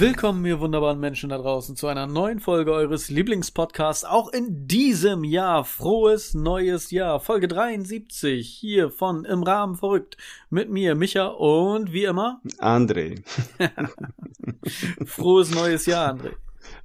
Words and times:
Willkommen, 0.00 0.46
ihr 0.46 0.60
wunderbaren 0.60 1.00
Menschen 1.00 1.30
da 1.30 1.38
draußen, 1.38 1.74
zu 1.74 1.88
einer 1.88 2.06
neuen 2.06 2.38
Folge 2.38 2.72
eures 2.72 3.08
Lieblingspodcasts. 3.08 4.04
Auch 4.04 4.28
in 4.28 4.68
diesem 4.68 5.24
Jahr. 5.24 5.64
Frohes 5.64 6.34
neues 6.34 6.92
Jahr. 6.92 7.18
Folge 7.18 7.48
73 7.48 8.48
hier 8.48 8.90
von 8.90 9.24
Im 9.24 9.42
Rahmen 9.42 9.74
verrückt. 9.74 10.16
Mit 10.50 10.70
mir, 10.70 10.94
Micha 10.94 11.26
und 11.26 11.92
wie 11.92 12.04
immer 12.04 12.40
André. 12.58 13.24
Frohes 15.04 15.52
neues 15.52 15.86
Jahr, 15.86 16.14
André. 16.14 16.34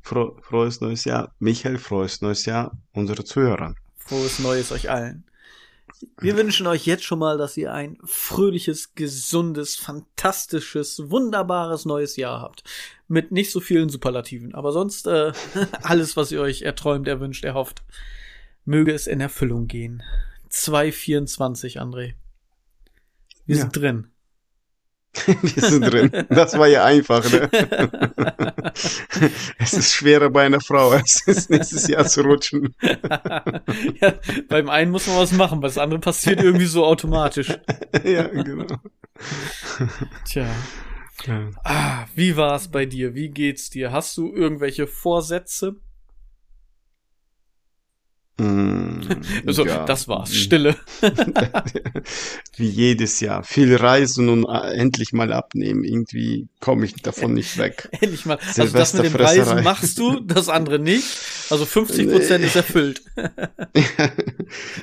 Fro 0.01 0.35
frohes 0.41 0.81
neues 0.81 1.05
Jahr. 1.05 1.35
Michael, 1.37 1.77
frohes 1.77 2.19
neues 2.23 2.45
Jahr 2.45 2.75
unsere 2.93 3.23
Zuhörer. 3.23 3.75
Frohes 3.95 4.39
neues 4.39 4.71
euch 4.71 4.89
allen. 4.89 5.23
Wir 6.19 6.37
wünschen 6.37 6.67
euch 6.67 6.85
jetzt 6.85 7.03
schon 7.03 7.19
mal, 7.19 7.37
dass 7.37 7.57
ihr 7.57 7.73
ein 7.73 7.97
fröhliches, 8.03 8.95
gesundes, 8.95 9.75
fantastisches, 9.75 11.09
wunderbares 11.09 11.85
neues 11.85 12.15
Jahr 12.15 12.41
habt. 12.41 12.63
Mit 13.07 13.31
nicht 13.31 13.51
so 13.51 13.59
vielen 13.59 13.89
Superlativen, 13.89 14.55
aber 14.55 14.71
sonst 14.71 15.07
äh, 15.07 15.31
alles, 15.83 16.15
was 16.17 16.31
ihr 16.31 16.41
euch 16.41 16.61
erträumt, 16.63 17.07
erwünscht, 17.07 17.43
erhofft, 17.43 17.83
möge 18.65 18.93
es 18.93 19.07
in 19.07 19.21
Erfüllung 19.21 19.67
gehen. 19.67 20.03
224, 20.49 21.81
André. 21.81 22.13
Wir 23.45 23.55
Ja. 23.57 23.61
sind 23.63 23.75
drin. 23.75 24.07
Wir 25.41 25.69
sind 25.69 25.81
drin. 25.81 26.11
Das 26.29 26.57
war 26.57 26.67
ja 26.67 26.83
einfach, 26.83 27.23
ne? 27.31 27.49
Es 29.59 29.73
ist 29.73 29.93
schwerer 29.93 30.29
bei 30.29 30.45
einer 30.45 30.59
Frau, 30.59 30.89
als 30.89 31.23
es 31.27 31.49
nächstes 31.49 31.87
Jahr 31.87 32.05
zu 32.05 32.21
rutschen. 32.21 32.75
ja, 32.81 34.13
beim 34.49 34.69
einen 34.69 34.91
muss 34.91 35.07
man 35.07 35.17
was 35.17 35.31
machen, 35.31 35.61
das 35.61 35.77
andere 35.77 35.99
passiert 35.99 36.41
irgendwie 36.41 36.65
so 36.65 36.85
automatisch. 36.85 37.49
Ja, 38.03 38.27
genau. 38.27 38.65
Tja. 40.25 40.47
Ja. 41.25 41.49
Ah, 41.63 42.05
wie 42.15 42.35
war's 42.35 42.69
bei 42.69 42.85
dir? 42.85 43.13
Wie 43.13 43.29
geht's 43.29 43.69
dir? 43.69 43.91
Hast 43.91 44.17
du 44.17 44.33
irgendwelche 44.33 44.87
Vorsätze? 44.87 45.75
Mm, 48.37 49.01
Also, 49.47 49.65
ja. 49.65 49.85
das 49.85 50.07
war's. 50.07 50.33
Stille. 50.35 50.75
Wie 52.57 52.67
jedes 52.67 53.19
Jahr. 53.19 53.43
Viel 53.43 53.75
reisen 53.75 54.29
und 54.29 54.45
äh, 54.45 54.73
endlich 54.75 55.13
mal 55.13 55.31
abnehmen. 55.33 55.83
Irgendwie 55.83 56.47
komme 56.59 56.85
ich 56.85 56.95
davon 56.95 57.33
nicht 57.33 57.57
weg. 57.57 57.89
Endlich 58.01 58.25
mal. 58.25 58.37
Also 58.39 58.63
das 58.63 58.93
mit 58.93 59.03
Silvesterfresserei. 59.03 59.43
Preisen 59.45 59.63
machst 59.63 59.97
du, 59.99 60.19
das 60.19 60.49
andere 60.49 60.79
nicht. 60.79 61.05
Also 61.49 61.65
50 61.65 62.09
Prozent 62.09 62.41
Nee. 62.41 62.47
ist 62.47 62.55
erfüllt. 62.55 63.01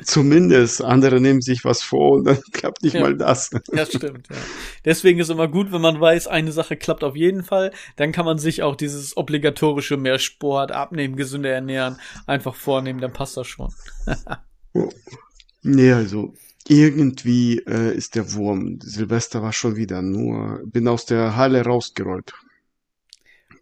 Zumindest. 0.04 0.82
Andere 0.82 1.20
nehmen 1.20 1.40
sich 1.40 1.64
was 1.64 1.82
vor 1.82 2.12
und 2.12 2.24
dann 2.24 2.38
klappt 2.52 2.82
nicht 2.82 2.94
Ja. 2.94 3.00
mal 3.00 3.16
das. 3.16 3.50
Das 3.72 3.88
stimmt, 3.88 4.28
ja. 4.30 4.36
Deswegen 4.84 5.18
ist 5.20 5.30
immer 5.30 5.48
gut, 5.48 5.72
wenn 5.72 5.80
man 5.80 6.00
weiß, 6.00 6.26
eine 6.28 6.52
Sache 6.52 6.76
klappt 6.76 7.02
auf 7.04 7.16
jeden 7.16 7.42
Fall, 7.42 7.72
dann 7.96 8.12
kann 8.12 8.24
man 8.24 8.38
sich 8.38 8.62
auch 8.62 8.76
dieses 8.76 9.16
obligatorische 9.16 9.96
mehr 9.96 10.18
Sport, 10.18 10.72
abnehmen, 10.72 11.16
gesünder 11.16 11.50
ernähren, 11.50 11.96
einfach 12.26 12.54
vornehmen, 12.54 13.00
dann 13.00 13.12
passt 13.12 13.36
das 13.36 13.46
schon. 13.50 13.72
Nee, 15.62 15.92
also 15.92 16.34
irgendwie 16.68 17.58
äh, 17.58 17.94
ist 17.94 18.14
der 18.14 18.32
Wurm. 18.32 18.78
Silvester 18.80 19.42
war 19.42 19.52
schon 19.52 19.76
wieder 19.76 20.02
nur, 20.02 20.62
bin 20.64 20.88
aus 20.88 21.04
der 21.04 21.36
Halle 21.36 21.64
rausgerollt. 21.64 22.32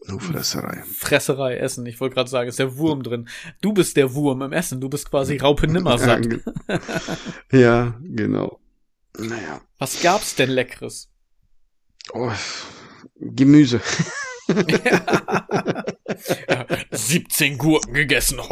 Nur 0.06 0.20
Fresserei. 0.20 0.82
Fresserei, 0.84 1.56
Essen. 1.56 1.84
Ich 1.86 2.00
wollte 2.00 2.14
gerade 2.14 2.30
sagen, 2.30 2.48
ist 2.48 2.58
der 2.58 2.78
Wurm 2.78 3.02
drin. 3.02 3.28
Du 3.60 3.72
bist 3.72 3.96
der 3.96 4.14
Wurm 4.14 4.40
im 4.42 4.52
Essen. 4.52 4.80
Du 4.80 4.88
bist 4.88 5.10
quasi 5.10 5.36
Raupe 5.36 5.66
Ja, 5.66 5.72
Nimmersatt. 5.72 6.26
ja, 7.52 7.94
genau. 8.02 8.58
Naja. 9.18 9.60
Was 9.78 10.00
gab's 10.00 10.34
denn 10.34 10.50
Leckeres? 10.50 11.10
Oh, 12.12 12.32
Gemüse. 13.16 13.80
Ja, 16.48 16.66
17 16.90 17.58
Gurken 17.58 17.94
gegessen. 17.94 18.40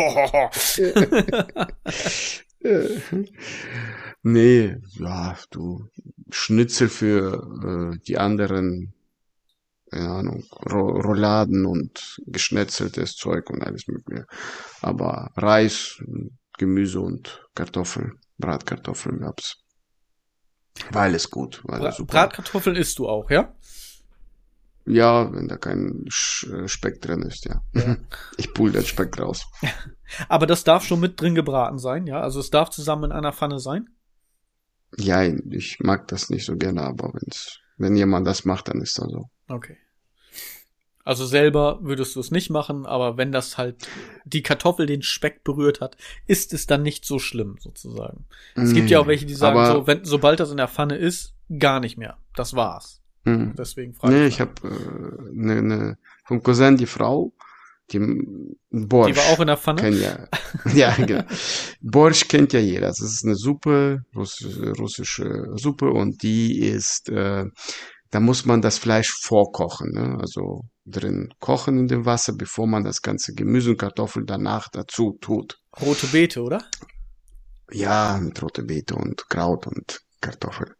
Nee, 4.28 4.76
ja, 4.98 5.36
du 5.50 5.88
Schnitzel 6.30 6.88
für 6.88 7.92
äh, 7.94 7.98
die 8.08 8.18
anderen, 8.18 8.92
keine 9.88 10.10
Ahnung, 10.10 10.44
Ro 10.68 11.00
Rouladen 11.00 11.64
und 11.64 12.20
geschnetzeltes 12.26 13.14
Zeug 13.14 13.48
und 13.50 13.62
alles 13.62 13.86
mögliche. 13.86 14.26
Aber 14.82 15.30
Reis, 15.36 16.02
Gemüse 16.58 17.00
und 17.00 17.46
Kartoffeln, 17.54 18.18
Bratkartoffeln 18.38 19.20
gab's. 19.20 19.58
War 20.90 21.02
alles 21.02 21.30
gut, 21.30 21.62
war 21.64 21.78
Bra 21.78 21.92
super. 21.92 22.12
Bratkartoffeln 22.12 22.74
isst 22.74 22.98
du 22.98 23.08
auch, 23.08 23.30
ja? 23.30 23.54
Ja, 24.86 25.32
wenn 25.32 25.48
da 25.48 25.56
kein 25.56 26.06
äh, 26.06 26.68
Speck 26.68 27.02
drin 27.02 27.22
ist, 27.22 27.44
ja. 27.44 27.62
Ja. 27.74 27.96
Ich 28.36 28.54
pull 28.54 28.70
den 28.70 28.84
Speck 28.84 29.18
raus. 29.18 29.46
Aber 30.28 30.46
das 30.46 30.64
darf 30.64 30.84
schon 30.84 31.00
mit 31.00 31.20
drin 31.20 31.34
gebraten 31.34 31.78
sein, 31.78 32.06
ja? 32.06 32.20
Also 32.20 32.38
es 32.38 32.50
darf 32.50 32.70
zusammen 32.70 33.04
in 33.04 33.12
einer 33.12 33.32
Pfanne 33.32 33.58
sein. 33.58 33.88
Ja, 34.96 35.22
ich 35.24 35.78
mag 35.80 36.06
das 36.08 36.30
nicht 36.30 36.46
so 36.46 36.56
gerne, 36.56 36.82
aber 36.82 37.12
wenn's, 37.12 37.58
wenn 37.76 37.96
jemand 37.96 38.26
das 38.26 38.44
macht, 38.44 38.68
dann 38.68 38.80
ist 38.80 38.98
das 38.98 39.10
so. 39.10 39.28
Okay. 39.48 39.76
Also 41.02 41.26
selber 41.26 41.78
würdest 41.82 42.16
du 42.16 42.20
es 42.20 42.30
nicht 42.30 42.50
machen, 42.50 42.86
aber 42.86 43.16
wenn 43.16 43.30
das 43.30 43.58
halt 43.58 43.88
die 44.24 44.42
Kartoffel 44.42 44.86
den 44.86 45.02
Speck 45.02 45.44
berührt 45.44 45.80
hat, 45.80 45.96
ist 46.26 46.52
es 46.52 46.66
dann 46.66 46.82
nicht 46.82 47.04
so 47.04 47.18
schlimm, 47.18 47.56
sozusagen. 47.60 48.26
Es 48.54 48.72
gibt 48.72 48.90
ja 48.90 49.00
auch 49.00 49.06
welche, 49.06 49.26
die 49.26 49.34
sagen 49.34 49.64
so, 49.66 49.86
wenn, 49.86 50.04
sobald 50.04 50.40
das 50.40 50.50
in 50.50 50.56
der 50.56 50.68
Pfanne 50.68 50.96
ist, 50.96 51.34
gar 51.58 51.78
nicht 51.80 51.96
mehr. 51.96 52.16
Das 52.34 52.54
war's. 52.54 53.02
Hm. 53.26 53.54
Deswegen 53.58 53.92
frage 53.92 54.14
Nee, 54.14 54.26
ich. 54.26 54.34
ich 54.34 54.40
habe 54.40 54.52
äh, 54.64 55.30
ne, 55.32 55.62
ne, 55.62 55.98
vom 56.24 56.42
Cousin 56.42 56.76
die 56.76 56.86
Frau, 56.86 57.32
die 57.90 57.98
Borsch. 58.70 59.12
Die 59.12 59.16
war 59.16 59.24
auch 59.32 59.40
in 59.40 59.48
der 59.48 59.56
Pfanne? 59.56 59.80
Kennt 59.80 60.00
ja, 60.00 60.28
ja, 60.74 60.94
genau. 60.94 61.24
Borsch 61.80 62.28
kennt 62.28 62.52
ja 62.52 62.60
jeder. 62.60 62.86
Das 62.88 63.00
ist 63.00 63.24
eine 63.24 63.34
Suppe, 63.34 64.02
Russ, 64.14 64.44
russische 64.78 65.46
Suppe 65.56 65.90
und 65.90 66.22
die 66.22 66.60
ist, 66.60 67.08
äh, 67.08 67.44
da 68.10 68.20
muss 68.20 68.44
man 68.46 68.62
das 68.62 68.78
Fleisch 68.78 69.12
vorkochen, 69.22 69.90
ne? 69.92 70.18
also 70.20 70.62
drin 70.84 71.34
kochen 71.40 71.78
in 71.78 71.88
dem 71.88 72.06
Wasser, 72.06 72.32
bevor 72.32 72.66
man 72.68 72.84
das 72.84 73.02
ganze 73.02 73.34
Gemüse 73.34 73.70
und 73.70 73.78
Kartoffeln 73.78 74.26
danach 74.26 74.68
dazu 74.68 75.18
tut. 75.20 75.58
Rote 75.80 76.06
Beete, 76.06 76.42
oder? 76.42 76.64
Ja, 77.72 78.18
mit 78.22 78.40
rote 78.40 78.62
Beete 78.62 78.94
und 78.94 79.28
Kraut 79.28 79.66
und 79.66 80.00
Kartoffel. 80.20 80.76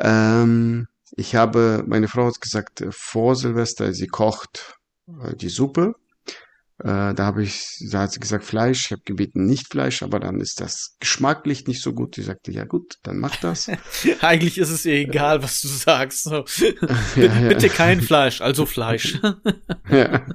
Ähm, 0.00 0.86
ich 1.12 1.34
habe, 1.34 1.84
meine 1.86 2.08
Frau 2.08 2.26
hat 2.26 2.40
gesagt, 2.40 2.80
äh, 2.80 2.90
vor 2.90 3.36
Silvester, 3.36 3.92
sie 3.92 4.06
kocht 4.06 4.76
äh, 5.08 5.34
die 5.36 5.48
Suppe. 5.48 5.94
Äh, 6.78 7.14
da 7.14 7.18
habe 7.18 7.44
ich, 7.44 7.78
da 7.90 8.00
hat 8.00 8.12
sie 8.12 8.20
gesagt 8.20 8.44
Fleisch. 8.44 8.86
Ich 8.86 8.92
habe 8.92 9.02
gebeten 9.04 9.46
nicht 9.46 9.68
Fleisch, 9.70 10.02
aber 10.02 10.18
dann 10.18 10.40
ist 10.40 10.60
das 10.60 10.96
geschmacklich 10.98 11.66
nicht 11.66 11.80
so 11.80 11.92
gut. 11.92 12.16
Sie 12.16 12.22
sagte, 12.22 12.50
ja 12.50 12.64
gut, 12.64 12.98
dann 13.04 13.18
mach 13.18 13.36
das. 13.36 13.70
Eigentlich 14.20 14.58
ist 14.58 14.70
es 14.70 14.84
ihr 14.84 14.94
egal, 14.94 15.42
was 15.42 15.60
du 15.60 15.68
sagst. 15.68 16.24
So. 16.24 16.44
ja, 17.16 17.40
ja. 17.40 17.48
Bitte 17.48 17.68
kein 17.68 18.00
Fleisch, 18.00 18.40
also 18.40 18.66
Fleisch. 18.66 19.20
ja. 19.90 20.26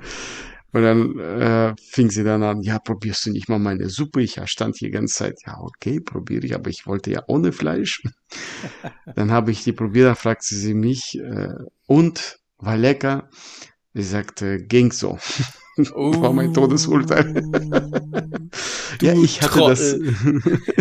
Und 0.71 0.83
dann 0.83 1.19
äh, 1.19 1.73
fing 1.81 2.11
sie 2.11 2.23
dann 2.23 2.43
an, 2.43 2.61
ja, 2.61 2.77
probierst 2.79 3.25
du 3.25 3.31
nicht 3.31 3.49
mal 3.49 3.59
meine 3.59 3.89
Suppe? 3.89 4.21
Ich 4.21 4.39
stand 4.45 4.77
hier 4.77 4.89
die 4.89 4.93
ganze 4.93 5.15
Zeit, 5.15 5.39
ja, 5.45 5.57
okay, 5.59 5.99
probiere 5.99 6.45
ich, 6.45 6.53
aber 6.53 6.69
ich 6.69 6.85
wollte 6.85 7.11
ja 7.11 7.23
ohne 7.27 7.51
Fleisch. 7.51 8.03
dann 9.15 9.31
habe 9.31 9.51
ich 9.51 9.63
die 9.63 9.73
probiert, 9.73 10.07
dann 10.07 10.15
fragte 10.15 10.53
sie 10.53 10.73
mich, 10.75 11.19
äh, 11.19 11.53
und, 11.87 12.39
war 12.57 12.77
lecker? 12.77 13.29
Sie 13.93 14.03
sagte, 14.03 14.59
ging 14.59 14.91
so. 14.91 15.17
War 15.93 16.33
mein 16.33 16.53
Todesurteil. 16.53 17.43
Du 18.97 19.05
ja, 19.05 19.13
ich 19.13 19.41
hatte 19.41 19.59
das. 19.59 19.95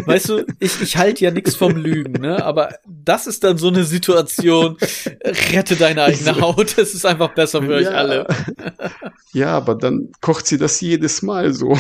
Weißt 0.07 0.31
du, 0.31 0.45
ich, 0.59 0.81
ich 0.81 0.97
halte 0.97 1.23
ja 1.25 1.31
nichts 1.31 1.55
vom 1.55 1.77
Lügen, 1.77 2.15
ne? 2.21 2.43
Aber 2.45 2.75
das 2.87 3.27
ist 3.27 3.45
dann 3.45 3.59
so 3.59 3.69
eine 3.69 3.85
Situation, 3.85 4.77
rette 5.53 5.77
deine 5.77 6.03
eigene 6.03 6.41
Haut, 6.41 6.79
es 6.79 6.95
ist 6.95 7.05
einfach 7.05 7.35
besser 7.35 7.63
für 7.63 7.75
euch 7.75 7.85
ja, 7.85 7.91
alle. 7.91 8.27
ja, 9.33 9.49
aber 9.57 9.75
dann 9.77 10.09
kocht 10.21 10.47
sie 10.47 10.59
das 10.59 10.81
jedes 10.81 11.23
Mal 11.23 11.53
so. 11.53 11.79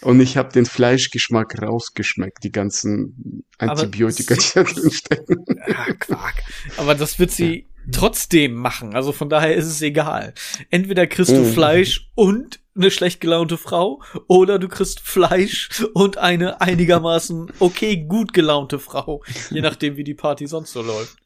Und 0.00 0.20
ich 0.20 0.36
habe 0.36 0.50
den 0.50 0.64
Fleischgeschmack 0.66 1.60
rausgeschmeckt, 1.62 2.42
die 2.42 2.52
ganzen 2.52 3.44
Antibiotika, 3.58 4.34
die 4.34 4.40
sie- 4.40 4.52
da 4.54 4.62
drin 4.64 4.90
stecken. 4.90 5.44
Ja, 5.68 5.92
Quark. 5.98 6.34
Aber 6.78 6.94
das 6.94 7.18
wird 7.18 7.30
sie 7.30 7.66
trotzdem 7.92 8.54
machen. 8.54 8.94
Also 8.94 9.12
von 9.12 9.28
daher 9.28 9.54
ist 9.54 9.66
es 9.66 9.82
egal. 9.82 10.34
Entweder 10.70 11.06
kriegst 11.06 11.32
du 11.32 11.40
Mhm. 11.42 11.52
Fleisch 11.52 12.10
und 12.14 12.60
eine 12.76 12.90
schlecht 12.90 13.20
gelaunte 13.20 13.58
Frau 13.58 14.02
oder 14.26 14.58
du 14.58 14.68
kriegst 14.68 15.00
Fleisch 15.00 15.68
und 15.94 16.18
eine 16.18 16.60
einigermaßen 16.60 17.52
okay 17.58 17.96
gut 18.08 18.32
gelaunte 18.32 18.78
Frau. 18.78 19.22
Je 19.50 19.60
nachdem, 19.60 19.96
wie 19.96 20.04
die 20.04 20.14
Party 20.14 20.46
sonst 20.46 20.72
so 20.72 20.82
läuft. 20.82 21.16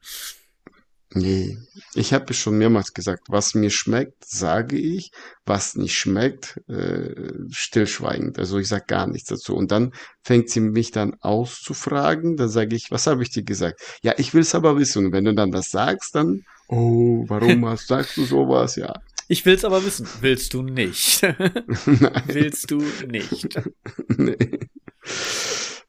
Nee, 1.17 1.57
ich 1.95 2.13
habe 2.13 2.27
es 2.31 2.39
schon 2.39 2.59
mehrmals 2.59 2.93
gesagt, 2.93 3.29
was 3.29 3.55
mir 3.55 3.71
schmeckt, 3.71 4.25
sage 4.25 4.77
ich, 4.77 5.13
was 5.47 5.77
nicht 5.77 5.97
schmeckt, 5.97 6.61
äh, 6.69 7.15
stillschweigend. 7.51 8.37
Also 8.37 8.59
ich 8.59 8.67
sag 8.67 8.89
gar 8.89 9.07
nichts 9.07 9.29
dazu. 9.29 9.55
Und 9.55 9.71
dann 9.71 9.93
fängt 10.25 10.51
sie 10.51 10.59
mich 10.59 10.91
dann 10.91 11.15
auszufragen, 11.21 12.37
dann 12.37 12.49
sage 12.49 12.75
ich, 12.75 12.91
was 12.91 13.07
habe 13.07 13.23
ich 13.23 13.31
dir 13.31 13.45
gesagt? 13.45 13.81
Ja, 14.03 14.15
ich 14.17 14.35
will 14.35 14.41
es 14.41 14.57
aber 14.57 14.77
wissen. 14.77 15.07
Und 15.07 15.13
wenn 15.13 15.25
du 15.25 15.35
dann 15.35 15.53
das 15.53 15.71
sagst, 15.71 16.17
dann 16.17 16.43
Oh, 16.69 17.25
warum 17.29 17.67
hast, 17.67 17.89
sagst 17.89 18.17
du 18.17 18.25
sowas? 18.25 18.77
Ja. 18.77 18.93
Ich 19.27 19.47
will's 19.47 19.65
aber 19.65 19.83
wissen. 19.83 20.07
Willst 20.21 20.53
du 20.53 20.63
nicht? 20.63 21.23
Nein. 21.87 22.23
Willst 22.27 22.71
du 22.71 22.85
nicht? 23.09 23.59
nee. 24.19 24.37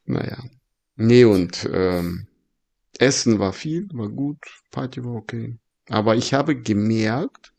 Naja. 0.06 0.42
Nee, 0.96 1.24
und 1.24 1.68
ähm, 1.70 2.28
Essen 2.98 3.38
war 3.38 3.52
viel, 3.52 3.88
war 3.92 4.08
gut, 4.08 4.38
Party 4.70 5.04
war 5.04 5.16
okay. 5.16 5.58
Aber 5.90 6.16
ich 6.16 6.32
habe 6.32 6.56
gemerkt, 6.56 7.52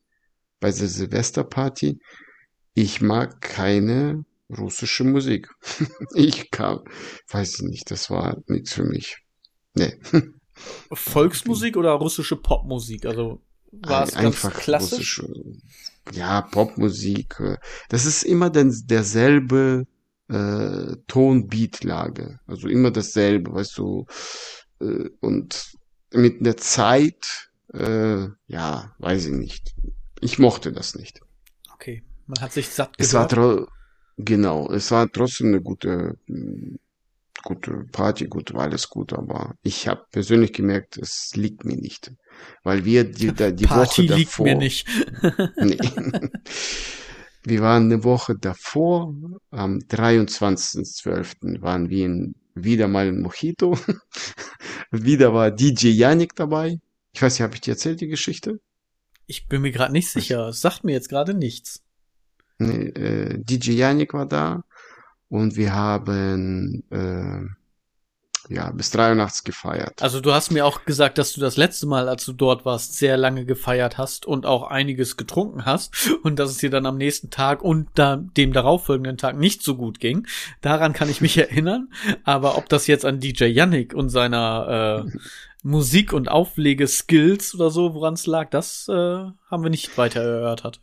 bei 0.59 0.71
der 0.71 0.87
Silvesterparty, 0.87 1.99
ich 2.73 3.01
mag 3.01 3.39
keine 3.41 4.25
russische 4.49 5.03
Musik. 5.03 5.47
ich 6.15 6.49
kam, 6.49 6.79
weiß 7.29 7.59
ich 7.59 7.61
nicht, 7.61 7.91
das 7.91 8.09
war 8.09 8.41
nichts 8.47 8.73
für 8.73 8.85
mich. 8.85 9.17
Nee. 9.75 9.93
Volksmusik 10.91 11.77
oder 11.77 11.91
russische 11.91 12.35
Popmusik? 12.35 13.05
Also 13.05 13.41
war 13.71 14.03
es 14.03 14.15
einfach 14.15 14.51
ganz 14.51 14.63
klassisch? 14.63 15.21
russische, 15.21 15.61
ja, 16.13 16.41
Popmusik. 16.41 17.41
Das 17.89 18.05
ist 18.05 18.23
immer 18.23 18.49
den, 18.49 18.73
derselbe 18.85 19.85
äh, 20.29 20.95
Ton-Beat-Lage. 21.07 22.39
Also 22.47 22.67
immer 22.67 22.91
dasselbe, 22.91 23.53
weißt 23.53 23.77
du. 23.77 24.05
Äh, 24.79 25.09
und 25.19 25.71
mit 26.13 26.45
der 26.45 26.57
Zeit, 26.57 27.49
äh, 27.73 28.27
ja, 28.47 28.95
weiß 28.99 29.25
ich 29.25 29.31
nicht. 29.33 29.75
Ich 30.21 30.39
mochte 30.39 30.71
das 30.71 30.95
nicht. 30.95 31.21
Okay, 31.73 32.03
man 32.25 32.41
hat 32.41 32.53
sich 32.53 32.69
satt 32.69 32.93
Es 32.97 33.13
war 33.13 33.27
gehört. 33.27 33.69
genau, 34.17 34.71
es 34.71 34.91
war 34.91 35.11
trotzdem 35.11 35.47
eine 35.47 35.61
gute, 35.61 36.17
mh, 36.27 36.77
gute 37.47 37.85
Party, 37.93 38.27
gut, 38.27 38.53
war 38.53 38.63
alles 38.63 38.89
gut, 38.89 39.13
aber 39.13 39.55
ich 39.63 39.87
habe 39.87 40.03
persönlich 40.11 40.51
gemerkt, 40.51 40.97
es 40.97 41.31
liegt 41.33 41.63
mir 41.63 41.77
nicht. 41.77 42.11
Weil 42.63 42.83
wir 42.83 43.05
die, 43.05 43.33
da, 43.33 43.51
die 43.51 43.65
Party 43.65 44.03
Woche 44.03 44.15
liegt 44.15 44.31
davor, 44.31 44.45
mir 44.45 44.55
nicht. 44.55 44.85
Nee. 45.57 45.77
Wir 47.43 47.61
waren 47.61 47.85
eine 47.85 48.03
Woche 48.03 48.35
davor, 48.35 49.15
am 49.51 49.77
23.12. 49.77 51.61
waren 51.61 51.89
wir 51.89 52.05
in, 52.05 52.35
wieder 52.55 52.89
mal 52.89 53.07
in 53.07 53.21
Mojito. 53.21 53.79
wieder 54.91 55.33
war 55.33 55.51
DJ 55.51 55.91
Yannick 55.91 56.35
dabei. 56.35 56.81
Ich 57.13 57.21
weiß 57.21 57.35
nicht, 57.35 57.43
habe 57.43 57.55
ich 57.55 57.61
dir 57.61 57.71
erzählt, 57.71 58.01
die 58.01 58.07
Geschichte? 58.07 58.59
Ich 59.27 59.47
bin 59.47 59.61
mir 59.61 59.71
gerade 59.71 59.93
nicht 59.93 60.09
sicher. 60.09 60.49
Es 60.49 60.59
sagt 60.59 60.83
mir 60.83 60.91
jetzt 60.91 61.07
gerade 61.07 61.33
nichts. 61.33 61.83
Nee, 62.57 62.87
äh, 62.89 63.37
DJ 63.41 63.71
Yannick 63.71 64.13
war 64.13 64.25
da 64.25 64.65
und 65.29 65.55
wir 65.55 65.73
haben 65.73 66.83
äh, 66.89 68.53
ja 68.53 68.71
bis 68.71 68.91
drei 68.91 69.09
Uhr 69.09 69.15
nachts 69.15 69.43
gefeiert. 69.43 70.01
Also 70.01 70.21
du 70.21 70.33
hast 70.33 70.51
mir 70.51 70.65
auch 70.65 70.85
gesagt, 70.85 71.17
dass 71.17 71.33
du 71.33 71.41
das 71.41 71.57
letzte 71.57 71.85
Mal, 71.85 72.07
als 72.07 72.25
du 72.25 72.33
dort 72.33 72.65
warst, 72.65 72.97
sehr 72.97 73.17
lange 73.17 73.45
gefeiert 73.45 73.97
hast 73.97 74.25
und 74.25 74.45
auch 74.45 74.63
einiges 74.63 75.17
getrunken 75.17 75.65
hast 75.65 76.11
und 76.23 76.39
dass 76.39 76.51
es 76.51 76.57
dir 76.57 76.69
dann 76.69 76.85
am 76.85 76.97
nächsten 76.97 77.29
Tag 77.29 77.61
und 77.61 77.89
da, 77.95 78.17
dem 78.17 78.53
darauffolgenden 78.53 79.17
Tag 79.17 79.37
nicht 79.37 79.63
so 79.63 79.75
gut 79.75 79.99
ging. 79.99 80.27
Daran 80.61 80.93
kann 80.93 81.09
ich 81.09 81.21
mich 81.21 81.37
erinnern. 81.37 81.89
Aber 82.23 82.57
ob 82.57 82.69
das 82.69 82.87
jetzt 82.87 83.05
an 83.05 83.19
DJ 83.19 83.45
Yannick 83.45 83.93
und 83.93 84.09
seiner 84.09 85.05
äh, 85.05 85.17
Musik- 85.63 86.13
und 86.13 86.29
Auflegeskills 86.29 87.53
oder 87.53 87.69
so, 87.69 87.93
woran 87.93 88.13
es 88.13 88.25
lag, 88.25 88.49
das 88.49 88.87
äh, 88.87 88.93
haben 88.93 89.63
wir 89.63 89.69
nicht 89.69 89.97
weiter 89.97 90.21
erörtert. 90.21 90.79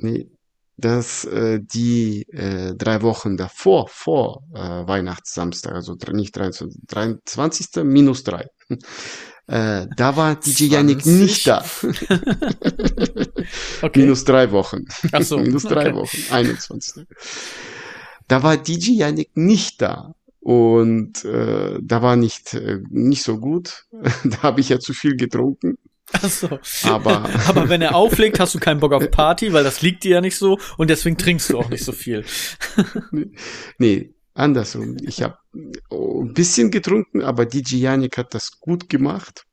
Nee, 0.00 0.30
dass 0.78 1.24
äh, 1.24 1.60
die 1.60 2.22
äh, 2.30 2.74
drei 2.74 3.02
Wochen 3.02 3.36
davor, 3.36 3.88
vor 3.88 4.44
äh, 4.54 4.58
Weihnachtssamstag, 4.58 5.74
also 5.74 5.96
nicht 6.12 6.36
23, 6.36 6.80
23. 6.86 7.84
minus 7.84 8.22
drei, 8.22 8.46
äh, 9.48 9.86
da 9.96 10.16
war 10.16 10.36
DJ 10.36 10.66
Yannick 10.66 11.02
20. 11.02 11.20
nicht 11.20 11.46
da. 11.46 11.64
Okay. 13.80 14.00
Minus 14.00 14.24
drei 14.24 14.50
Wochen. 14.52 14.84
Ach 15.12 15.22
so, 15.22 15.38
minus 15.38 15.62
drei 15.62 15.88
okay. 15.88 15.94
Wochen, 15.94 16.32
21. 16.32 17.06
Da 18.26 18.42
war 18.42 18.56
DJ 18.56 18.90
Yannick 18.90 19.36
nicht 19.36 19.80
da. 19.80 20.14
Und 20.40 21.24
äh, 21.24 21.78
da 21.82 22.02
war 22.02 22.16
nicht, 22.16 22.54
äh, 22.54 22.80
nicht 22.90 23.22
so 23.22 23.38
gut. 23.38 23.86
da 24.24 24.42
habe 24.42 24.60
ich 24.60 24.68
ja 24.68 24.78
zu 24.78 24.92
viel 24.92 25.16
getrunken. 25.16 25.78
Ach 26.12 26.28
so. 26.30 26.58
Aber- 26.88 27.28
Aber 27.48 27.68
wenn 27.68 27.82
er 27.82 27.94
auflegt, 27.94 28.40
hast 28.40 28.54
du 28.54 28.58
keinen 28.58 28.80
Bock 28.80 28.92
auf 28.92 29.10
Party, 29.10 29.52
weil 29.52 29.64
das 29.64 29.82
liegt 29.82 30.04
dir 30.04 30.16
ja 30.16 30.20
nicht 30.20 30.36
so 30.36 30.58
und 30.76 30.88
deswegen 30.90 31.18
trinkst 31.18 31.50
du 31.50 31.58
auch 31.58 31.68
nicht 31.68 31.84
so 31.84 31.92
viel. 31.92 32.24
Nee, 33.78 34.14
andersrum. 34.34 34.96
Ich 35.02 35.22
habe 35.22 35.38
ein 35.90 36.32
bisschen 36.34 36.70
getrunken, 36.70 37.22
aber 37.22 37.46
DJ 37.46 37.76
Yannick 37.76 38.16
hat 38.18 38.34
das 38.34 38.60
gut 38.60 38.88
gemacht. 38.88 39.44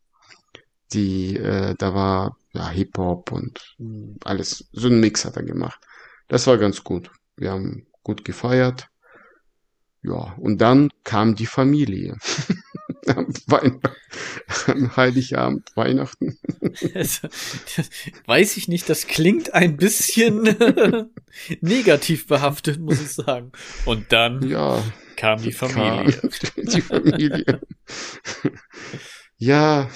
Die, 0.94 1.36
äh, 1.36 1.76
da 1.78 1.94
war 1.94 2.38
ja 2.54 2.70
Hip-Hop 2.70 3.32
und 3.32 3.76
alles, 4.24 4.70
so 4.72 4.88
ein 4.88 5.00
Mix 5.00 5.26
hat 5.26 5.36
er 5.36 5.44
gemacht. 5.44 5.80
Das 6.28 6.48
war 6.48 6.58
ganz 6.58 6.84
gut. 6.84 7.10
Wir 7.36 7.52
haben 7.52 7.88
gut 8.04 8.24
gefeiert. 8.24 8.88
Ja, 10.04 10.36
und 10.38 10.60
dann 10.62 10.90
kam 11.04 11.36
die 11.36 11.48
Familie. 11.48 12.16
Wein 13.48 13.80
am 14.68 14.96
Heiligabend, 14.96 15.70
Weihnachten. 15.76 16.38
Also, 16.94 17.28
weiß 18.26 18.58
ich 18.58 18.68
nicht, 18.68 18.90
das 18.90 19.08
klingt 19.08 19.54
ein 19.54 19.78
bisschen 19.78 20.44
negativ 21.62 22.28
behaftet, 22.28 22.80
muss 22.80 23.02
ich 23.02 23.10
sagen. 23.12 23.52
Und 23.86 24.12
dann 24.12 24.48
Ja, 24.48 24.82
kam 25.16 25.42
die 25.42 25.52
Familie. 25.52 26.14
kam 26.14 26.30
die 26.66 26.82
Familie. 26.82 27.62
Ja, 29.38 29.90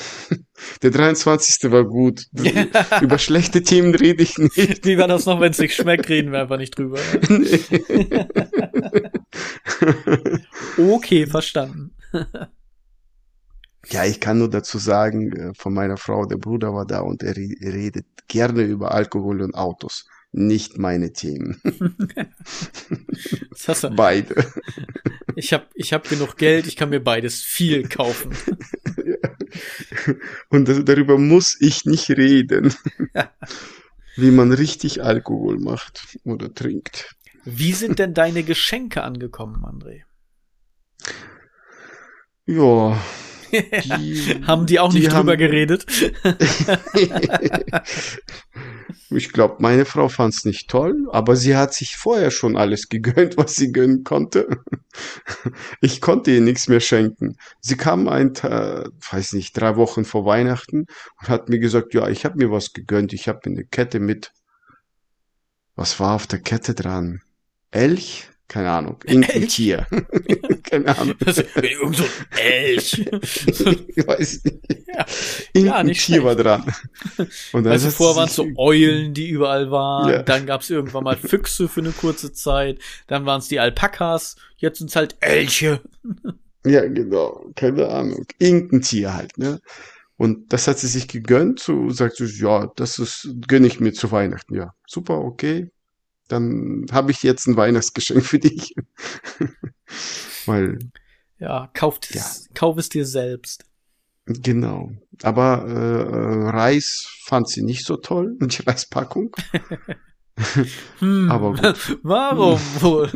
der 0.83 0.91
23. 0.91 1.71
war 1.71 1.85
gut. 1.85 2.25
Über 3.01 3.17
schlechte 3.17 3.63
Themen 3.63 3.95
rede 3.95 4.21
ich 4.21 4.37
nicht. 4.37 4.85
Wie 4.85 4.97
war 4.97 5.07
das 5.07 5.25
noch, 5.25 5.39
wenn 5.39 5.51
es 5.51 5.59
nicht 5.59 5.75
schmeckt, 5.75 6.09
reden 6.09 6.31
wir 6.33 6.41
einfach 6.41 6.57
nicht 6.57 6.77
drüber. 6.77 6.99
Okay, 10.77 11.25
verstanden. 11.25 11.95
Ja, 13.87 14.05
ich 14.05 14.19
kann 14.19 14.37
nur 14.39 14.49
dazu 14.49 14.77
sagen, 14.77 15.31
äh, 15.31 15.53
von 15.55 15.73
meiner 15.73 15.97
Frau, 15.97 16.25
der 16.25 16.37
Bruder 16.37 16.73
war 16.73 16.85
da 16.85 16.99
und 16.99 17.23
er 17.23 17.35
re- 17.35 17.55
redet 17.61 18.05
gerne 18.27 18.63
über 18.63 18.91
Alkohol 18.93 19.41
und 19.41 19.55
Autos. 19.55 20.05
Nicht 20.31 20.77
meine 20.77 21.11
Themen. 21.11 21.59
Beide. 23.95 24.45
ich 25.35 25.53
habe 25.53 25.65
ich 25.73 25.91
hab 25.93 26.07
genug 26.07 26.37
Geld, 26.37 26.67
ich 26.67 26.75
kann 26.75 26.89
mir 26.89 27.03
beides 27.03 27.41
viel 27.41 27.87
kaufen. 27.89 28.31
Und 30.49 30.67
das, 30.67 30.83
darüber 30.85 31.17
muss 31.17 31.57
ich 31.59 31.85
nicht 31.85 32.09
reden. 32.11 32.73
Wie 34.15 34.31
man 34.31 34.51
richtig 34.51 35.03
Alkohol 35.03 35.59
macht 35.59 36.17
oder 36.23 36.53
trinkt. 36.53 37.15
Wie 37.45 37.73
sind 37.73 37.99
denn 37.99 38.13
deine 38.13 38.43
Geschenke 38.43 39.03
angekommen, 39.03 39.63
André? 39.65 40.01
Ja. 42.45 42.97
Die, 43.51 44.43
Haben 44.47 44.65
die 44.65 44.79
auch 44.79 44.91
die 44.91 44.99
nicht 44.99 45.11
drüber 45.11 45.31
haben- 45.33 45.37
geredet? 45.39 45.85
ich 49.09 49.31
glaube, 49.33 49.55
meine 49.59 49.85
Frau 49.85 50.07
fand's 50.09 50.45
nicht 50.45 50.69
toll, 50.69 51.07
aber 51.11 51.35
sie 51.35 51.55
hat 51.55 51.73
sich 51.73 51.97
vorher 51.97 52.31
schon 52.31 52.55
alles 52.57 52.89
gegönnt, 52.89 53.37
was 53.37 53.55
sie 53.55 53.71
gönnen 53.71 54.03
konnte. 54.03 54.47
Ich 55.81 56.01
konnte 56.01 56.31
ihr 56.31 56.41
nichts 56.41 56.67
mehr 56.67 56.79
schenken. 56.79 57.37
Sie 57.61 57.77
kam 57.77 58.07
ein, 58.09 58.33
Ta- 58.33 58.89
weiß 59.11 59.33
nicht, 59.33 59.53
drei 59.53 59.75
Wochen 59.77 60.03
vor 60.03 60.25
Weihnachten 60.25 60.87
und 61.21 61.29
hat 61.29 61.47
mir 61.47 61.59
gesagt, 61.59 61.93
ja, 61.93 62.09
ich 62.09 62.25
habe 62.25 62.37
mir 62.37 62.51
was 62.51 62.73
gegönnt. 62.73 63.13
Ich 63.13 63.27
habe 63.29 63.39
eine 63.45 63.63
Kette 63.63 63.99
mit. 63.99 64.31
Was 65.75 65.99
war 65.99 66.15
auf 66.15 66.25
der 66.27 66.39
Kette 66.39 66.73
dran? 66.73 67.21
Elch? 67.71 68.29
Keine 68.49 68.71
Ahnung. 68.71 68.97
Irgendein 69.05 69.43
Elch? 69.43 69.55
Tier. 69.55 69.85
Keine 70.63 70.97
Ahnung. 70.97 71.15
Irgend 71.19 71.95
so 71.95 72.03
ein 72.03 72.37
Elch. 72.37 73.05
Ich 73.95 74.07
weiß 74.07 74.43
nicht. 74.43 74.59
Ja. 74.87 75.05
Irgendein 75.53 75.85
nicht 75.85 76.03
Tier 76.03 76.23
war 76.23 76.35
dran. 76.35 76.63
Und 77.53 77.63
dann 77.63 77.71
Also 77.71 77.91
vorher 77.91 78.15
waren 78.15 78.27
es 78.27 78.35
so 78.35 78.47
Eulen, 78.57 79.13
die 79.13 79.29
überall 79.29 79.69
waren. 79.69 80.09
Ja. 80.09 80.23
Dann 80.23 80.47
gab 80.47 80.61
es 80.61 80.69
irgendwann 80.71 81.03
mal 81.03 81.15
Füchse 81.15 81.69
für 81.69 81.81
eine 81.81 81.91
kurze 81.91 82.33
Zeit. 82.33 82.79
Dann 83.05 83.27
waren 83.27 83.39
es 83.39 83.49
die 83.49 83.59
Alpakas. 83.59 84.35
Jetzt 84.57 84.79
sind 84.79 84.89
es 84.89 84.95
halt 84.95 85.15
Elche. 85.19 85.81
Ja, 86.65 86.81
genau. 86.87 87.51
Keine 87.55 87.87
Ahnung. 87.87 88.25
Irgendein 88.39 88.81
Tier 88.81 89.13
halt, 89.13 89.37
ne? 89.37 89.61
Und 90.17 90.51
das 90.51 90.67
hat 90.67 90.79
sie 90.79 90.87
sich 90.87 91.07
gegönnt, 91.07 91.59
so 91.61 91.91
sagt 91.91 92.17
sie, 92.17 92.25
ja, 92.25 92.69
das 92.75 92.99
ist, 92.99 93.29
gönne 93.47 93.67
ich 93.67 93.79
mir 93.79 93.93
zu 93.93 94.11
Weihnachten. 94.11 94.55
Ja, 94.55 94.73
super, 94.85 95.19
okay. 95.19 95.71
Dann 96.29 96.85
habe 96.91 97.11
ich 97.11 97.21
jetzt 97.23 97.47
ein 97.47 97.57
Weihnachtsgeschenk 97.57 98.23
für 98.25 98.39
dich. 98.39 98.73
Weil, 100.45 100.79
Ja, 101.39 101.69
kauft 101.73 102.09
es, 102.15 102.47
kauf 102.53 102.77
es 102.77 102.87
dir 102.89 103.05
selbst. 103.05 103.65
genau. 104.25 104.91
Aber 105.23 105.65
äh, 105.67 106.49
Reis 106.49 107.05
fand 107.25 107.49
sie 107.49 107.61
nicht 107.63 107.85
so 107.85 107.97
toll, 107.97 108.37
die 108.41 108.61
Reispackung. 108.63 109.35
Hm, 110.99 111.29
Aber 111.29 111.51
gut. 111.53 111.99
Warum 112.01 112.57
wohl? 112.79 113.11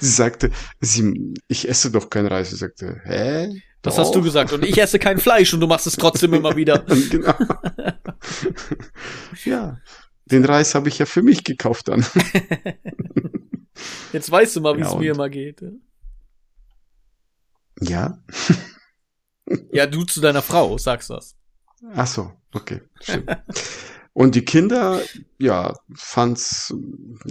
Sie 0.00 0.08
sagte, 0.08 0.50
sie, 0.80 1.34
ich 1.48 1.68
esse 1.68 1.90
doch 1.90 2.08
kein 2.08 2.24
Reis. 2.26 2.48
Sie 2.48 2.56
sagte, 2.56 3.02
hä? 3.04 3.60
Das 3.82 3.96
Doch. 3.96 4.04
hast 4.04 4.14
du 4.14 4.22
gesagt. 4.22 4.54
Und 4.54 4.64
ich 4.64 4.78
esse 4.80 4.98
kein 4.98 5.18
Fleisch 5.18 5.52
und 5.52 5.60
du 5.60 5.66
machst 5.66 5.86
es 5.86 5.96
trotzdem 5.96 6.32
immer 6.32 6.56
wieder. 6.56 6.78
genau. 7.10 7.34
ja. 9.44 9.76
Den 10.30 10.44
Reis 10.44 10.74
habe 10.74 10.88
ich 10.88 10.98
ja 10.98 11.06
für 11.06 11.22
mich 11.22 11.44
gekauft 11.44 11.88
dann. 11.88 12.04
Jetzt 14.12 14.30
weißt 14.30 14.56
du 14.56 14.60
mal, 14.60 14.76
wie 14.76 14.82
es 14.82 14.92
ja, 14.92 14.98
mir 14.98 15.12
immer 15.12 15.28
geht. 15.28 15.62
Ja. 17.80 18.22
ja, 19.72 19.86
du 19.86 20.04
zu 20.04 20.20
deiner 20.20 20.42
Frau 20.42 20.78
sagst 20.78 21.10
das. 21.10 21.36
Ach 21.94 22.06
so, 22.06 22.32
okay. 22.52 22.82
Und 24.12 24.34
die 24.34 24.44
Kinder, 24.44 25.00
ja, 25.38 25.74
fand's 25.94 26.74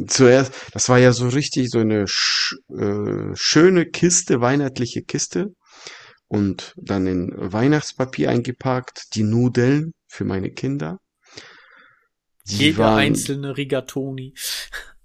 zuerst, 0.08 0.54
das 0.72 0.88
war 0.88 1.00
ja 1.00 1.12
so 1.12 1.28
richtig 1.28 1.70
so 1.70 1.80
eine 1.80 2.08
sch, 2.08 2.56
äh, 2.70 3.32
schöne 3.34 3.86
Kiste, 3.86 4.40
weihnachtliche 4.40 5.04
Kiste. 5.04 5.54
Und 6.30 6.74
dann 6.78 7.08
in 7.08 7.34
Weihnachtspapier 7.36 8.30
eingepackt, 8.30 9.16
die 9.16 9.24
Nudeln 9.24 9.94
für 10.08 10.26
meine 10.26 10.52
Kinder. 10.52 11.00
Die 12.50 12.58
Jeder 12.58 12.80
waren, 12.80 13.00
einzelne 13.00 13.58
Rigatoni 13.58 14.34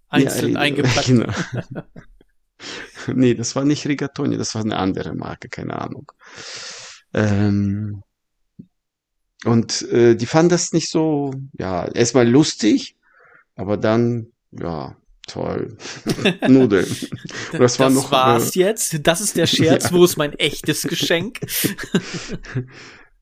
einzeln 0.09 0.53
ja, 0.55 0.61
eingepackt. 0.61 1.07
Genau. 1.07 1.33
nee, 3.09 3.35
das 3.35 3.57
war 3.57 3.65
nicht 3.65 3.87
Rigatoni, 3.87 4.37
das 4.37 4.55
war 4.55 4.63
eine 4.63 4.77
andere 4.77 5.15
Marke, 5.15 5.49
keine 5.49 5.81
Ahnung. 5.81 6.13
Ähm, 7.15 8.03
und 9.45 9.83
äh, 9.91 10.15
die 10.15 10.27
fanden 10.27 10.51
das 10.51 10.73
nicht 10.73 10.91
so, 10.91 11.33
ja, 11.59 11.87
erstmal 11.89 12.29
lustig, 12.29 12.97
aber 13.57 13.77
dann, 13.77 14.33
ja, 14.53 14.97
toll. 15.27 15.77
Nudeln. 16.49 16.87
Und 17.53 17.61
das, 17.61 17.79
war 17.79 17.87
das 17.87 17.95
noch, 17.95 18.13
war's 18.13 18.55
äh, 18.55 18.61
jetzt. 18.61 19.01
Das 19.03 19.21
ist 19.21 19.37
der 19.37 19.47
Scherz, 19.49 19.85
ja. 19.85 19.93
wo 19.93 20.05
ist 20.05 20.17
mein 20.17 20.35
echtes 20.35 20.83
Geschenk? 20.83 21.41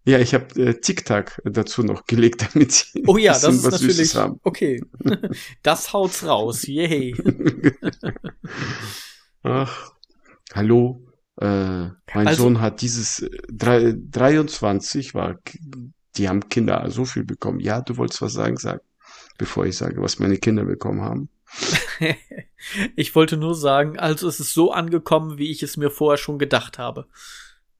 Ja, 0.04 0.18
ich 0.18 0.32
habe 0.34 0.46
äh, 0.60 0.80
TikTok 0.80 1.40
dazu 1.44 1.82
noch 1.82 2.06
gelegt, 2.06 2.46
damit 2.54 2.72
sie 2.72 3.04
Oh 3.06 3.16
ja, 3.16 3.32
das 3.32 3.54
ist 3.54 3.70
natürlich 3.70 4.14
haben. 4.14 4.40
okay. 4.42 4.82
Das 5.62 5.92
haut's 5.92 6.24
raus. 6.24 6.66
Yay. 6.66 7.14
Ach, 9.42 9.92
hallo. 10.54 11.06
Äh, 11.36 11.88
mein 12.14 12.26
also, 12.26 12.44
Sohn 12.44 12.60
hat 12.60 12.82
dieses 12.82 13.20
äh, 13.20 13.30
drei, 13.50 13.94
23 13.96 15.14
war 15.14 15.38
die 16.16 16.28
haben 16.28 16.48
Kinder 16.48 16.90
so 16.90 17.04
viel 17.04 17.24
bekommen. 17.24 17.60
Ja, 17.60 17.80
du 17.80 17.96
wolltest 17.96 18.20
was 18.20 18.32
sagen, 18.32 18.56
sag, 18.56 18.82
bevor 19.38 19.64
ich 19.64 19.76
sage, 19.76 20.02
was 20.02 20.18
meine 20.18 20.38
Kinder 20.38 20.64
bekommen 20.64 21.02
haben. 21.02 21.28
ich 22.96 23.14
wollte 23.14 23.36
nur 23.36 23.54
sagen, 23.54 23.98
also 23.98 24.28
es 24.28 24.40
ist 24.40 24.52
so 24.52 24.72
angekommen, 24.72 25.38
wie 25.38 25.50
ich 25.50 25.62
es 25.62 25.76
mir 25.76 25.90
vorher 25.90 26.18
schon 26.18 26.38
gedacht 26.38 26.78
habe. 26.78 27.06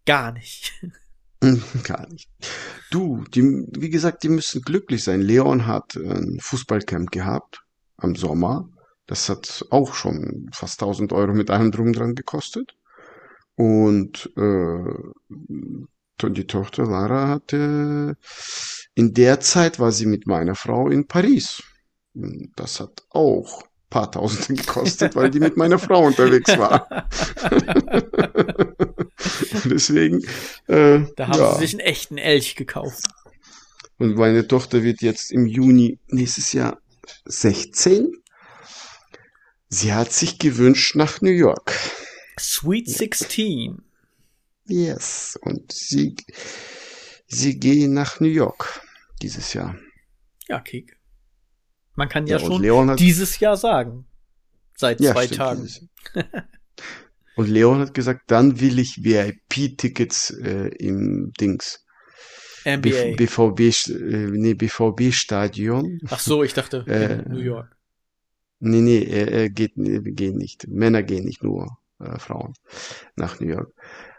Gar 0.06 0.32
nicht. 0.32 0.72
Gar 1.84 2.08
nicht. 2.10 2.28
Du, 2.90 3.24
die, 3.34 3.42
wie 3.42 3.90
gesagt, 3.90 4.22
die 4.22 4.28
müssen 4.28 4.62
glücklich 4.62 5.04
sein. 5.04 5.20
Leon 5.20 5.66
hat 5.66 5.96
ein 5.96 6.38
Fußballcamp 6.40 7.10
gehabt 7.10 7.62
am 7.96 8.14
Sommer. 8.14 8.68
Das 9.06 9.28
hat 9.28 9.64
auch 9.70 9.94
schon 9.94 10.50
fast 10.52 10.82
1000 10.82 11.12
Euro 11.12 11.32
mit 11.32 11.50
allem 11.50 11.72
drum 11.72 11.92
dran 11.92 12.14
gekostet. 12.14 12.76
Und 13.56 14.30
äh, 14.36 16.28
die 16.28 16.46
Tochter 16.46 16.84
Lara 16.84 17.28
hatte, 17.28 18.16
in 18.94 19.14
der 19.14 19.40
Zeit 19.40 19.78
war 19.78 19.92
sie 19.92 20.06
mit 20.06 20.26
meiner 20.26 20.54
Frau 20.54 20.88
in 20.88 21.06
Paris. 21.06 21.62
Das 22.12 22.80
hat 22.80 23.04
auch 23.10 23.62
paar 23.88 24.10
Tausende 24.10 24.54
gekostet, 24.62 25.16
weil 25.16 25.30
die 25.30 25.40
mit 25.40 25.56
meiner 25.56 25.78
Frau 25.78 26.06
unterwegs 26.06 26.56
war. 26.56 26.86
Deswegen. 29.64 30.24
Äh, 30.66 31.00
da 31.16 31.28
haben 31.28 31.38
ja. 31.38 31.54
sie 31.54 31.60
sich 31.60 31.74
einen 31.74 31.80
echten 31.80 32.18
Elch 32.18 32.56
gekauft. 32.56 33.04
Und 33.98 34.16
meine 34.16 34.46
Tochter 34.46 34.82
wird 34.82 35.02
jetzt 35.02 35.30
im 35.30 35.46
Juni 35.46 35.98
nächstes 36.08 36.52
Jahr 36.52 36.80
16. 37.26 38.12
Sie 39.68 39.92
hat 39.92 40.12
sich 40.12 40.38
gewünscht 40.38 40.96
nach 40.96 41.20
New 41.20 41.30
York. 41.30 41.72
Sweet 42.38 42.88
16. 42.88 43.82
Yes. 44.66 45.38
Und 45.42 45.72
sie, 45.72 46.16
sie 47.26 47.58
gehen 47.58 47.92
nach 47.92 48.20
New 48.20 48.28
York 48.28 48.80
dieses 49.20 49.52
Jahr. 49.52 49.76
Ja, 50.48 50.60
Kik. 50.60 50.98
Man 51.94 52.08
kann 52.08 52.26
ja, 52.26 52.38
ja 52.38 52.46
schon 52.46 52.96
dieses 52.96 53.38
Jahr 53.40 53.56
sagen. 53.56 54.06
Seit 54.76 55.00
ja, 55.00 55.12
zwei 55.12 55.26
stimmt, 55.26 55.38
Tagen. 55.38 55.68
und 57.36 57.48
Leon 57.48 57.80
hat 57.80 57.94
gesagt, 57.94 58.30
dann 58.30 58.60
will 58.60 58.78
ich 58.78 59.04
VIP-Tickets 59.04 60.30
äh, 60.30 60.68
im 60.78 61.32
Dings. 61.40 61.84
NBA. 62.64 63.16
BVB, 63.16 63.60
äh, 63.60 64.26
nee, 64.30 64.54
BVB-Stadion. 64.54 66.00
Ach 66.08 66.18
so, 66.18 66.42
ich 66.42 66.52
dachte 66.52 66.84
äh, 66.86 67.28
New 67.28 67.38
York. 67.38 67.74
Nee, 68.58 68.82
nee, 68.82 69.02
er, 69.04 69.48
geht, 69.48 69.72
gehen 69.76 70.36
nicht. 70.36 70.68
Männer 70.68 71.02
gehen 71.02 71.24
nicht 71.24 71.42
nur, 71.42 71.78
äh, 71.98 72.18
Frauen 72.18 72.52
nach 73.16 73.40
New 73.40 73.48
York. 73.48 73.72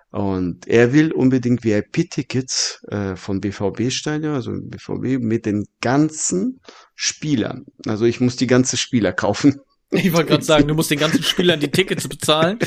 Und 0.10 0.68
er 0.68 0.92
will 0.92 1.14
unbedingt 1.14 1.64
VIP-Tickets 1.64 2.84
äh, 2.90 3.16
von 3.16 3.40
BVB-Stadion, 3.40 4.34
also 4.34 4.52
BVB, 4.52 5.24
mit 5.24 5.46
den 5.46 5.68
ganzen 5.80 6.60
Spielern. 6.96 7.66
Also 7.86 8.06
ich 8.06 8.20
muss 8.20 8.36
die 8.36 8.48
ganzen 8.48 8.78
Spieler 8.78 9.14
kaufen. 9.14 9.62
Ich 9.92 10.14
wollte 10.14 10.30
gerade 10.30 10.44
sagen, 10.44 10.68
du 10.68 10.74
musst 10.74 10.90
den 10.90 11.00
ganzen 11.00 11.22
Spielern 11.22 11.60
die 11.60 11.70
Tickets 11.70 12.08
bezahlen. 12.08 12.60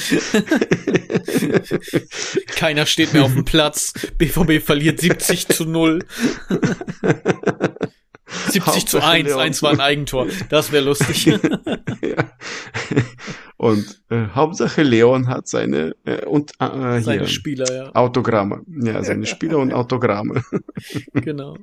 Keiner 2.54 2.86
steht 2.86 3.14
mehr 3.14 3.24
auf 3.24 3.32
dem 3.32 3.44
Platz. 3.44 3.94
BVB 4.18 4.62
verliert 4.62 5.00
70 5.00 5.48
zu 5.48 5.64
0. 5.64 6.00
70 8.50 8.86
zu 8.86 9.02
1, 9.02 9.32
1 9.32 9.62
war 9.62 9.70
ein 9.70 9.80
Eigentor. 9.80 10.26
Das 10.50 10.70
wäre 10.70 10.84
lustig. 10.84 11.26
ja. 12.02 12.30
Und 13.56 14.02
äh, 14.10 14.26
Hauptsache 14.34 14.82
Leon 14.82 15.28
hat 15.28 15.48
seine 15.48 15.94
äh, 16.04 16.24
und 16.26 16.52
äh, 16.58 17.00
seine 17.00 17.20
hier, 17.20 17.26
Spieler, 17.28 17.74
ja. 17.74 17.94
Autogramme. 17.94 18.62
Ja, 18.66 19.02
seine 19.02 19.26
Spieler 19.26 19.58
und 19.58 19.72
Autogramme. 19.74 20.42
genau. 21.14 21.56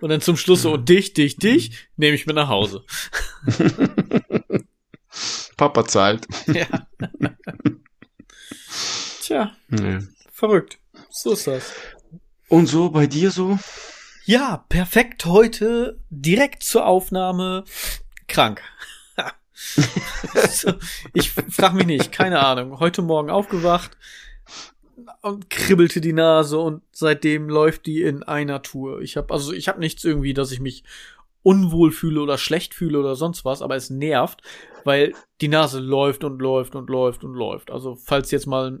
Und 0.00 0.08
dann 0.08 0.20
zum 0.20 0.36
Schluss 0.36 0.62
so, 0.62 0.72
und 0.74 0.88
dich, 0.88 1.12
dich, 1.12 1.36
dich, 1.36 1.88
nehme 1.96 2.14
ich 2.14 2.26
mir 2.26 2.32
nach 2.32 2.48
Hause. 2.48 2.84
Papa 5.62 5.86
zahlt. 5.86 6.26
Ja. 6.48 6.66
Tja. 9.20 9.52
Ja. 9.70 10.00
Verrückt. 10.32 10.78
So 11.08 11.34
ist 11.34 11.46
das. 11.46 11.72
Und 12.48 12.66
so 12.66 12.90
bei 12.90 13.06
dir 13.06 13.30
so? 13.30 13.60
Ja, 14.24 14.64
perfekt 14.68 15.24
heute 15.24 16.00
direkt 16.10 16.64
zur 16.64 16.84
Aufnahme 16.84 17.62
krank. 18.26 18.60
ich 21.14 21.30
frage 21.30 21.76
mich 21.76 21.86
nicht, 21.86 22.10
keine 22.10 22.40
Ahnung. 22.40 22.80
Heute 22.80 23.02
Morgen 23.02 23.30
aufgewacht 23.30 23.96
und 25.20 25.48
kribbelte 25.48 26.00
die 26.00 26.12
Nase 26.12 26.58
und 26.58 26.82
seitdem 26.90 27.48
läuft 27.48 27.86
die 27.86 28.02
in 28.02 28.24
einer 28.24 28.62
Tour. 28.62 29.00
Ich 29.00 29.16
habe 29.16 29.32
also 29.32 29.52
ich 29.52 29.68
habe 29.68 29.78
nichts 29.78 30.02
irgendwie, 30.02 30.34
dass 30.34 30.50
ich 30.50 30.58
mich 30.58 30.82
unwohl 31.42 31.90
fühle 31.90 32.20
oder 32.20 32.38
schlecht 32.38 32.74
fühle 32.74 32.98
oder 32.98 33.16
sonst 33.16 33.44
was, 33.44 33.62
aber 33.62 33.76
es 33.76 33.90
nervt, 33.90 34.42
weil 34.84 35.14
die 35.40 35.48
Nase 35.48 35.80
läuft 35.80 36.24
und 36.24 36.40
läuft 36.40 36.74
und 36.74 36.88
läuft 36.88 37.24
und 37.24 37.34
läuft. 37.34 37.70
Also 37.70 37.96
falls 37.96 38.30
jetzt 38.30 38.46
mal 38.46 38.80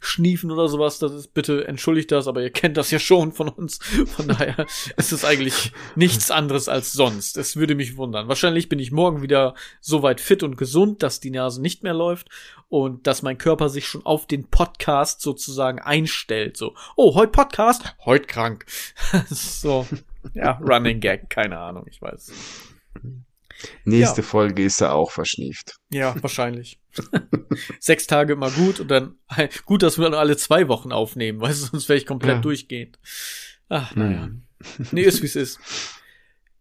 schniefen 0.00 0.50
oder 0.50 0.68
sowas, 0.68 0.98
das 0.98 1.12
ist 1.12 1.34
bitte 1.34 1.66
entschuldigt 1.66 2.10
das, 2.12 2.28
aber 2.28 2.42
ihr 2.42 2.50
kennt 2.50 2.76
das 2.76 2.90
ja 2.90 2.98
schon 2.98 3.32
von 3.32 3.48
uns. 3.48 3.78
Von 4.06 4.28
daher 4.28 4.66
ist 4.96 5.12
es 5.12 5.24
eigentlich 5.24 5.72
nichts 5.96 6.30
anderes 6.30 6.68
als 6.68 6.92
sonst. 6.92 7.36
Es 7.36 7.56
würde 7.56 7.74
mich 7.74 7.96
wundern. 7.96 8.28
Wahrscheinlich 8.28 8.68
bin 8.68 8.78
ich 8.78 8.92
morgen 8.92 9.22
wieder 9.22 9.54
so 9.80 10.02
weit 10.02 10.20
fit 10.20 10.42
und 10.42 10.56
gesund, 10.56 11.02
dass 11.02 11.20
die 11.20 11.30
Nase 11.30 11.60
nicht 11.60 11.82
mehr 11.82 11.94
läuft 11.94 12.28
und 12.68 13.06
dass 13.06 13.22
mein 13.22 13.38
Körper 13.38 13.68
sich 13.68 13.86
schon 13.86 14.04
auf 14.04 14.26
den 14.26 14.48
Podcast 14.48 15.20
sozusagen 15.20 15.78
einstellt. 15.78 16.56
So, 16.56 16.74
oh, 16.96 17.14
heute 17.14 17.32
Podcast, 17.32 17.96
heute 18.04 18.26
krank. 18.26 18.66
so, 19.30 19.86
ja, 20.34 20.52
Running 20.52 21.00
Gag, 21.00 21.30
keine 21.30 21.58
Ahnung, 21.58 21.86
ich 21.88 22.00
weiß. 22.00 22.32
Nächste 23.84 24.20
ja. 24.20 24.26
Folge 24.26 24.62
ist 24.62 24.80
er 24.80 24.94
auch 24.94 25.10
verschnieft. 25.10 25.76
Ja, 25.90 26.14
wahrscheinlich. 26.22 26.78
Sechs 27.80 28.06
Tage 28.06 28.34
immer 28.34 28.50
gut 28.50 28.80
und 28.80 28.88
dann 28.88 29.16
gut, 29.64 29.82
dass 29.82 29.98
wir 29.98 30.04
dann 30.04 30.14
alle 30.14 30.36
zwei 30.36 30.68
Wochen 30.68 30.92
aufnehmen, 30.92 31.40
weil 31.40 31.52
sonst 31.52 31.88
wäre 31.88 31.98
ich 31.98 32.06
komplett 32.06 32.36
ja. 32.36 32.40
durchgehend. 32.40 32.98
Ach, 33.68 33.94
naja. 33.94 34.24
Hm. 34.24 34.42
Nee, 34.92 35.02
ist 35.02 35.22
wie 35.22 35.26
es 35.26 35.36
ist. 35.36 35.60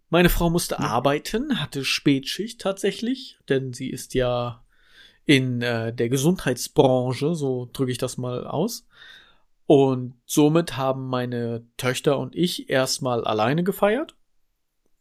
Meine 0.10 0.30
Frau 0.30 0.50
musste 0.50 0.76
ja. 0.76 0.82
arbeiten, 0.82 1.60
hatte 1.60 1.84
Spätschicht 1.84 2.62
tatsächlich, 2.62 3.38
denn 3.50 3.74
sie 3.74 3.90
ist 3.90 4.14
ja 4.14 4.64
in 5.26 5.62
äh, 5.62 5.94
der 5.94 6.10
Gesundheitsbranche, 6.10 7.36
so 7.36 7.70
drücke 7.74 7.92
ich 7.92 7.98
das 7.98 8.18
mal 8.18 8.48
aus. 8.48 8.88
Und 9.68 10.16
somit 10.26 10.78
haben 10.78 11.08
meine 11.08 11.66
Töchter 11.78 12.18
und 12.18 12.36
ich 12.36 12.70
erstmal 12.70 13.26
alleine 13.26 13.64
gefeiert 13.64 14.16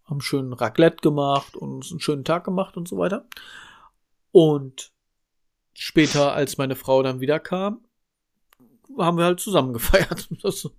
haben 0.06 0.20
schön 0.20 0.52
Raclette 0.52 1.02
gemacht 1.02 1.56
und 1.56 1.72
uns 1.72 1.90
einen 1.90 2.00
schönen 2.00 2.24
Tag 2.24 2.44
gemacht 2.44 2.76
und 2.76 2.88
so 2.88 2.96
weiter. 2.96 3.26
Und 4.32 4.92
später, 5.74 6.32
als 6.32 6.58
meine 6.58 6.76
Frau 6.76 7.02
dann 7.02 7.20
wieder 7.20 7.40
kam, 7.40 7.80
haben 8.98 9.18
wir 9.18 9.24
halt 9.24 9.40
zusammen 9.40 9.72
gefeiert. 9.72 10.28
so. 10.42 10.70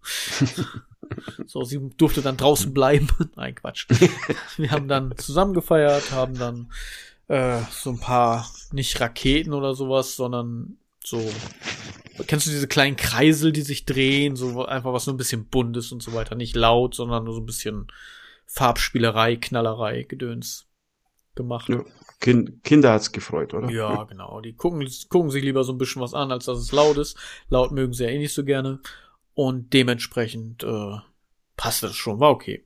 sie 1.64 1.90
durfte 1.98 2.22
dann 2.22 2.38
draußen 2.38 2.74
bleiben. 2.74 3.08
Nein, 3.36 3.56
Quatsch. 3.56 3.88
Wir 4.58 4.72
haben 4.72 4.88
dann 4.88 5.16
zusammen 5.18 5.54
gefeiert, 5.54 6.12
haben 6.12 6.38
dann 6.38 6.72
äh, 7.28 7.62
so 7.72 7.92
ein 7.92 8.00
paar, 8.00 8.50
nicht 8.72 9.00
Raketen 9.02 9.54
oder 9.54 9.76
sowas, 9.76 10.16
sondern 10.16 10.78
so, 11.10 11.26
kennst 12.28 12.48
du 12.48 12.52
diese 12.52 12.68
kleinen 12.68 12.98
Kreisel, 12.98 13.54
die 13.54 13.62
sich 13.62 13.86
drehen, 13.86 14.36
so 14.36 14.66
einfach 14.66 14.92
was 14.92 15.06
nur 15.06 15.14
ein 15.14 15.18
bisschen 15.18 15.46
bunt 15.46 15.78
ist 15.78 15.94
und 15.94 16.04
so 16.04 16.14
weiter. 16.14 16.36
Nicht 16.36 16.54
laut, 16.54 16.96
sondern 16.96 17.24
nur 17.24 17.34
so 17.34 17.40
ein 17.40 17.46
bisschen 17.46 17.88
Farbspielerei, 18.46 19.38
Knallerei, 19.38 20.04
Gedöns 20.04 20.68
gemacht. 21.34 21.70
Ja. 21.70 21.86
Kind, 22.20 22.62
Kinder 22.66 22.92
hat's 22.92 23.14
gefreut, 23.14 23.54
oder? 23.54 23.70
Ja, 23.70 24.04
genau. 24.04 24.42
Die 24.42 24.54
gucken, 24.54 24.86
gucken 25.08 25.30
sich 25.30 25.44
lieber 25.44 25.64
so 25.64 25.72
ein 25.72 25.78
bisschen 25.78 26.02
was 26.02 26.14
an, 26.14 26.32
als 26.32 26.46
dass 26.46 26.58
es 26.58 26.74
laut 26.74 26.98
ist. 26.98 27.18
Laut 27.48 27.72
mögen 27.72 27.94
sie 27.94 28.04
ja 28.04 28.10
eh 28.10 28.18
nicht 28.18 28.34
so 28.34 28.44
gerne. 28.44 28.82
Und 29.34 29.72
dementsprechend 29.72 30.64
äh, 30.64 30.98
passt 31.56 31.84
das 31.84 31.96
schon, 31.96 32.20
war 32.20 32.32
okay. 32.32 32.66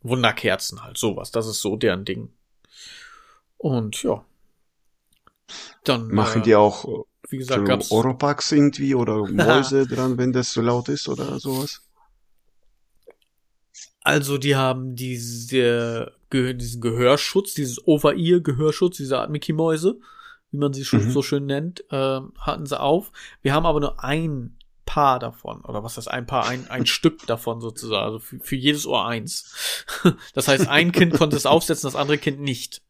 Wunderkerzen 0.00 0.82
halt, 0.82 0.96
sowas. 0.96 1.32
Das 1.32 1.46
ist 1.46 1.60
so 1.60 1.76
deren 1.76 2.06
Ding. 2.06 2.32
Und 3.58 4.02
ja. 4.04 4.24
Dann 5.84 6.08
machen 6.08 6.40
äh, 6.40 6.44
die 6.44 6.54
auch 6.54 7.04
wie 7.32 7.38
gesagt, 7.38 7.64
gab's 7.64 7.90
Oropax 7.90 8.52
irgendwie 8.52 8.94
oder 8.94 9.26
Mäuse 9.30 9.86
dran, 9.86 10.18
wenn 10.18 10.32
das 10.32 10.52
so 10.52 10.60
laut 10.60 10.88
ist 10.88 11.08
oder 11.08 11.40
sowas. 11.40 11.82
Also 14.04 14.38
die 14.38 14.56
haben 14.56 14.96
diese, 14.96 16.12
diesen 16.32 16.80
Gehörschutz, 16.80 17.54
dieses 17.54 17.86
Over-Ear-Gehörschutz, 17.86 18.96
diese 18.96 19.18
Art 19.18 19.30
Mickey-Mäuse, 19.30 19.98
wie 20.50 20.56
man 20.58 20.72
sie 20.72 20.84
mhm. 20.90 21.10
so 21.10 21.22
schön 21.22 21.46
nennt, 21.46 21.84
äh, 21.90 22.20
hatten 22.38 22.66
sie 22.66 22.78
auf. 22.78 23.12
Wir 23.42 23.54
haben 23.54 23.66
aber 23.66 23.80
nur 23.80 24.02
ein 24.02 24.56
Paar 24.84 25.20
davon, 25.20 25.64
oder 25.64 25.84
was 25.84 25.96
ist 25.96 26.08
ein 26.08 26.26
Paar, 26.26 26.46
ein, 26.46 26.68
ein 26.68 26.86
Stück 26.86 27.26
davon 27.26 27.60
sozusagen, 27.60 28.04
also 28.04 28.18
für, 28.18 28.40
für 28.40 28.56
jedes 28.56 28.86
Ohr 28.86 29.06
eins. 29.06 29.86
das 30.34 30.48
heißt, 30.48 30.68
ein 30.68 30.92
Kind 30.92 31.14
konnte 31.14 31.36
es 31.36 31.46
aufsetzen, 31.46 31.86
das 31.86 31.96
andere 31.96 32.18
Kind 32.18 32.40
nicht. 32.40 32.82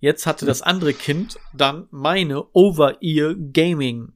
Jetzt 0.00 0.26
hatte 0.26 0.46
das 0.46 0.62
andere 0.62 0.94
Kind 0.94 1.38
dann 1.52 1.88
meine 1.90 2.44
Over-Ear 2.52 3.34
Gaming, 3.34 4.12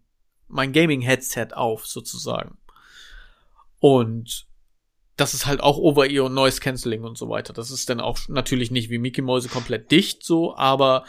mein 0.49 0.73
Gaming-Headset 0.73 1.49
auf, 1.55 1.87
sozusagen. 1.87 2.57
Und 3.81 4.47
das 5.17 5.35
ist 5.35 5.47
halt 5.47 5.61
auch 5.61 5.79
Over-Ear 5.79 6.25
und 6.25 6.35
Noise 6.35 6.61
Cancelling 6.61 7.05
und 7.05 7.19
so 7.19 7.29
weiter. 7.29 7.53
Das 7.53 7.71
ist 7.71 7.91
dann 7.91 8.01
auch 8.01 8.19
natürlich 8.29 8.71
nicht 8.71 8.91
wie 8.91 8.99
Mickey 8.99 9.23
Mäuse 9.23 9.49
komplett 9.49 9.91
dicht 9.91 10.25
so, 10.25 10.57
aber 10.57 11.05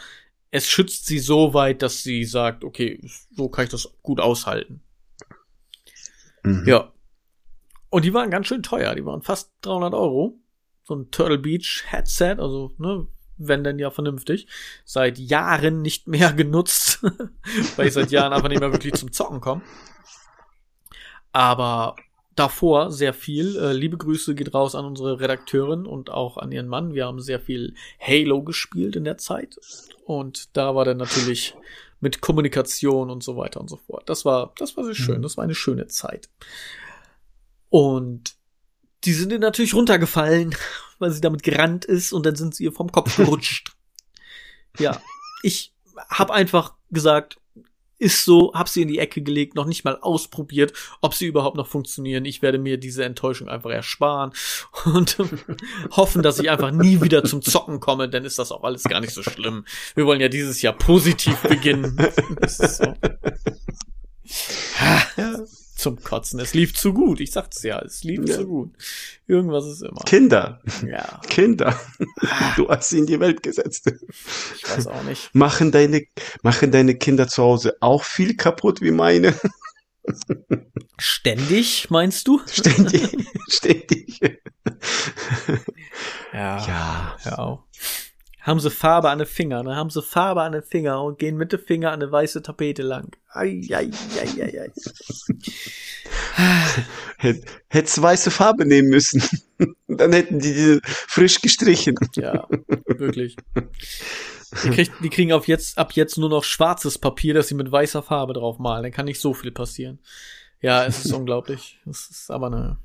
es 0.50 0.68
schützt 0.68 1.06
sie 1.06 1.18
so 1.18 1.54
weit, 1.54 1.82
dass 1.82 2.02
sie 2.02 2.24
sagt, 2.24 2.64
okay, 2.64 3.00
so 3.34 3.48
kann 3.48 3.64
ich 3.64 3.70
das 3.70 3.92
gut 4.02 4.20
aushalten. 4.20 4.82
Mhm. 6.44 6.64
Ja. 6.66 6.92
Und 7.90 8.04
die 8.04 8.14
waren 8.14 8.30
ganz 8.30 8.46
schön 8.46 8.62
teuer. 8.62 8.94
Die 8.94 9.04
waren 9.04 9.22
fast 9.22 9.52
300 9.62 9.94
Euro. 9.94 10.38
So 10.84 10.94
ein 10.94 11.10
Turtle 11.10 11.38
Beach 11.38 11.84
Headset, 11.86 12.36
also, 12.38 12.72
ne, 12.78 13.06
wenn 13.48 13.64
denn 13.64 13.78
ja 13.78 13.90
vernünftig. 13.90 14.46
Seit 14.84 15.18
Jahren 15.18 15.82
nicht 15.82 16.08
mehr 16.08 16.32
genutzt, 16.34 17.00
weil 17.76 17.88
ich 17.88 17.94
seit 17.94 18.10
Jahren 18.10 18.32
einfach 18.32 18.48
nicht 18.48 18.60
mehr 18.60 18.72
wirklich 18.72 18.94
zum 18.94 19.12
Zocken 19.12 19.40
komme. 19.40 19.62
Aber 21.32 21.96
davor 22.36 22.90
sehr 22.90 23.12
viel. 23.14 23.56
Äh, 23.56 23.72
liebe 23.72 23.96
Grüße 23.96 24.34
geht 24.34 24.54
raus 24.54 24.74
an 24.74 24.84
unsere 24.84 25.20
Redakteurin 25.20 25.86
und 25.86 26.10
auch 26.10 26.36
an 26.36 26.52
ihren 26.52 26.68
Mann. 26.68 26.94
Wir 26.94 27.06
haben 27.06 27.20
sehr 27.20 27.40
viel 27.40 27.74
Halo 28.00 28.42
gespielt 28.42 28.96
in 28.96 29.04
der 29.04 29.18
Zeit. 29.18 29.58
Und 30.04 30.56
da 30.56 30.74
war 30.74 30.84
dann 30.84 30.98
natürlich 30.98 31.54
mit 32.00 32.20
Kommunikation 32.20 33.10
und 33.10 33.22
so 33.22 33.36
weiter 33.36 33.60
und 33.60 33.70
so 33.70 33.76
fort. 33.76 34.08
Das 34.08 34.24
war, 34.24 34.52
das 34.58 34.76
war 34.76 34.84
sehr 34.84 34.94
schön. 34.94 35.18
Mhm. 35.18 35.22
Das 35.22 35.36
war 35.36 35.44
eine 35.44 35.54
schöne 35.54 35.86
Zeit. 35.86 36.28
Und 37.70 38.34
die 39.04 39.12
sind 39.12 39.38
natürlich 39.40 39.74
runtergefallen, 39.74 40.54
weil 40.98 41.10
sie 41.10 41.20
damit 41.20 41.42
gerannt 41.42 41.84
ist 41.84 42.12
und 42.12 42.26
dann 42.26 42.36
sind 42.36 42.54
sie 42.54 42.64
ihr 42.64 42.72
vom 42.72 42.90
Kopf 42.90 43.16
gerutscht. 43.18 43.72
ja, 44.78 45.00
ich 45.42 45.72
hab 46.08 46.30
einfach 46.30 46.74
gesagt, 46.90 47.38
ist 47.98 48.24
so, 48.24 48.52
hab 48.54 48.68
sie 48.68 48.82
in 48.82 48.88
die 48.88 48.98
Ecke 48.98 49.22
gelegt, 49.22 49.54
noch 49.54 49.66
nicht 49.66 49.84
mal 49.84 49.98
ausprobiert, 50.00 50.72
ob 51.00 51.14
sie 51.14 51.26
überhaupt 51.26 51.56
noch 51.56 51.66
funktionieren. 51.66 52.24
Ich 52.24 52.42
werde 52.42 52.58
mir 52.58 52.76
diese 52.76 53.04
Enttäuschung 53.04 53.48
einfach 53.48 53.70
ersparen 53.70 54.32
und 54.84 55.16
hoffen, 55.92 56.22
dass 56.22 56.38
ich 56.38 56.50
einfach 56.50 56.70
nie 56.70 57.00
wieder 57.00 57.24
zum 57.24 57.42
Zocken 57.42 57.80
komme, 57.80 58.08
denn 58.08 58.24
ist 58.24 58.38
das 58.38 58.52
auch 58.52 58.64
alles 58.64 58.84
gar 58.84 59.00
nicht 59.00 59.14
so 59.14 59.22
schlimm. 59.22 59.64
Wir 59.94 60.06
wollen 60.06 60.20
ja 60.20 60.28
dieses 60.28 60.60
Jahr 60.62 60.74
positiv 60.74 61.40
beginnen. 61.42 61.96
Das 62.40 62.58
ist 62.58 62.76
so. 62.78 62.94
Zum 65.84 66.02
Kotzen. 66.02 66.40
Es 66.40 66.54
lief 66.54 66.74
zu 66.74 66.94
gut. 66.94 67.20
Ich 67.20 67.30
sag's 67.30 67.62
ja, 67.62 67.78
es 67.78 68.04
lief 68.04 68.26
ja. 68.26 68.36
zu 68.36 68.46
gut. 68.46 68.72
Irgendwas 69.26 69.66
ist 69.66 69.82
immer. 69.82 70.00
Kinder. 70.06 70.62
Ja. 70.88 71.20
Kinder. 71.28 71.78
Du 72.56 72.70
hast 72.70 72.88
sie 72.88 73.00
in 73.00 73.06
die 73.06 73.20
Welt 73.20 73.42
gesetzt. 73.42 73.92
Ich 74.56 74.66
weiß 74.66 74.86
auch 74.86 75.02
nicht. 75.02 75.34
Machen 75.34 75.72
deine, 75.72 76.06
machen 76.42 76.72
deine 76.72 76.94
Kinder 76.94 77.28
zu 77.28 77.42
Hause 77.42 77.76
auch 77.80 78.02
viel 78.02 78.34
kaputt 78.34 78.80
wie 78.80 78.92
meine? 78.92 79.34
Ständig, 80.98 81.90
meinst 81.90 82.28
du? 82.28 82.40
Ständig, 82.50 83.14
ständig. 83.48 84.20
Ja, 86.32 86.66
ja. 86.66 87.16
ja 87.26 87.64
haben 88.44 88.60
sie 88.60 88.70
Farbe 88.70 89.08
an 89.08 89.18
den 89.18 89.26
Fingern, 89.26 89.64
dann 89.66 89.74
haben 89.74 89.90
sie 89.90 90.02
Farbe 90.02 90.42
an 90.42 90.52
den 90.52 90.62
Finger 90.62 91.02
und 91.02 91.18
gehen 91.18 91.36
mit 91.36 91.52
dem 91.52 91.60
Finger 91.60 91.92
an 91.92 92.02
eine 92.02 92.12
weiße 92.12 92.42
Tapete 92.42 92.82
lang. 92.82 93.16
Ai, 93.30 93.62
ai, 93.72 93.90
ai, 94.20 94.42
ai, 94.42 94.60
ai. 94.60 94.72
Hättest 97.68 98.02
weiße 98.02 98.30
Farbe 98.30 98.66
nehmen 98.66 98.90
müssen. 98.90 99.22
dann 99.88 100.12
hätten 100.12 100.38
die 100.38 100.52
diese 100.52 100.80
frisch 100.84 101.40
gestrichen. 101.40 101.96
Ja, 102.16 102.46
wirklich. 102.86 103.36
Die, 104.62 104.70
kriegt, 104.70 104.92
die 105.02 105.08
kriegen 105.08 105.32
auf 105.32 105.48
jetzt, 105.48 105.78
ab 105.78 105.92
jetzt 105.92 106.18
nur 106.18 106.28
noch 106.28 106.44
schwarzes 106.44 106.98
Papier, 106.98 107.32
das 107.32 107.48
sie 107.48 107.54
mit 107.54 107.72
weißer 107.72 108.02
Farbe 108.02 108.34
drauf 108.34 108.58
malen. 108.58 108.82
Dann 108.82 108.92
kann 108.92 109.06
nicht 109.06 109.20
so 109.20 109.32
viel 109.32 109.52
passieren. 109.52 110.00
Ja, 110.60 110.84
es 110.84 111.02
ist 111.04 111.12
unglaublich. 111.12 111.80
Es 111.88 112.08
ist 112.10 112.30
aber 112.30 112.48
eine, 112.48 112.78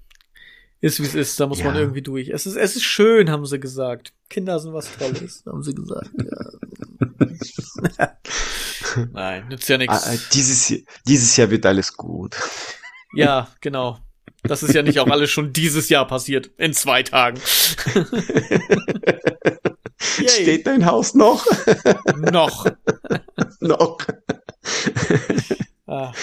ist 0.81 0.99
wie 0.99 1.05
es 1.05 1.15
ist, 1.15 1.39
da 1.39 1.47
muss 1.47 1.59
ja. 1.59 1.65
man 1.65 1.75
irgendwie 1.75 2.01
durch. 2.01 2.29
Es 2.29 2.45
ist, 2.45 2.55
es 2.55 2.75
ist 2.75 2.83
schön, 2.83 3.29
haben 3.29 3.45
sie 3.45 3.59
gesagt. 3.59 4.13
Kinder 4.29 4.59
sind 4.59 4.73
was 4.73 4.89
Tolles, 4.97 5.43
haben 5.49 5.63
sie 5.63 5.75
gesagt. 5.75 6.09
Ja. 6.17 6.51
Nein, 9.11 9.47
nützt 9.49 9.67
ja 9.69 9.77
nichts. 9.77 10.03
Ah, 10.03 10.13
äh, 10.13 10.17
dieses, 10.33 10.73
dieses 11.07 11.35
Jahr 11.35 11.51
wird 11.51 11.65
alles 11.65 11.93
gut. 11.93 12.37
Ja, 13.13 13.49
genau. 13.61 13.99
Das 14.43 14.63
ist 14.63 14.73
ja 14.73 14.81
nicht 14.81 14.99
auch 14.99 15.09
alles 15.09 15.29
schon 15.29 15.51
dieses 15.51 15.89
Jahr 15.89 16.07
passiert, 16.07 16.49
in 16.57 16.73
zwei 16.73 17.03
Tagen. 17.03 17.41
Steht 19.99 20.65
dein 20.65 20.85
Haus 20.85 21.13
noch? 21.13 21.45
noch. 22.15 22.65
noch. 23.59 23.97
Ach. 25.87 26.15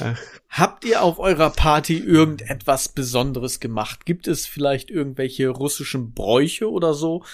Ach. 0.00 0.20
Habt 0.48 0.84
ihr 0.84 1.02
auf 1.02 1.18
eurer 1.18 1.50
Party 1.50 1.98
irgendetwas 1.98 2.88
Besonderes 2.88 3.60
gemacht? 3.60 4.06
Gibt 4.06 4.28
es 4.28 4.46
vielleicht 4.46 4.90
irgendwelche 4.90 5.48
russischen 5.48 6.12
Bräuche 6.14 6.70
oder 6.70 6.94
so, 6.94 7.24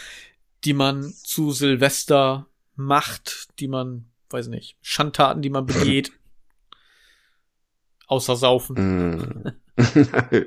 die 0.64 0.74
man 0.74 1.12
zu 1.12 1.52
Silvester 1.52 2.46
macht, 2.76 3.48
die 3.60 3.68
man, 3.68 4.06
weiß 4.30 4.48
nicht, 4.48 4.76
Schandtaten, 4.82 5.42
die 5.42 5.50
man 5.50 5.66
begeht? 5.66 6.12
Außer 8.06 8.36
Saufen. 8.36 9.14
Mm. 9.16 9.52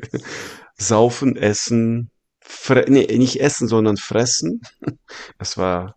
Saufen, 0.76 1.38
Essen, 1.38 2.12
Fre 2.46 2.86
nee, 2.88 3.06
nicht 3.18 3.40
essen, 3.40 3.68
sondern 3.68 3.98
fressen. 3.98 4.62
Das 5.38 5.58
war, 5.58 5.96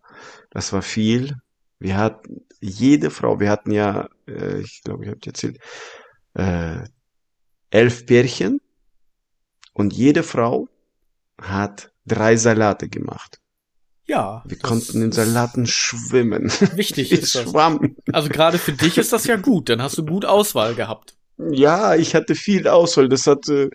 das 0.51 0.73
war 0.73 0.83
viel. 0.83 1.35
Wir 1.79 1.97
hatten 1.97 2.47
jede 2.61 3.11
Frau, 3.11 3.41
wir 3.41 3.51
hatten 3.51 3.73
ja, 3.73 4.09
äh, 4.27 4.61
ich 4.61 4.83
glaube, 4.83 5.05
ich 5.05 5.11
habe 5.11 5.21
erzählt, 5.27 5.59
äh, 6.37 6.85
elf 7.71 8.07
Pärchen 8.07 8.61
und 9.73 9.93
jede 9.93 10.23
Frau 10.23 10.69
hat 11.41 11.93
drei 12.07 12.37
Salate 12.37 12.89
gemacht. 12.89 13.41
Ja. 14.07 14.45
Wir 14.47 14.59
konnten 14.59 15.03
in 15.03 15.13
Salaten 15.13 15.67
schwimmen. 15.67 16.45
Wichtig 16.75 17.11
ist 17.11 17.35
das. 17.35 17.51
Schwamm. 17.51 17.97
Also 18.13 18.29
gerade 18.29 18.59
für 18.59 18.73
dich 18.73 18.99
ist 18.99 19.13
das 19.13 19.27
ja 19.27 19.37
gut, 19.37 19.69
dann 19.69 19.83
hast 19.83 19.99
du 19.99 20.05
gut 20.05 20.25
Auswahl 20.25 20.75
gehabt. 20.75 21.17
Ja, 21.39 21.95
ich 21.95 22.15
hatte 22.15 22.35
viel 22.35 22.67
Auswahl. 22.67 23.09
Das 23.09 23.27
hat 23.27 23.47
äh, 23.49 23.69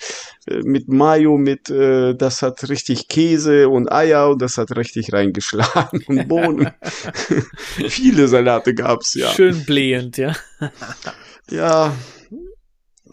mit 0.63 0.87
Mayo, 0.87 1.37
mit 1.37 1.69
äh, 1.69 2.15
das 2.15 2.41
hat 2.41 2.67
richtig 2.69 3.07
Käse 3.07 3.69
und 3.69 3.91
Eier 3.91 4.29
und 4.29 4.41
das 4.41 4.57
hat 4.57 4.75
richtig 4.75 5.13
reingeschlagen 5.13 6.03
und 6.07 6.27
Bohnen. 6.27 6.71
Viele 7.89 8.27
Salate 8.27 8.73
gab's 8.73 9.13
ja. 9.13 9.29
Schön 9.29 9.63
blähend, 9.65 10.17
ja. 10.17 10.33
ja, 11.51 11.93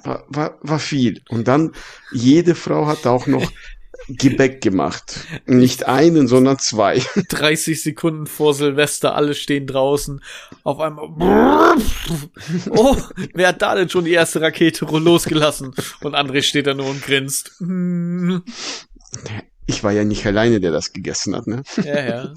war, 0.02 0.24
war, 0.28 0.58
war 0.62 0.78
viel. 0.78 1.22
Und 1.28 1.48
dann, 1.48 1.72
jede 2.12 2.54
Frau 2.54 2.86
hat 2.86 3.06
auch 3.06 3.26
noch 3.26 3.50
Gebäck 4.08 4.62
gemacht. 4.62 5.26
Nicht 5.46 5.86
einen, 5.86 6.28
sondern 6.28 6.58
zwei. 6.58 7.02
30 7.28 7.82
Sekunden 7.82 8.26
vor 8.26 8.54
Silvester, 8.54 9.14
alle 9.14 9.34
stehen 9.34 9.66
draußen. 9.66 10.22
Auf 10.64 10.80
einmal. 10.80 11.08
Oh, 12.70 12.96
wer 13.34 13.48
hat 13.48 13.62
da 13.62 13.74
denn 13.74 13.88
schon 13.88 14.04
die 14.04 14.12
erste 14.12 14.40
Rakete 14.40 14.84
losgelassen? 14.84 15.74
Und 16.00 16.14
André 16.14 16.42
steht 16.42 16.66
da 16.66 16.74
nur 16.74 16.88
und 16.88 17.02
grinst. 17.02 17.52
Ich 19.66 19.84
war 19.84 19.92
ja 19.92 20.04
nicht 20.04 20.24
alleine, 20.26 20.60
der 20.60 20.72
das 20.72 20.92
gegessen 20.92 21.36
hat, 21.36 21.46
ne? 21.46 21.62
Ja, 21.84 22.00
ja. 22.00 22.34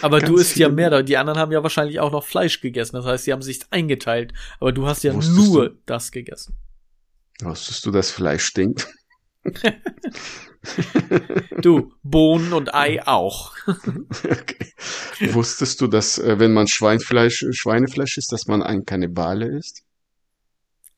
Aber 0.00 0.20
du 0.20 0.36
isst 0.36 0.56
ja 0.56 0.68
mehr. 0.68 1.02
Die 1.02 1.16
anderen 1.16 1.38
haben 1.38 1.52
ja 1.52 1.62
wahrscheinlich 1.62 1.98
auch 2.00 2.12
noch 2.12 2.24
Fleisch 2.24 2.60
gegessen. 2.60 2.96
Das 2.96 3.04
heißt, 3.04 3.24
sie 3.24 3.32
haben 3.32 3.42
sich 3.42 3.60
eingeteilt. 3.70 4.32
Aber 4.60 4.72
du 4.72 4.86
hast 4.86 5.02
ja 5.02 5.12
Wusstest 5.14 5.36
nur 5.36 5.70
du? 5.70 5.76
das 5.86 6.12
gegessen. 6.12 6.56
Wusstest 7.40 7.84
du, 7.86 7.90
dass 7.90 8.10
Fleisch 8.10 8.44
stinkt? 8.44 8.88
du, 11.62 11.92
Bohnen 12.02 12.52
und 12.52 12.74
Ei 12.74 13.06
auch. 13.06 13.54
okay. 14.24 14.72
Wusstest 15.32 15.80
du, 15.80 15.86
dass 15.86 16.18
äh, 16.18 16.38
wenn 16.38 16.52
man 16.52 16.66
Schweinfleisch, 16.66 17.46
Schweinefleisch 17.50 18.18
isst, 18.18 18.32
dass 18.32 18.46
man 18.46 18.62
ein 18.62 18.84
Kannibale 18.84 19.46
ist? 19.46 19.84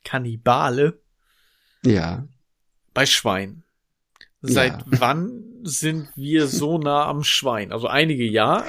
Kannibale? 0.04 1.00
Ja. 1.84 2.26
Bei 2.94 3.06
Schwein. 3.06 3.62
Seit 4.40 4.72
ja. 4.72 4.84
wann 4.86 5.44
sind 5.62 6.08
wir 6.14 6.46
so 6.46 6.78
nah 6.78 7.06
am 7.06 7.24
Schwein? 7.24 7.72
Also 7.72 7.88
einige 7.88 8.24
ja, 8.24 8.64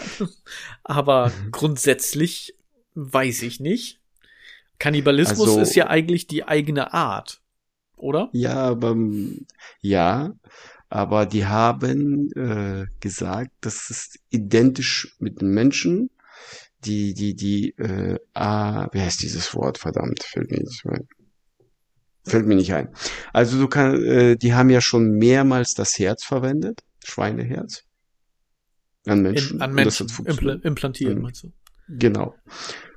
aber 0.83 1.31
grundsätzlich 1.51 2.55
weiß 2.95 3.43
ich 3.43 3.59
nicht. 3.59 3.99
Kannibalismus 4.79 5.49
also, 5.49 5.61
ist 5.61 5.75
ja 5.75 5.87
eigentlich 5.87 6.27
die 6.27 6.45
eigene 6.45 6.93
Art, 6.93 7.38
oder? 7.99 8.29
Ja, 8.33 8.55
aber 8.55 8.95
ja, 9.81 10.33
aber 10.89 11.25
die 11.25 11.45
haben 11.45 12.31
äh, 12.33 12.87
gesagt, 12.99 13.51
das 13.61 13.89
ist 13.89 14.19
identisch 14.29 15.15
mit 15.19 15.41
den 15.41 15.53
Menschen, 15.53 16.09
die 16.85 17.13
die 17.13 17.35
die 17.35 17.69
äh, 17.77 18.17
ah, 18.33 18.87
wie 18.91 19.01
heißt 19.01 19.21
dieses 19.21 19.53
Wort 19.55 19.77
verdammt 19.77 20.23
fällt 20.23 20.51
mir 20.51 20.59
nicht 20.59 20.85
mehr 20.85 21.03
Fällt 22.25 22.45
mir 22.45 22.55
nicht 22.55 22.73
ein. 22.73 22.89
Also 23.33 23.59
du 23.59 23.67
kannst, 23.67 24.03
äh, 24.03 24.35
die 24.35 24.53
haben 24.53 24.69
ja 24.69 24.81
schon 24.81 25.11
mehrmals 25.11 25.73
das 25.73 25.97
Herz 25.97 26.23
verwendet, 26.23 26.83
Schweineherz. 27.03 27.85
An 29.05 29.21
Menschen. 29.21 29.57
In, 29.57 29.61
an 29.61 29.73
Menschen 29.73 30.07
impl 30.25 30.61
implantieren, 30.63 31.15
mhm. 31.15 31.23
meinst 31.23 31.43
du? 31.43 31.51
Genau. 31.87 32.35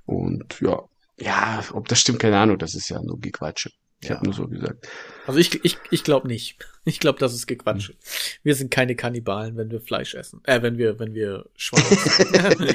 Und 0.04 0.60
ja, 0.60 0.82
ja, 1.18 1.64
ob 1.72 1.88
das 1.88 2.00
stimmt, 2.00 2.18
keine 2.18 2.38
Ahnung, 2.38 2.58
das 2.58 2.74
ist 2.74 2.88
ja 2.88 3.00
nur 3.00 3.18
Gequatsche. 3.20 3.70
Ich 4.02 4.08
ja. 4.08 4.16
habe 4.16 4.24
nur 4.26 4.34
so 4.34 4.48
gesagt. 4.48 4.88
Also 5.26 5.38
ich, 5.38 5.64
ich, 5.64 5.78
ich 5.90 6.04
glaube 6.04 6.28
nicht. 6.28 6.58
Ich 6.84 6.98
glaube, 6.98 7.20
das 7.20 7.32
ist 7.32 7.46
Gequatsche. 7.46 7.92
Hm. 7.92 7.98
Wir 8.42 8.56
sind 8.56 8.72
keine 8.72 8.96
Kannibalen, 8.96 9.56
wenn 9.56 9.70
wir 9.70 9.80
Fleisch 9.80 10.16
essen. 10.16 10.40
Äh, 10.42 10.62
wenn 10.62 10.78
wir, 10.78 10.98
wenn 10.98 11.14
wir 11.14 11.48
Schweine 11.54 11.86
essen. 11.92 12.74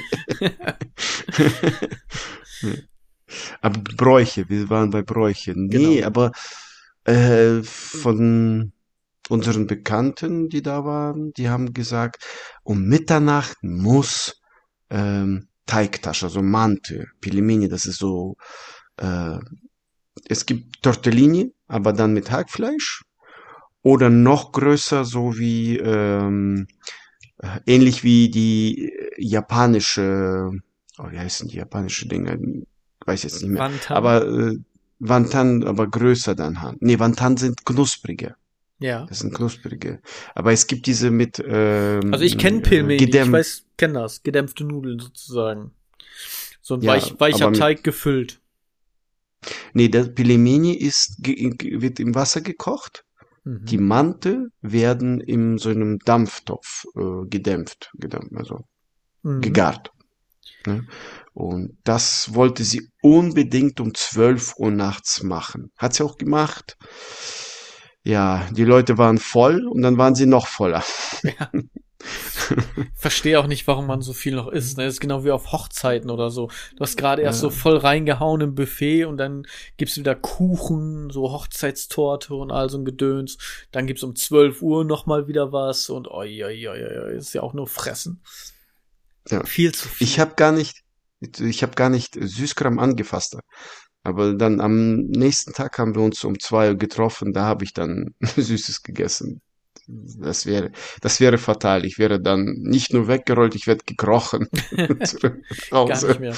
Aber 3.62 3.80
Bräuche, 3.82 4.50
wir 4.50 4.70
waren 4.70 4.92
bei 4.92 5.02
Bräuche. 5.02 5.54
Nee, 5.56 5.96
genau. 5.96 6.08
aber 6.08 6.32
äh, 7.04 7.62
von 7.64 8.72
unseren 9.30 9.68
Bekannten, 9.68 10.50
die 10.50 10.62
da 10.62 10.86
waren, 10.86 11.34
die 11.34 11.50
haben 11.50 11.74
gesagt, 11.74 12.24
um 12.64 12.84
Mitternacht 12.84 13.58
muss 13.62 14.40
ähm, 14.90 15.50
Teigtasche, 15.66 16.28
also 16.28 16.42
Mante, 16.42 17.08
Pilimini, 17.20 17.68
das 17.68 17.86
ist 17.86 18.00
so, 18.00 18.38
äh, 18.98 19.38
es 20.28 20.46
gibt 20.46 20.84
Tortellini, 20.84 21.54
aber 21.68 21.94
dann 21.94 22.14
mit 22.14 22.32
Hackfleisch. 22.32 23.04
Oder 23.82 24.10
noch 24.10 24.52
größer, 24.52 25.06
so 25.06 25.38
wie, 25.38 25.78
ähm, 25.78 26.68
ähnlich 27.66 28.04
wie 28.04 28.30
die 28.30 28.92
japanische, 29.18 30.52
oh, 30.98 31.06
wie 31.10 31.20
heißen 31.20 31.48
die 31.48 31.58
japanische 31.58 32.08
Dinge? 32.08 32.66
weiß 33.08 33.24
jetzt 33.24 33.42
nicht 33.42 33.52
mehr. 33.52 33.62
Wantan. 33.62 33.98
Aber 33.98 34.28
äh, 34.28 34.58
Wantan, 35.00 35.64
aber 35.64 35.88
größer 35.88 36.36
dann 36.36 36.62
Han. 36.62 36.78
Nee, 36.80 37.00
Wantan 37.00 37.38
sind 37.38 37.66
knusprige. 37.66 38.36
Ja. 38.80 39.06
Das 39.08 39.20
sind 39.20 39.34
knusprige. 39.34 40.02
Aber 40.36 40.52
es 40.52 40.68
gibt 40.68 40.86
diese 40.86 41.10
mit 41.10 41.44
ähm, 41.46 42.14
Also 42.14 42.26
ich 42.26 42.38
kenne 42.38 42.62
Pilmeni, 42.62 43.04
äh, 43.04 43.24
ich 43.24 43.32
weiß, 43.32 43.66
kenne 43.78 43.94
das, 43.96 44.24
gedämpfte 44.24 44.64
Nudeln 44.64 45.00
sozusagen. 45.00 45.72
So 46.62 46.76
ein 46.76 46.82
ja, 46.82 46.94
weich, 46.94 47.20
weicher 47.20 47.54
Teig 47.54 47.84
gefüllt. 47.84 48.42
Nee, 49.74 49.90
der 49.90 50.04
Pilemeni 50.06 50.74
ist 50.74 51.18
wird 51.24 52.00
im 52.00 52.16
Wasser 52.16 52.42
gekocht. 52.42 53.06
Mhm. 53.44 53.66
Die 53.66 53.78
Mante 53.78 54.48
werden 54.62 55.22
in 55.22 55.58
so 55.58 55.70
einem 55.70 56.00
Dampftopf 56.00 56.86
äh, 56.96 57.28
gedämpft, 57.30 57.92
gedämpft 57.94 58.36
also 58.36 58.66
mhm. 59.24 59.42
gegart. 59.42 59.92
Ne? 60.66 60.88
Und 61.34 61.78
das 61.84 62.34
wollte 62.34 62.64
sie 62.64 62.90
unbedingt 63.02 63.80
um 63.80 63.94
12 63.94 64.56
Uhr 64.58 64.72
nachts 64.72 65.24
machen. 65.24 65.72
Hat 65.78 65.94
sie 65.94 66.04
auch 66.04 66.18
gemacht. 66.18 66.78
Ja, 68.04 68.48
die 68.52 68.64
Leute 68.64 68.98
waren 68.98 69.18
voll 69.18 69.66
und 69.68 69.82
dann 69.82 69.98
waren 69.98 70.16
sie 70.16 70.26
noch 70.26 70.48
voller. 70.48 70.84
Ja. 71.24 71.52
Verstehe 72.94 73.40
auch 73.40 73.48
nicht, 73.48 73.68
warum 73.68 73.88
man 73.88 74.02
so 74.02 74.14
viel 74.14 74.36
noch 74.36 74.48
isst. 74.48 74.78
Ne? 74.78 74.86
Das 74.86 74.96
ist 74.96 75.00
genau 75.00 75.24
wie 75.24 75.32
auf 75.32 75.52
Hochzeiten 75.52 76.10
oder 76.10 76.30
so. 76.30 76.50
Du 76.76 76.82
hast 76.82 76.98
gerade 76.98 77.22
erst 77.22 77.40
ja. 77.40 77.50
so 77.50 77.50
voll 77.50 77.78
reingehauen 77.78 78.42
im 78.42 78.56
Buffet 78.56 79.06
und 79.06 79.18
dann 79.18 79.46
gibt's 79.78 79.98
wieder 79.98 80.16
Kuchen, 80.16 81.10
so 81.10 81.32
Hochzeitstorte 81.32 82.36
und 82.36 82.52
all 82.52 82.70
so 82.70 82.78
ein 82.78 82.86
Gedöns. 82.86 83.38
Dann 83.72 83.88
gibt's 83.88 84.04
um 84.04 84.16
12 84.16 84.62
Uhr 84.62 84.86
noch 84.86 85.06
mal 85.06 85.28
wieder 85.28 85.52
was 85.52 85.90
und 85.90 86.08
oi, 86.08 86.44
oi, 86.44 86.68
oi, 86.68 86.84
oi, 86.84 87.16
ist 87.16 87.34
ja 87.34 87.44
auch 87.44 87.54
nur 87.54 87.68
Fressen. 87.68 88.22
Ja. 89.30 89.44
Viel 89.44 89.74
zu 89.74 89.88
viel. 89.88 90.08
Ich 90.08 90.20
habe 90.20 90.36
gar 90.36 90.52
nicht, 90.52 90.84
ich 91.20 91.64
habe 91.64 91.76
gar 91.76 91.90
nicht 91.90 92.18
Süßkram 92.20 92.80
angefasst. 92.80 93.38
Aber 94.04 94.36
dann 94.36 94.62
am 94.62 95.00
nächsten 95.08 95.52
Tag 95.52 95.78
haben 95.80 95.94
wir 95.94 96.02
uns 96.02 96.24
um 96.24 96.40
zwei 96.40 96.70
Uhr 96.70 96.76
getroffen, 96.76 97.34
da 97.34 97.44
habe 97.44 97.66
ich 97.66 97.74
dann 97.74 98.16
Süßes 98.38 98.84
gegessen. 98.84 99.42
Das 99.90 100.46
wäre, 100.46 100.72
das 101.00 101.22
wäre 101.22 101.38
fatal. 101.38 101.86
Ich 101.86 101.98
wäre 101.98 102.20
dann 102.20 102.44
nicht 102.60 102.92
nur 102.92 103.08
weggerollt, 103.08 103.56
ich 103.56 103.68
werde 103.68 103.86
gekrochen. 103.86 104.50
Gar 105.72 105.88
nicht 105.88 106.20
mehr. 106.20 106.36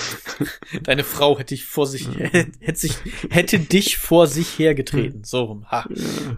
Deine 0.83 1.03
Frau 1.03 1.39
hätte 1.39 1.55
dich 1.55 1.65
vor 1.65 1.87
sich, 1.87 2.07
hätte 2.17 2.79
sich, 2.79 2.93
hätte 3.31 3.57
dich 3.57 3.97
vor 3.97 4.27
sich 4.27 4.59
hergetreten. 4.59 5.23
So 5.23 5.45
rum. 5.45 5.65
Ha. 5.71 5.87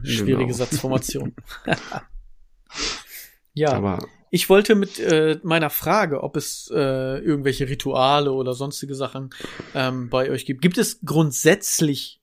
Schwierige 0.03 0.45
genau. 0.45 0.53
Satzformation. 0.53 1.35
ja. 3.53 3.73
Aber 3.73 4.07
ich 4.29 4.49
wollte 4.49 4.75
mit 4.75 4.97
äh, 4.99 5.37
meiner 5.43 5.69
Frage, 5.69 6.23
ob 6.23 6.37
es 6.37 6.71
äh, 6.73 7.17
irgendwelche 7.19 7.67
Rituale 7.67 8.31
oder 8.31 8.53
sonstige 8.53 8.95
Sachen 8.95 9.31
ähm, 9.75 10.09
bei 10.09 10.29
euch 10.29 10.45
gibt. 10.45 10.61
Gibt 10.61 10.77
es 10.77 11.01
grundsätzlich 11.03 12.20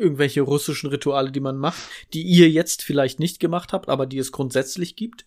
irgendwelche 0.00 0.40
russischen 0.40 0.90
Rituale, 0.90 1.30
die 1.30 1.40
man 1.40 1.58
macht, 1.58 1.80
die 2.12 2.22
ihr 2.22 2.50
jetzt 2.50 2.82
vielleicht 2.82 3.20
nicht 3.20 3.38
gemacht 3.40 3.72
habt, 3.72 3.88
aber 3.88 4.06
die 4.06 4.18
es 4.18 4.32
grundsätzlich 4.32 4.96
gibt? 4.96 5.26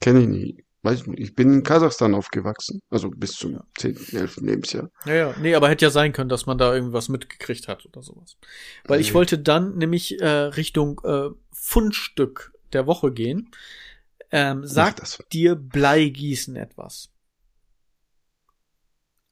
Kenne 0.00 0.20
ich 0.20 0.28
nicht. 0.28 0.64
Weiß 0.82 1.06
nicht. 1.06 1.20
Ich 1.20 1.34
bin 1.36 1.52
in 1.52 1.62
Kasachstan 1.62 2.12
aufgewachsen, 2.12 2.80
also 2.90 3.08
bis 3.08 3.32
zum 3.32 3.52
ja. 3.52 3.64
10., 3.78 3.96
11. 4.14 4.36
Lebensjahr. 4.38 4.90
Ja, 5.06 5.14
ja. 5.14 5.34
Nee, 5.40 5.54
aber 5.54 5.68
hätte 5.68 5.84
ja 5.84 5.90
sein 5.90 6.12
können, 6.12 6.28
dass 6.28 6.46
man 6.46 6.58
da 6.58 6.74
irgendwas 6.74 7.08
mitgekriegt 7.08 7.68
hat 7.68 7.86
oder 7.86 8.02
sowas. 8.02 8.36
Weil 8.84 9.00
ich 9.00 9.14
wollte 9.14 9.38
dann 9.38 9.76
nämlich 9.78 10.20
äh, 10.20 10.26
Richtung 10.26 11.00
äh, 11.04 11.30
Fundstück 11.52 12.52
der 12.72 12.88
Woche 12.88 13.12
gehen. 13.12 13.50
Ähm, 14.32 14.66
sagt 14.66 15.32
dir 15.32 15.54
Bleigießen 15.54 16.56
etwas? 16.56 17.10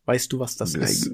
Weißt 0.04 0.32
du, 0.32 0.38
was 0.38 0.56
das 0.56 0.74
Blei 0.74 0.84
ist? 0.84 1.10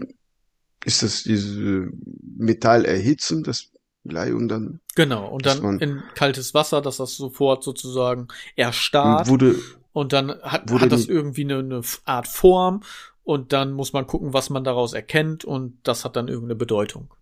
Ist 0.86 1.02
das 1.02 1.24
diese 1.24 1.90
Metall 2.36 2.84
erhitzen, 2.84 3.42
das 3.42 3.72
Blei 4.04 4.32
und 4.32 4.48
dann? 4.48 4.80
Genau, 4.94 5.28
und 5.28 5.44
dann 5.44 5.80
in 5.80 6.02
kaltes 6.14 6.54
Wasser, 6.54 6.80
dass 6.80 6.98
das 6.98 7.16
sofort 7.16 7.64
sozusagen 7.64 8.28
erstarrt. 8.54 9.28
Wurde, 9.28 9.56
und 9.92 10.12
dann 10.12 10.30
hat, 10.42 10.70
hat 10.70 10.92
das 10.92 11.06
irgendwie 11.06 11.42
eine, 11.42 11.58
eine 11.58 11.82
Art 12.04 12.28
Form 12.28 12.82
und 13.24 13.52
dann 13.52 13.72
muss 13.72 13.92
man 13.92 14.06
gucken, 14.06 14.32
was 14.32 14.48
man 14.48 14.62
daraus 14.62 14.92
erkennt 14.92 15.44
und 15.44 15.78
das 15.82 16.04
hat 16.04 16.14
dann 16.14 16.28
irgendeine 16.28 16.56
Bedeutung. 16.56 17.12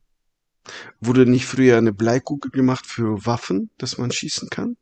Wurde 1.00 1.24
nicht 1.24 1.46
früher 1.46 1.78
eine 1.78 1.92
Bleikugel 1.92 2.50
gemacht 2.50 2.86
für 2.86 3.24
Waffen, 3.24 3.70
dass 3.78 3.96
man 3.96 4.12
schießen 4.12 4.50
kann? 4.50 4.76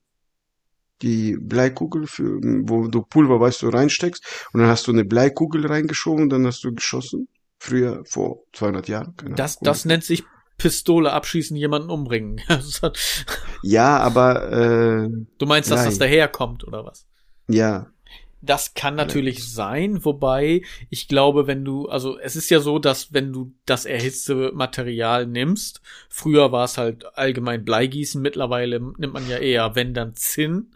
die 1.03 1.37
Bleikugel, 1.37 2.07
für, 2.07 2.41
wo 2.43 2.87
du 2.87 3.03
Pulver, 3.03 3.41
weißt 3.41 3.63
du, 3.63 3.69
reinsteckst 3.69 4.25
und 4.53 4.61
dann 4.61 4.69
hast 4.69 4.87
du 4.87 4.93
eine 4.93 5.05
Bleikugel 5.05 5.67
reingeschoben 5.67 6.25
und 6.25 6.31
dann 6.31 6.47
hast 6.47 6.65
du 6.65 6.73
geschossen. 6.73 7.29
Früher, 7.65 8.03
vor 8.05 8.43
200 8.55 8.89
Jahren. 8.89 9.15
das, 9.37 9.61
das 9.61 9.85
nennt 9.85 10.03
sich 10.03 10.25
Pistole 10.59 11.13
abschießen, 11.13 11.57
jemanden 11.57 11.91
umbringen. 11.91 12.41
ja, 13.63 13.99
aber 13.99 14.51
äh, 14.51 15.09
du 15.39 15.47
meinst, 15.47 15.71
dass 15.71 15.83
nein. 15.83 15.91
das 15.91 15.99
daherkommt 15.99 16.67
oder 16.67 16.85
was? 16.85 17.07
Ja. 17.47 17.87
Das 18.41 18.75
kann 18.75 18.97
natürlich 18.97 19.49
sein, 19.55 20.05
wobei 20.05 20.63
ich 20.91 21.07
glaube, 21.07 21.47
wenn 21.47 21.65
du, 21.65 21.87
also 21.89 22.19
es 22.19 22.35
ist 22.35 22.51
ja 22.51 22.59
so, 22.59 22.81
dass 22.81 23.13
wenn 23.13 23.33
du 23.33 23.55
das 23.65 23.85
erhitzte 23.85 24.51
Material 24.53 25.29
nimmst, 25.29 25.83
früher 26.09 26.51
war 26.51 26.65
es 26.65 26.79
halt 26.79 27.17
allgemein 27.17 27.65
Bleigießen, 27.65 28.21
mittlerweile 28.21 28.81
nimmt 28.81 29.13
man 29.13 29.29
ja 29.29 29.39
eher, 29.39 29.77
wenn 29.77 29.95
dann 29.95 30.17
Zinn 30.17 30.73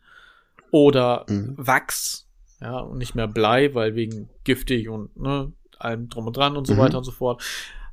oder 0.70 1.26
mhm. 1.28 1.54
Wachs, 1.56 2.28
ja, 2.60 2.78
und 2.78 2.98
nicht 2.98 3.16
mehr 3.16 3.26
Blei, 3.26 3.74
weil 3.74 3.96
wegen 3.96 4.28
giftig 4.44 4.88
und 4.88 5.16
ne, 5.16 5.50
allem 5.78 6.08
drum 6.08 6.26
und 6.26 6.36
dran 6.36 6.56
und 6.56 6.66
so 6.66 6.74
mhm. 6.74 6.78
weiter 6.78 6.98
und 6.98 7.04
so 7.04 7.12
fort. 7.12 7.42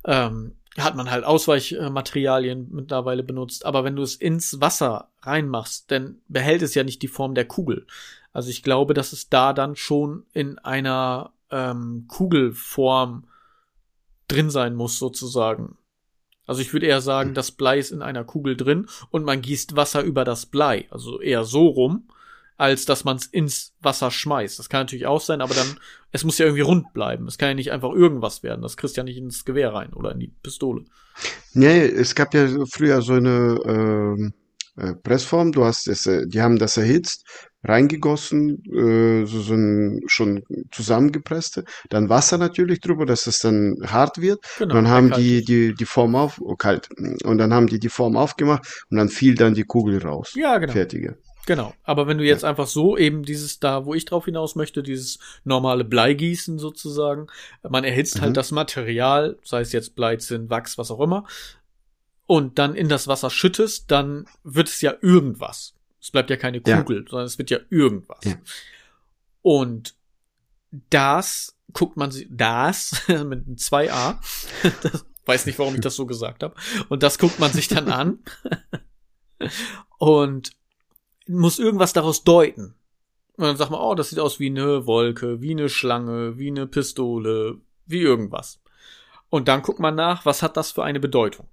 Ähm, 0.05 0.53
hat 0.77 0.95
man 0.95 1.11
halt 1.11 1.23
Ausweichmaterialien 1.23 2.69
mittlerweile 2.71 3.23
benutzt. 3.23 3.65
Aber 3.65 3.83
wenn 3.83 3.95
du 3.95 4.01
es 4.01 4.15
ins 4.15 4.59
Wasser 4.59 5.09
reinmachst, 5.21 5.91
dann 5.91 6.21
behält 6.27 6.61
es 6.61 6.73
ja 6.73 6.83
nicht 6.83 7.01
die 7.01 7.07
Form 7.07 7.35
der 7.35 7.45
Kugel. 7.45 7.85
Also 8.31 8.49
ich 8.49 8.63
glaube, 8.63 8.93
dass 8.93 9.13
es 9.13 9.29
da 9.29 9.53
dann 9.53 9.75
schon 9.75 10.25
in 10.33 10.57
einer 10.57 11.31
ähm, 11.51 12.05
Kugelform 12.07 13.25
drin 14.27 14.49
sein 14.49 14.73
muss, 14.73 14.97
sozusagen. 14.97 15.77
Also 16.47 16.61
ich 16.61 16.73
würde 16.73 16.87
eher 16.87 17.01
sagen, 17.01 17.29
hm. 17.29 17.35
das 17.35 17.51
Blei 17.51 17.77
ist 17.77 17.91
in 17.91 18.01
einer 18.01 18.23
Kugel 18.23 18.57
drin 18.57 18.87
und 19.11 19.23
man 19.23 19.41
gießt 19.41 19.75
Wasser 19.75 20.01
über 20.01 20.25
das 20.25 20.47
Blei. 20.47 20.87
Also 20.89 21.21
eher 21.21 21.43
so 21.43 21.67
rum, 21.67 22.07
als 22.63 22.85
dass 22.85 23.03
man 23.03 23.17
es 23.17 23.25
ins 23.25 23.73
Wasser 23.81 24.09
schmeißt. 24.09 24.57
Das 24.57 24.69
kann 24.69 24.83
natürlich 24.83 25.05
auch 25.05 25.19
sein, 25.19 25.41
aber 25.41 25.53
dann, 25.53 25.77
es 26.13 26.23
muss 26.23 26.37
ja 26.37 26.45
irgendwie 26.45 26.61
rund 26.61 26.93
bleiben. 26.93 27.27
Es 27.27 27.37
kann 27.37 27.49
ja 27.49 27.55
nicht 27.55 27.73
einfach 27.73 27.91
irgendwas 27.91 28.41
werden. 28.41 28.61
Das 28.61 28.77
kriegst 28.77 28.95
ja 28.95 29.03
nicht 29.03 29.17
ins 29.17 29.43
Gewehr 29.43 29.73
rein 29.73 29.91
oder 29.91 30.13
in 30.13 30.19
die 30.21 30.31
Pistole. 30.41 30.85
Nee, 31.53 31.81
es 31.81 32.15
gab 32.15 32.33
ja 32.33 32.47
früher 32.71 33.01
so 33.01 33.15
eine 33.15 33.59
ähm, 33.65 34.33
äh, 34.77 34.93
Pressform. 34.93 35.51
Du 35.51 35.65
hast 35.65 35.89
es, 35.89 36.05
äh, 36.05 36.25
die 36.25 36.41
haben 36.41 36.57
das 36.57 36.77
erhitzt, 36.77 37.25
reingegossen, 37.65 38.63
äh, 38.71 39.25
so, 39.25 39.41
so 39.41 39.55
ein 39.55 39.99
schon 40.07 40.43
zusammengepresste, 40.71 41.65
dann 41.89 42.07
Wasser 42.07 42.37
natürlich 42.37 42.79
drüber, 42.79 43.05
dass 43.05 43.27
es 43.27 43.39
dann 43.39 43.75
hart 43.85 44.21
wird. 44.21 44.39
Genau, 44.57 44.73
und 44.73 44.83
dann 44.85 44.87
haben 44.89 45.11
die, 45.11 45.43
die 45.43 45.75
die 45.75 45.85
Form 45.85 46.15
auf, 46.15 46.39
oh, 46.39 46.55
kalt. 46.55 46.87
Und 47.25 47.37
dann 47.39 47.53
haben 47.53 47.67
die 47.67 47.79
die 47.79 47.89
Form 47.89 48.15
aufgemacht 48.15 48.85
und 48.89 48.95
dann 48.95 49.09
fiel 49.09 49.35
dann 49.35 49.53
die 49.53 49.65
Kugel 49.65 50.01
raus. 50.01 50.31
Ja, 50.35 50.59
genau. 50.59 50.71
Fertige. 50.71 51.17
Genau. 51.45 51.73
Aber 51.83 52.07
wenn 52.07 52.17
du 52.17 52.23
jetzt 52.23 52.43
ja. 52.43 52.49
einfach 52.49 52.67
so 52.67 52.97
eben 52.97 53.23
dieses 53.23 53.59
da, 53.59 53.85
wo 53.85 53.93
ich 53.93 54.05
drauf 54.05 54.25
hinaus 54.25 54.55
möchte, 54.55 54.81
dieses 54.81 55.19
normale 55.43 55.83
Bleigießen 55.83 56.57
sozusagen, 56.57 57.27
man 57.67 57.83
erhitzt 57.83 58.15
halt 58.15 58.21
mhm. 58.21 58.25
halt 58.27 58.37
das 58.37 58.51
Material, 58.51 59.37
sei 59.43 59.61
es 59.61 59.73
jetzt 59.73 59.95
Bleizinn, 59.95 60.49
Wachs, 60.49 60.77
was 60.77 60.89
auch 60.89 61.01
immer, 61.01 61.25
und 62.25 62.59
dann 62.59 62.75
in 62.75 62.87
das 62.87 63.07
Wasser 63.07 63.29
schüttest, 63.29 63.91
dann 63.91 64.25
wird 64.43 64.69
es 64.69 64.81
ja 64.81 64.95
irgendwas. 65.01 65.75
Es 66.01 66.11
bleibt 66.11 66.29
ja 66.29 66.37
keine 66.37 66.61
Kugel, 66.61 67.03
ja. 67.03 67.09
sondern 67.09 67.25
es 67.25 67.37
wird 67.37 67.49
ja 67.49 67.59
irgendwas. 67.69 68.23
Ja. 68.23 68.35
Und 69.41 69.95
das 70.89 71.57
guckt 71.73 71.97
man 71.97 72.11
sich, 72.11 72.27
das 72.29 73.03
mit 73.07 73.45
einem 73.45 73.55
2a, 73.55 74.15
das, 74.81 75.05
weiß 75.25 75.45
nicht, 75.45 75.59
warum 75.59 75.75
ich 75.75 75.81
das 75.81 75.95
so 75.95 76.05
gesagt 76.05 76.43
habe, 76.43 76.55
und 76.89 77.03
das 77.03 77.17
guckt 77.17 77.39
man 77.39 77.51
sich 77.51 77.67
dann 77.67 77.89
an 77.89 78.19
und 79.97 80.51
muss 81.27 81.59
irgendwas 81.59 81.93
daraus 81.93 82.23
deuten. 82.23 82.75
Und 83.35 83.45
dann 83.45 83.57
sagt 83.57 83.71
man, 83.71 83.79
oh, 83.81 83.95
das 83.95 84.09
sieht 84.09 84.19
aus 84.19 84.39
wie 84.39 84.47
eine 84.47 84.85
Wolke, 84.85 85.41
wie 85.41 85.51
eine 85.51 85.69
Schlange, 85.69 86.37
wie 86.37 86.49
eine 86.49 86.67
Pistole, 86.67 87.59
wie 87.85 88.01
irgendwas. 88.01 88.61
Und 89.29 89.47
dann 89.47 89.63
guckt 89.63 89.79
man 89.79 89.95
nach, 89.95 90.25
was 90.25 90.43
hat 90.43 90.57
das 90.57 90.71
für 90.71 90.83
eine 90.83 90.99
Bedeutung? 90.99 91.47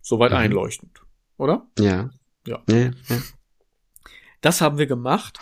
Soweit 0.00 0.30
mhm. 0.30 0.38
einleuchtend 0.38 1.06
oder? 1.36 1.66
Ja. 1.78 2.10
Ja. 2.46 2.62
ja. 2.68 2.76
ja. 3.08 3.22
Das 4.40 4.60
haben 4.60 4.78
wir 4.78 4.86
gemacht 4.86 5.38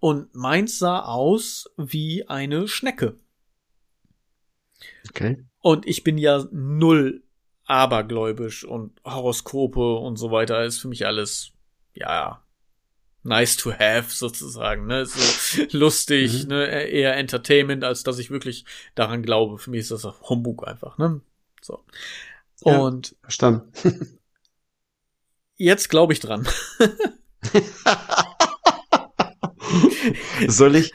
und 0.00 0.34
meins 0.34 0.78
sah 0.78 1.00
aus 1.00 1.70
wie 1.76 2.28
eine 2.28 2.68
Schnecke. 2.68 3.18
Okay. 5.10 5.44
Und 5.60 5.86
ich 5.86 6.04
bin 6.04 6.18
ja 6.18 6.46
null 6.50 7.24
abergläubisch 7.68 8.64
und 8.64 8.98
Horoskope 9.04 9.96
und 9.96 10.16
so 10.16 10.30
weiter 10.30 10.64
ist 10.64 10.78
für 10.78 10.88
mich 10.88 11.06
alles, 11.06 11.52
ja, 11.94 12.42
nice 13.22 13.56
to 13.56 13.72
have 13.72 14.10
sozusagen, 14.10 14.86
ne, 14.86 15.06
so 15.06 15.62
lustig, 15.78 16.44
mhm. 16.44 16.48
ne, 16.48 16.66
eher 16.66 17.16
Entertainment, 17.16 17.84
als 17.84 18.02
dass 18.02 18.18
ich 18.18 18.30
wirklich 18.30 18.64
daran 18.94 19.22
glaube. 19.22 19.58
Für 19.58 19.70
mich 19.70 19.80
ist 19.80 19.90
das 19.90 20.04
Humbug 20.28 20.66
einfach, 20.66 20.98
ne, 20.98 21.20
so. 21.60 21.84
Und. 22.62 23.10
Ja, 23.10 23.16
verstanden. 23.22 23.72
Jetzt 25.56 25.90
glaube 25.90 26.12
ich 26.12 26.20
dran. 26.20 26.48
Soll 30.48 30.76
ich? 30.76 30.92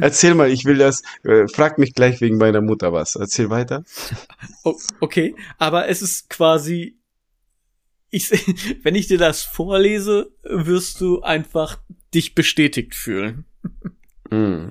Erzähl 0.00 0.34
mal, 0.34 0.50
ich 0.50 0.64
will 0.64 0.78
das. 0.78 1.02
Äh, 1.24 1.46
frag 1.48 1.78
mich 1.78 1.94
gleich 1.94 2.20
wegen 2.20 2.38
meiner 2.38 2.60
Mutter 2.60 2.92
was. 2.92 3.16
Erzähl 3.16 3.50
weiter. 3.50 3.84
Oh, 4.64 4.76
okay, 5.00 5.34
aber 5.58 5.88
es 5.88 6.02
ist 6.02 6.30
quasi. 6.30 6.98
Ich, 8.10 8.30
wenn 8.82 8.94
ich 8.94 9.06
dir 9.06 9.18
das 9.18 9.42
vorlese, 9.42 10.30
wirst 10.42 11.00
du 11.00 11.22
einfach 11.22 11.78
dich 12.12 12.34
bestätigt 12.34 12.94
fühlen. 12.94 13.44
Mm. 14.30 14.68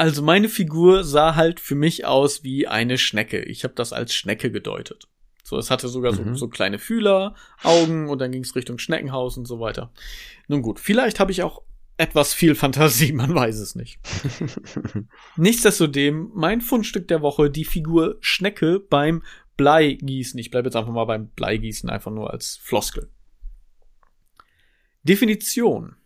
Also 0.00 0.22
meine 0.22 0.48
Figur 0.48 1.04
sah 1.04 1.34
halt 1.34 1.60
für 1.60 1.74
mich 1.74 2.06
aus 2.06 2.42
wie 2.42 2.66
eine 2.66 2.96
Schnecke. 2.96 3.42
Ich 3.42 3.64
habe 3.64 3.74
das 3.74 3.92
als 3.92 4.14
Schnecke 4.14 4.50
gedeutet. 4.50 5.09
So, 5.50 5.58
es 5.58 5.68
hatte 5.68 5.88
sogar 5.88 6.12
mhm. 6.12 6.34
so, 6.34 6.46
so 6.46 6.48
kleine 6.48 6.78
Fühler, 6.78 7.34
Augen 7.64 8.08
und 8.08 8.20
dann 8.20 8.30
ging 8.30 8.44
es 8.44 8.54
Richtung 8.54 8.78
Schneckenhaus 8.78 9.36
und 9.36 9.46
so 9.46 9.58
weiter. 9.58 9.90
Nun 10.46 10.62
gut, 10.62 10.78
vielleicht 10.78 11.18
habe 11.18 11.32
ich 11.32 11.42
auch 11.42 11.62
etwas 11.96 12.32
viel 12.32 12.54
Fantasie, 12.54 13.12
man 13.14 13.34
weiß 13.34 13.58
es 13.58 13.74
nicht. 13.74 13.98
Nichtsdestodem, 15.36 16.30
mein 16.34 16.60
Fundstück 16.60 17.08
der 17.08 17.20
Woche, 17.20 17.50
die 17.50 17.64
Figur 17.64 18.16
Schnecke 18.20 18.78
beim 18.78 19.24
Bleigießen. 19.56 20.38
Ich 20.38 20.52
bleibe 20.52 20.68
jetzt 20.68 20.76
einfach 20.76 20.92
mal 20.92 21.04
beim 21.04 21.26
Bleigießen, 21.30 21.90
einfach 21.90 22.12
nur 22.12 22.30
als 22.30 22.56
Floskel. 22.62 23.10
Definition. 25.02 25.96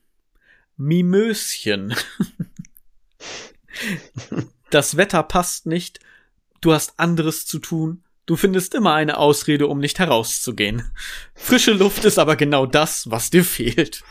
Mimöschen. 0.78 1.94
das 4.70 4.96
Wetter 4.96 5.22
passt 5.22 5.66
nicht, 5.66 6.00
du 6.62 6.72
hast 6.72 6.98
anderes 6.98 7.44
zu 7.44 7.58
tun, 7.58 8.03
Du 8.26 8.36
findest 8.36 8.74
immer 8.74 8.94
eine 8.94 9.18
Ausrede, 9.18 9.66
um 9.66 9.78
nicht 9.78 9.98
herauszugehen. 9.98 10.90
Frische 11.34 11.72
Luft 11.72 12.04
ist 12.04 12.18
aber 12.18 12.36
genau 12.36 12.64
das, 12.64 13.10
was 13.10 13.30
dir 13.30 13.44
fehlt. 13.44 14.02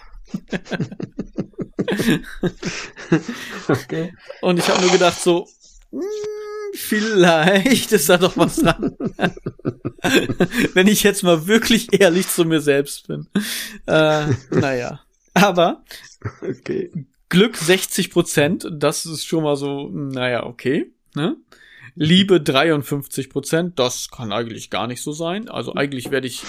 okay. 3.67 4.13
Und 4.41 4.59
ich 4.59 4.69
habe 4.69 4.81
nur 4.81 4.91
gedacht 4.91 5.19
so, 5.19 5.47
hm, 5.91 6.01
vielleicht 6.73 7.91
ist 7.91 8.09
da 8.09 8.17
doch 8.17 8.37
was 8.37 8.57
dran. 8.57 8.95
Wenn 10.73 10.87
ich 10.87 11.03
jetzt 11.03 11.23
mal 11.23 11.47
wirklich 11.47 11.99
ehrlich 11.99 12.27
zu 12.27 12.45
mir 12.45 12.61
selbst 12.61 13.07
bin. 13.07 13.27
Äh, 13.87 14.27
naja. 14.51 15.01
Aber 15.33 15.83
okay. 16.41 16.91
Glück 17.29 17.57
60 17.57 18.11
Prozent, 18.11 18.67
das 18.71 19.07
ist 19.07 19.25
schon 19.25 19.43
mal 19.43 19.55
so, 19.55 19.89
naja, 19.89 20.45
okay. 20.45 20.93
Ne? 21.15 21.37
Liebe 21.95 22.41
53 22.41 23.29
Prozent, 23.29 23.79
das 23.79 24.09
kann 24.09 24.31
eigentlich 24.31 24.69
gar 24.69 24.87
nicht 24.87 25.01
so 25.01 25.11
sein. 25.11 25.49
Also 25.49 25.75
eigentlich 25.75 26.11
werde 26.11 26.27
ich 26.27 26.41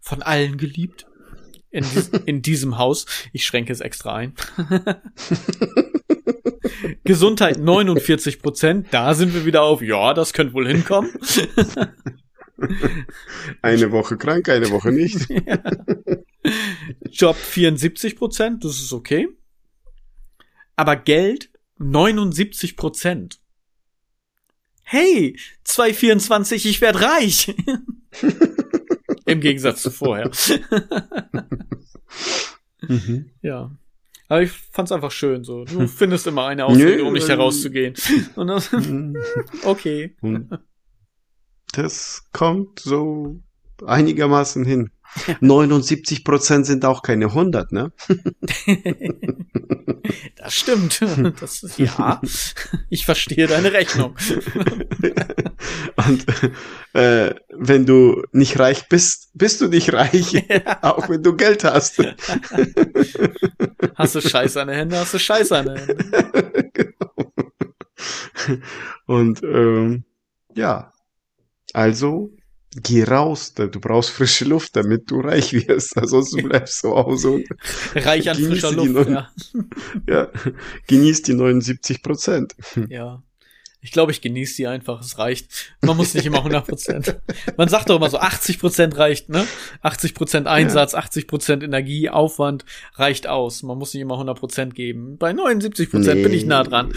von 0.00 0.22
allen 0.22 0.56
geliebt. 0.56 1.06
In, 1.70 1.84
in 2.24 2.40
diesem 2.40 2.78
Haus. 2.78 3.04
Ich 3.34 3.44
schränke 3.44 3.74
es 3.74 3.80
extra 3.80 4.14
ein. 4.14 4.32
Gesundheit 7.04 7.58
49 7.58 8.40
Prozent, 8.40 8.88
da 8.90 9.14
sind 9.14 9.34
wir 9.34 9.44
wieder 9.44 9.62
auf, 9.62 9.82
ja, 9.82 10.14
das 10.14 10.32
könnte 10.32 10.54
wohl 10.54 10.66
hinkommen. 10.66 11.10
eine 13.62 13.92
Woche 13.92 14.16
krank, 14.16 14.48
eine 14.48 14.70
Woche 14.70 14.92
nicht. 14.92 15.28
ja. 15.46 15.62
Job 17.10 17.36
74 17.36 18.16
Prozent, 18.16 18.64
das 18.64 18.78
ist 18.78 18.92
okay. 18.92 19.28
Aber 20.76 20.96
Geld 20.96 21.50
79 21.78 22.76
Prozent 22.76 23.37
hey, 24.88 25.38
224, 25.64 26.66
ich 26.66 26.80
werd 26.80 27.02
reich. 27.02 27.54
Im 29.26 29.40
Gegensatz 29.40 29.82
zu 29.82 29.90
vorher. 29.90 30.30
mhm. 32.80 33.30
Ja. 33.42 33.76
Aber 34.28 34.42
ich 34.42 34.50
fand's 34.50 34.92
einfach 34.92 35.10
schön 35.10 35.44
so. 35.44 35.64
Du 35.64 35.86
findest 35.88 36.26
immer 36.26 36.46
eine 36.46 36.64
Ausrede, 36.64 37.04
um 37.04 37.12
nicht 37.12 37.28
herauszugehen. 37.28 37.94
Und 38.34 38.46
dann, 38.46 38.62
mhm. 38.72 39.16
okay. 39.64 40.16
Das 41.72 42.24
kommt 42.32 42.80
so 42.80 43.42
einigermaßen 43.84 44.64
hin. 44.64 44.90
79 45.40 46.24
Prozent 46.24 46.66
sind 46.66 46.84
auch 46.84 47.02
keine 47.02 47.26
100, 47.26 47.72
ne? 47.72 47.92
das 50.36 50.54
stimmt. 50.54 51.00
Das 51.40 51.62
ist, 51.62 51.78
ja, 51.78 52.20
ich 52.88 53.04
verstehe 53.04 53.46
deine 53.46 53.72
Rechnung. 53.72 54.16
Und 56.06 56.26
äh, 56.94 57.34
wenn 57.50 57.86
du 57.86 58.22
nicht 58.32 58.58
reich 58.58 58.88
bist, 58.88 59.30
bist 59.34 59.60
du 59.60 59.68
nicht 59.68 59.92
reich, 59.92 60.32
ja. 60.48 60.78
auch 60.82 61.08
wenn 61.08 61.22
du 61.22 61.36
Geld 61.36 61.64
hast. 61.64 62.02
Hast 63.94 64.14
du 64.14 64.20
Scheiße 64.20 64.60
an 64.60 64.68
den 64.68 64.76
Händen, 64.76 64.96
hast 64.96 65.14
du 65.14 65.18
Scheiße 65.18 65.56
an 65.56 65.66
den 65.66 65.76
Händen. 65.76 66.70
genau. 66.72 67.32
Und 69.06 69.42
ähm, 69.42 70.04
ja, 70.54 70.92
also 71.72 72.30
geh 72.82 73.04
raus, 73.04 73.54
du 73.54 73.68
brauchst 73.80 74.10
frische 74.10 74.44
Luft, 74.44 74.76
damit 74.76 75.10
du 75.10 75.20
reich 75.20 75.52
wirst. 75.52 75.96
Ansonsten 75.96 76.48
bleibst 76.48 76.82
du 76.84 76.94
auch 76.94 77.16
so. 77.16 77.40
Reich 77.94 78.28
an 78.30 78.36
frischer 78.36 78.72
Luft, 78.72 79.08
ja. 79.08 79.30
ja. 80.08 80.28
Genieß 80.86 81.22
die 81.22 81.34
79 81.34 82.02
Prozent. 82.02 82.54
Ja. 82.88 83.22
Ich 83.80 83.92
glaube, 83.92 84.10
ich 84.10 84.20
genieße 84.20 84.56
die 84.56 84.66
einfach. 84.66 85.00
Es 85.00 85.18
reicht. 85.18 85.76
Man 85.82 85.96
muss 85.96 86.12
nicht 86.14 86.26
immer 86.26 86.38
100 86.38 86.66
Prozent. 86.66 87.20
Man 87.56 87.68
sagt 87.68 87.88
doch 87.88 87.96
immer 87.96 88.10
so, 88.10 88.18
80 88.18 88.58
Prozent 88.58 88.96
reicht, 88.96 89.28
ne? 89.28 89.46
80 89.82 90.14
Prozent 90.14 90.46
Einsatz, 90.48 90.92
ja. 90.92 90.98
80 90.98 91.28
Prozent 91.28 91.62
Energie, 91.62 92.10
Aufwand 92.10 92.64
reicht 92.94 93.28
aus. 93.28 93.62
Man 93.62 93.78
muss 93.78 93.94
nicht 93.94 94.02
immer 94.02 94.14
100 94.14 94.38
Prozent 94.38 94.74
geben. 94.74 95.16
Bei 95.16 95.32
79 95.32 95.90
Prozent 95.90 96.16
nee. 96.16 96.22
bin 96.24 96.32
ich 96.32 96.44
nah 96.44 96.64
dran. 96.64 96.92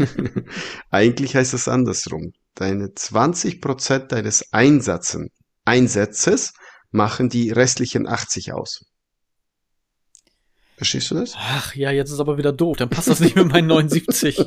Eigentlich 0.90 1.36
heißt 1.36 1.52
das 1.52 1.68
andersrum. 1.68 2.32
Deine 2.56 2.92
20 2.94 3.60
Prozent 3.60 4.12
deines 4.12 4.52
Einsatzen, 4.52 5.30
Einsatzes 5.64 6.54
machen 6.90 7.28
die 7.28 7.50
restlichen 7.50 8.08
80 8.08 8.54
aus. 8.54 8.86
Verstehst 10.76 11.10
du 11.10 11.16
das? 11.16 11.34
Ach 11.36 11.74
ja, 11.74 11.90
jetzt 11.90 12.10
ist 12.10 12.20
aber 12.20 12.38
wieder 12.38 12.52
doof. 12.52 12.78
Dann 12.78 12.88
passt 12.90 13.08
das 13.08 13.20
nicht 13.20 13.36
mit 13.36 13.46
meinen 13.48 13.66
79. 13.66 14.36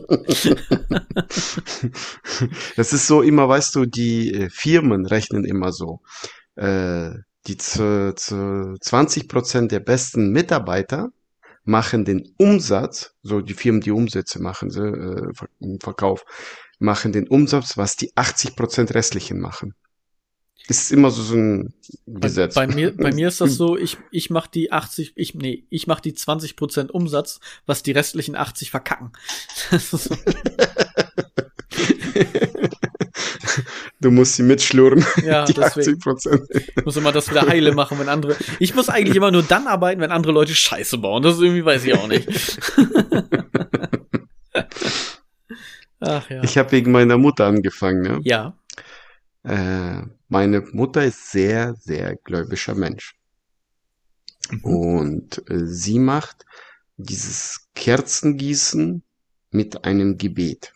das 2.75 2.93
ist 2.93 3.07
so 3.07 3.21
immer, 3.21 3.47
weißt 3.47 3.75
du, 3.75 3.85
die 3.85 4.33
äh, 4.33 4.49
Firmen 4.49 5.05
rechnen 5.05 5.45
immer 5.45 5.71
so. 5.71 6.01
Äh, 6.55 7.11
die 7.47 7.57
zu, 7.57 8.13
zu 8.15 8.75
20 8.79 9.27
Prozent 9.27 9.71
der 9.71 9.79
besten 9.79 10.31
Mitarbeiter 10.31 11.09
machen 11.63 12.05
den 12.05 12.23
Umsatz, 12.37 13.11
so 13.21 13.41
die 13.41 13.53
Firmen, 13.53 13.81
die 13.81 13.91
Umsätze 13.91 14.41
machen, 14.41 14.69
sie, 14.71 14.81
äh, 14.81 15.31
im 15.59 15.79
Verkauf, 15.79 16.23
machen 16.79 17.11
den 17.11 17.27
Umsatz, 17.27 17.77
was 17.77 17.95
die 17.95 18.11
80 18.15 18.55
Prozent 18.55 18.93
restlichen 18.93 19.39
machen 19.39 19.75
ist 20.69 20.91
immer 20.91 21.09
so, 21.11 21.21
so 21.23 21.35
ein 21.35 21.73
Gesetz. 22.05 22.55
Bei, 22.55 22.67
bei, 22.67 22.75
mir, 22.75 22.95
bei 22.95 23.11
mir 23.11 23.27
ist 23.27 23.41
das 23.41 23.55
so, 23.57 23.77
ich, 23.77 23.97
ich 24.11 24.29
mach 24.29 24.47
die 24.47 24.71
80, 24.71 25.13
ich, 25.15 25.33
nee, 25.33 25.65
ich 25.69 25.87
mach 25.87 25.99
die 25.99 26.13
20 26.13 26.55
Prozent 26.55 26.91
Umsatz, 26.91 27.39
was 27.65 27.83
die 27.83 27.91
restlichen 27.91 28.35
80 28.35 28.71
verkacken. 28.71 29.11
Du 34.01 34.11
musst 34.11 34.35
sie 34.35 34.43
mitschlurren. 34.43 35.05
Ja, 35.25 35.43
die 35.43 35.53
deswegen. 35.53 35.97
80 35.97 35.99
Prozent. 35.99 36.41
Ich 36.77 36.85
muss 36.85 36.95
immer 36.95 37.11
das 37.11 37.29
wieder 37.29 37.45
heile 37.45 37.73
machen, 37.73 37.99
wenn 37.99 38.07
andere. 38.07 38.37
Ich 38.59 38.73
muss 38.73 38.87
eigentlich 38.87 39.17
immer 39.17 39.29
nur 39.29 39.43
dann 39.43 39.67
arbeiten, 39.67 39.99
wenn 39.99 40.11
andere 40.11 40.31
Leute 40.31 40.55
Scheiße 40.55 40.99
bauen. 40.99 41.21
Das 41.21 41.35
ist 41.35 41.41
irgendwie 41.41 41.65
weiß 41.65 41.83
ich 41.83 41.93
auch 41.93 42.07
nicht. 42.07 42.29
Ach 45.99 46.29
ja. 46.29 46.43
Ich 46.43 46.57
habe 46.57 46.71
wegen 46.71 46.91
meiner 46.91 47.17
Mutter 47.17 47.45
angefangen, 47.45 48.01
ne? 48.01 48.19
Ja. 48.23 48.57
Äh, 49.43 50.01
meine 50.27 50.61
Mutter 50.71 51.03
ist 51.03 51.31
sehr, 51.31 51.75
sehr 51.75 52.15
gläubischer 52.15 52.75
Mensch. 52.75 53.15
Mhm. 54.49 54.63
Und 54.63 55.49
äh, 55.49 55.65
sie 55.65 55.99
macht 55.99 56.45
dieses 56.97 57.67
Kerzengießen 57.75 59.03
mit 59.51 59.85
einem 59.85 60.17
Gebet. 60.17 60.73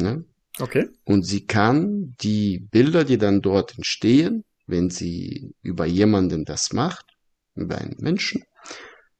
Ne? 0.00 0.24
Okay. 0.58 0.88
Und 1.04 1.24
sie 1.24 1.46
kann 1.46 2.14
die 2.20 2.58
Bilder, 2.58 3.04
die 3.04 3.18
dann 3.18 3.42
dort 3.42 3.76
entstehen, 3.76 4.44
wenn 4.66 4.90
sie 4.90 5.54
über 5.62 5.86
jemanden 5.86 6.44
das 6.44 6.72
macht, 6.72 7.06
über 7.54 7.78
einen 7.78 7.96
Menschen, 7.98 8.44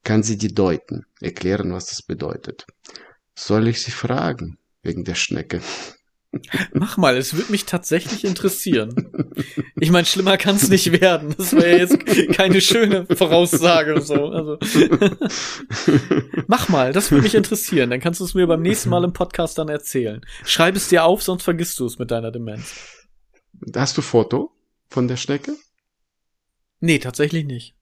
kann 0.02 0.22
sie 0.22 0.36
die 0.38 0.54
deuten, 0.54 1.06
erklären, 1.20 1.72
was 1.72 1.86
das 1.86 2.02
bedeutet. 2.02 2.66
Soll 3.34 3.68
ich 3.68 3.82
sie 3.82 3.90
fragen 3.90 4.58
wegen 4.86 5.04
der 5.04 5.14
Schnecke? 5.14 5.60
Mach 6.72 6.96
mal, 6.96 7.16
es 7.16 7.34
würde 7.34 7.50
mich 7.50 7.64
tatsächlich 7.64 8.24
interessieren. 8.24 8.94
Ich 9.78 9.90
meine, 9.90 10.06
schlimmer 10.06 10.36
kann 10.36 10.56
es 10.56 10.68
nicht 10.68 11.00
werden. 11.00 11.34
Das 11.36 11.52
wäre 11.52 11.78
jetzt 11.78 12.04
keine 12.34 12.60
schöne 12.60 13.06
Voraussage 13.06 14.00
so. 14.00 14.26
Also. 14.26 14.58
Mach 16.46 16.68
mal, 16.68 16.92
das 16.92 17.10
würde 17.10 17.22
mich 17.22 17.34
interessieren. 17.34 17.90
Dann 17.90 18.00
kannst 18.00 18.20
du 18.20 18.24
es 18.24 18.34
mir 18.34 18.46
beim 18.46 18.62
nächsten 18.62 18.90
Mal 18.90 19.04
im 19.04 19.12
Podcast 19.12 19.58
dann 19.58 19.68
erzählen. 19.68 20.20
Schreib 20.44 20.76
es 20.76 20.88
dir 20.88 21.04
auf, 21.04 21.22
sonst 21.22 21.42
vergisst 21.42 21.78
du 21.78 21.86
es 21.86 21.98
mit 21.98 22.10
deiner 22.10 22.30
Demenz. 22.30 22.74
Hast 23.74 23.96
du 23.96 24.02
Foto 24.02 24.50
von 24.88 25.08
der 25.08 25.16
Schnecke? 25.16 25.54
Nee, 26.80 26.98
tatsächlich 26.98 27.46
nicht. 27.46 27.75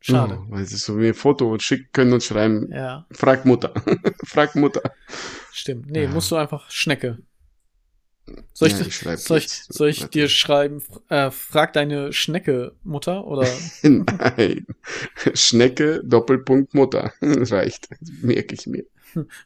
Schade. 0.00 0.38
Oh, 0.40 0.50
weil 0.50 0.64
sie 0.64 0.76
so 0.76 0.98
wie 0.98 1.08
ein 1.08 1.14
Foto 1.14 1.58
schicken 1.58 1.88
können 1.92 2.12
und 2.14 2.22
schreiben. 2.22 2.70
Ja. 2.72 3.06
Frag 3.10 3.44
Mutter. 3.44 3.74
Frag 4.24 4.56
Mutter. 4.56 4.82
Stimmt. 5.52 5.90
Nee, 5.90 6.04
ja. 6.04 6.10
musst 6.10 6.30
du 6.30 6.36
einfach 6.36 6.70
Schnecke 6.70 7.18
soll 8.52 8.68
ich, 8.68 8.78
ja, 8.78 8.86
ich 8.86 9.20
soll 9.20 9.38
ich, 9.38 9.48
soll 9.68 9.88
ich 9.88 10.04
dir 10.06 10.28
schreiben, 10.28 10.82
äh, 11.08 11.30
frag 11.30 11.72
deine 11.72 12.12
Schnecke 12.12 12.74
Mutter 12.82 13.26
oder? 13.26 13.48
Nein. 13.82 14.66
Schnecke 15.34 16.02
Doppelpunkt 16.04 16.74
Mutter. 16.74 17.12
Reicht. 17.20 17.88
Merke 18.22 18.54
ich 18.54 18.66
mir. 18.66 18.84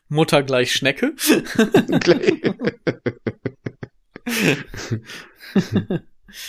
Mutter 0.09 0.43
gleich 0.43 0.73
Schnecke? 0.73 1.15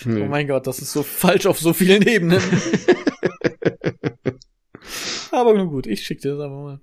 Oh 0.05 0.09
mein 0.09 0.47
Gott, 0.47 0.67
das 0.67 0.79
ist 0.79 0.91
so 0.91 1.03
falsch 1.03 1.45
auf 1.45 1.59
so 1.59 1.71
vielen 1.71 2.01
Ebenen. 2.01 2.41
Aber 5.35 5.53
nun 5.53 5.67
gut, 5.67 5.85
ich 5.85 6.05
schicke 6.05 6.21
dir 6.21 6.35
das 6.35 6.45
einfach 6.45 6.63
mal. 6.63 6.79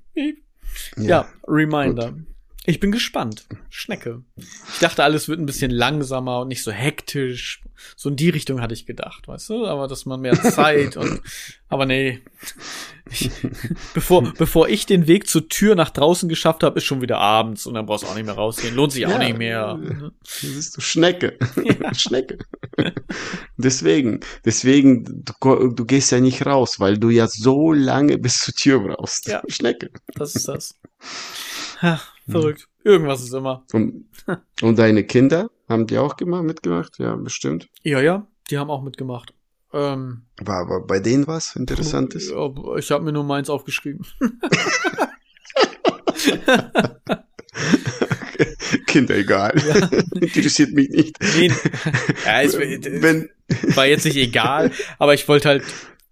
Ja, 0.96 1.04
ja 1.04 1.28
Reminder. 1.48 2.12
Gut. 2.12 2.31
Ich 2.64 2.78
bin 2.78 2.92
gespannt. 2.92 3.44
Schnecke. 3.70 4.22
Ich 4.36 4.78
dachte, 4.80 5.02
alles 5.02 5.28
wird 5.28 5.40
ein 5.40 5.46
bisschen 5.46 5.72
langsamer 5.72 6.40
und 6.40 6.48
nicht 6.48 6.62
so 6.62 6.70
hektisch. 6.70 7.60
So 7.96 8.08
in 8.08 8.14
die 8.14 8.30
Richtung 8.30 8.60
hatte 8.60 8.74
ich 8.74 8.86
gedacht, 8.86 9.26
weißt 9.26 9.50
du? 9.50 9.66
Aber 9.66 9.88
dass 9.88 10.06
man 10.06 10.20
mehr 10.20 10.40
Zeit 10.42 10.96
und, 10.96 11.20
aber 11.68 11.86
nee. 11.86 12.20
Ich, 13.10 13.30
bevor, 13.94 14.32
bevor 14.34 14.68
ich 14.68 14.86
den 14.86 15.08
Weg 15.08 15.28
zur 15.28 15.48
Tür 15.48 15.74
nach 15.74 15.90
draußen 15.90 16.28
geschafft 16.28 16.62
habe, 16.62 16.78
ist 16.78 16.84
schon 16.84 17.02
wieder 17.02 17.18
abends 17.18 17.66
und 17.66 17.74
dann 17.74 17.84
brauchst 17.84 18.04
du 18.04 18.08
auch 18.08 18.14
nicht 18.14 18.26
mehr 18.26 18.34
rausgehen. 18.34 18.76
Lohnt 18.76 18.92
sich 18.92 19.06
auch 19.06 19.10
ja, 19.10 19.18
nicht 19.18 19.38
mehr. 19.38 19.80
Das 20.22 20.44
ist 20.44 20.76
du 20.76 20.80
Schnecke. 20.80 21.38
Ja. 21.64 21.94
Schnecke. 21.94 22.38
deswegen, 23.56 24.20
deswegen, 24.44 25.24
du, 25.24 25.68
du 25.68 25.84
gehst 25.84 26.12
ja 26.12 26.20
nicht 26.20 26.46
raus, 26.46 26.78
weil 26.78 26.98
du 26.98 27.10
ja 27.10 27.26
so 27.26 27.72
lange 27.72 28.18
bis 28.18 28.38
zur 28.38 28.54
Tür 28.54 28.80
brauchst. 28.80 29.26
Ja. 29.26 29.42
Schnecke. 29.48 29.90
Das 30.14 30.36
ist 30.36 30.46
das. 30.46 30.78
Ach, 31.80 32.11
verrückt. 32.28 32.68
Irgendwas 32.84 33.22
ist 33.22 33.32
immer. 33.32 33.64
Und, 33.72 34.06
und 34.60 34.78
deine 34.78 35.04
Kinder 35.04 35.50
haben 35.68 35.86
die 35.86 35.98
auch 35.98 36.16
gemacht, 36.16 36.44
mitgemacht? 36.44 36.98
Ja, 36.98 37.16
bestimmt. 37.16 37.68
Ja, 37.82 38.00
ja, 38.00 38.26
die 38.50 38.58
haben 38.58 38.70
auch 38.70 38.82
mitgemacht. 38.82 39.34
Ähm, 39.72 40.22
war 40.38 40.60
aber 40.60 40.86
bei 40.86 41.00
denen 41.00 41.26
was 41.26 41.56
Interessantes? 41.56 42.32
Ich 42.76 42.90
habe 42.90 43.04
mir 43.04 43.12
nur 43.12 43.24
meins 43.24 43.48
aufgeschrieben. 43.48 44.06
Kinder 48.86 49.16
egal. 49.16 49.54
Ja. 49.66 49.88
Interessiert 50.20 50.72
mich 50.72 50.90
nicht. 50.90 51.16
Nee, 51.36 51.48
ja, 52.26 52.42
es, 52.42 52.58
Wenn, 52.58 53.30
war 53.74 53.86
jetzt 53.86 54.04
nicht 54.04 54.16
egal, 54.16 54.70
aber 54.98 55.14
ich 55.14 55.26
wollte 55.28 55.48
halt 55.48 55.64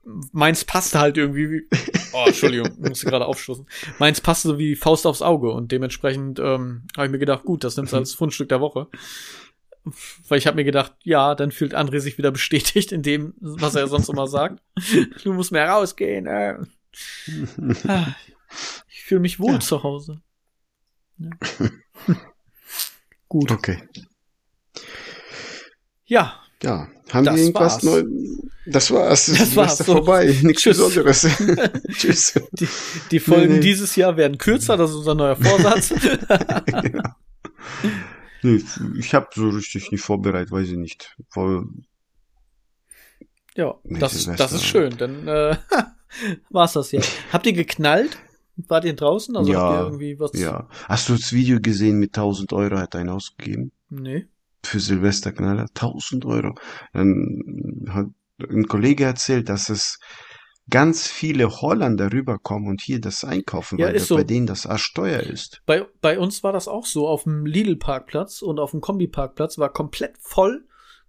meins 0.05 0.65
passte 0.65 1.01
halt 1.01 1.17
irgendwie 1.17 1.51
wie, 1.51 1.69
oh, 2.13 2.25
Entschuldigung, 2.27 2.71
musste 2.79 3.07
gerade 3.07 3.27
aufstoßen. 3.27 3.67
Meins 3.99 4.21
passte 4.21 4.49
so 4.49 4.59
wie 4.59 4.77
Faust 4.77 5.07
aufs 5.07 5.23
Auge 5.23 5.51
und 5.51 5.73
dementsprechend 5.73 6.39
ähm, 6.39 6.85
habe 6.97 7.07
ich 7.07 7.13
mir 7.13 7.19
gedacht, 7.19 7.45
gut, 7.45 7.65
das 7.65 7.77
nimmst 7.77 7.93
du 7.93 7.99
als 7.99 8.15
Fundstück 8.15 8.49
der 8.49 8.61
Woche. 8.61 8.89
Weil 10.29 10.39
ich 10.39 10.47
habe 10.47 10.57
mir 10.57 10.65
gedacht, 10.65 10.95
ja, 11.03 11.35
dann 11.35 11.53
fühlt 11.53 11.75
André 11.75 12.01
sich 12.01 12.19
wieder 12.19 12.31
bestätigt 12.31 12.93
in 12.93 13.03
dem, 13.03 13.35
was 13.41 13.75
er 13.75 13.89
sonst 13.89 14.09
immer 14.09 14.27
sagt. 14.27 14.63
Du 15.23 15.33
musst 15.33 15.53
mehr 15.53 15.69
rausgehen. 15.69 16.27
Äh. 16.27 16.59
Ich 18.89 19.05
fühle 19.05 19.21
mich 19.21 19.39
wohl 19.39 19.55
ja. 19.55 19.61
zu 19.61 19.85
Hause. 19.85 20.21
Ja. 21.19 21.31
Gut. 23.29 23.53
Okay. 23.53 23.81
Ja. 26.05 26.40
Ja, 26.63 26.89
haben 27.11 27.25
das 27.25 27.37
wir 27.37 27.43
irgendwas 27.43 27.83
neu? 27.83 28.05
Das 28.67 28.91
war's. 28.91 29.27
Das 29.27 29.57
war's. 29.57 29.79
So. 29.79 29.85
vorbei. 29.85 30.37
Nichts 30.43 30.63
Tschüss. 30.63 30.77
Besonderes. 30.79 31.27
Tschüss. 31.93 32.35
Die, 32.53 32.69
die 33.11 33.21
Folgen 33.21 33.49
nee, 33.49 33.55
nee. 33.55 33.61
dieses 33.61 33.97
Jahr 33.97 34.17
werden 34.17 34.39
kürzer, 34.39 34.77
das 34.77 34.91
ist 34.91 34.97
unser 34.97 35.15
neuer 35.15 35.37
Vorsatz. 35.37 35.91
ja. 36.69 37.17
nee, 38.43 38.63
ich 38.99 39.15
habe 39.15 39.29
so 39.35 39.49
richtig 39.49 39.91
nicht 39.91 40.03
vorbereitet, 40.03 40.53
weiß 40.53 40.69
ich 40.69 40.77
nicht. 40.77 41.17
Voll. 41.31 41.67
Ja, 43.57 43.75
das, 43.85 44.25
das 44.37 44.53
ist 44.53 44.65
schön, 44.65 44.97
dann 44.97 45.27
äh, 45.27 45.57
war's 46.51 46.75
das 46.75 46.93
ja. 46.93 47.01
Habt 47.33 47.47
ihr 47.47 47.53
geknallt? 47.53 48.19
Wart 48.69 48.85
ihr 48.85 48.95
draußen? 48.95 49.37
Also 49.37 49.53
ja, 49.53 49.61
habt 49.61 49.75
ihr 49.75 49.85
irgendwie 49.87 50.21
was? 50.21 50.33
Ja. 50.35 50.69
Hast 50.89 51.09
du 51.09 51.15
das 51.15 51.33
Video 51.33 51.61
gesehen 51.61 51.99
mit 51.99 52.11
1000 52.11 52.53
Euro 52.53 52.79
hat 52.79 52.95
einer 52.95 53.15
ausgegeben? 53.15 53.73
Nee. 53.89 54.27
Für 54.63 54.81
Silvesterknaller? 54.81 55.67
1000 55.75 56.25
Euro. 56.25 56.55
Dann 56.93 57.85
hat 57.91 58.07
ein 58.51 58.67
Kollege 58.67 59.05
erzählt, 59.05 59.49
dass 59.49 59.69
es 59.69 59.99
ganz 60.69 61.09
viele 61.09 61.51
Holländer 61.61 62.13
rüberkommen 62.13 62.69
und 62.69 62.81
hier 62.81 63.01
das 63.01 63.25
einkaufen, 63.25 63.79
Ja, 63.79 63.87
weil 63.89 63.99
so. 63.99 64.15
bei 64.17 64.25
denen 64.25 64.47
das 64.47 64.67
arschteuer 64.67 65.21
ist. 65.21 65.63
Bei, 65.67 65.87
bei 66.01 66.19
uns 66.19 66.43
war 66.43 66.53
das 66.53 66.69
auch 66.69 66.87
so. 66.87 67.09
Auf 67.09 67.25
dem 67.25 67.45
Lidl-Parkplatz 67.45 68.43
und 68.43 68.61
auf 68.61 68.71
dem 68.71 68.81
Kombi-Parkplatz 68.81 69.59
war 69.59 69.73
komplett 69.73 70.17
voll. 70.19 70.65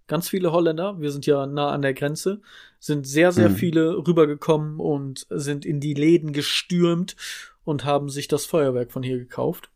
Ganz 0.08 0.28
viele 0.28 0.50
Holländer, 0.52 1.00
wir 1.00 1.12
sind 1.12 1.26
ja 1.26 1.46
nah 1.46 1.70
an 1.70 1.80
der 1.80 1.94
Grenze, 1.94 2.40
sind 2.80 3.06
sehr, 3.06 3.30
sehr 3.30 3.50
Mhm. 3.50 3.54
viele 3.56 3.96
rübergekommen 4.06 4.80
und 4.80 5.26
sind 5.30 5.64
in 5.64 5.78
die 5.78 5.94
Läden 5.94 6.32
gestürmt 6.32 7.14
und 7.64 7.84
haben 7.84 8.08
sich 8.08 8.26
das 8.26 8.44
Feuerwerk 8.44 8.90
von 8.90 9.04
hier 9.04 9.16
gekauft. 9.18 9.70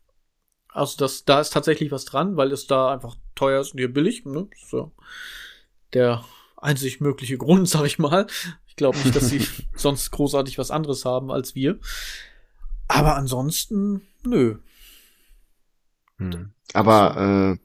Also 0.69 0.97
das, 0.97 1.23
da 1.23 1.39
ist 1.39 1.53
tatsächlich 1.53 1.91
was 1.91 2.03
dran, 2.05 2.35
weil 2.35 2.51
es 2.51 2.67
da 2.67 2.91
einfach 2.91 3.15
teuer 3.37 3.61
ist 3.61 3.71
und 3.71 3.79
hier 3.79 3.93
billig. 3.93 4.25
Ne? 4.25 4.47
Das 4.51 4.63
ist 4.63 4.73
ja 4.73 4.91
der 5.93 6.25
einzig 6.57 6.99
mögliche 6.99 7.37
Grund, 7.37 7.69
sag 7.69 7.85
ich 7.85 7.99
mal. 7.99 8.27
Ich 8.67 8.75
glaube 8.75 8.97
nicht, 8.99 9.15
dass 9.15 9.29
sie 9.29 9.47
sonst 9.75 10.11
großartig 10.11 10.57
was 10.57 10.71
anderes 10.71 11.05
haben 11.05 11.31
als 11.31 11.55
wir. 11.55 11.79
Aber 12.87 13.15
ansonsten, 13.15 14.07
nö. 14.23 14.57
Hm. 16.17 16.51
Aber 16.73 17.57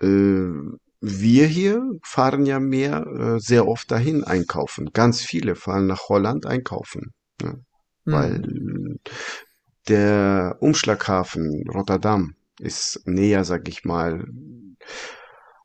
äh, 0.00 0.06
äh, 0.06 0.78
wir 1.00 1.46
hier 1.46 1.82
fahren 2.02 2.46
ja 2.46 2.60
mehr 2.60 3.06
äh, 3.06 3.40
sehr 3.40 3.66
oft 3.66 3.90
dahin 3.90 4.24
einkaufen. 4.24 4.92
Ganz 4.92 5.20
viele 5.20 5.56
fahren 5.56 5.86
nach 5.86 6.08
Holland 6.08 6.46
einkaufen, 6.46 7.12
ne? 7.40 7.64
Hm. 8.04 8.12
weil 8.12 8.98
der 9.88 10.56
Umschlaghafen 10.60 11.68
Rotterdam 11.68 12.36
ist 12.62 13.00
näher, 13.06 13.44
sag 13.44 13.68
ich 13.68 13.84
mal, 13.84 14.24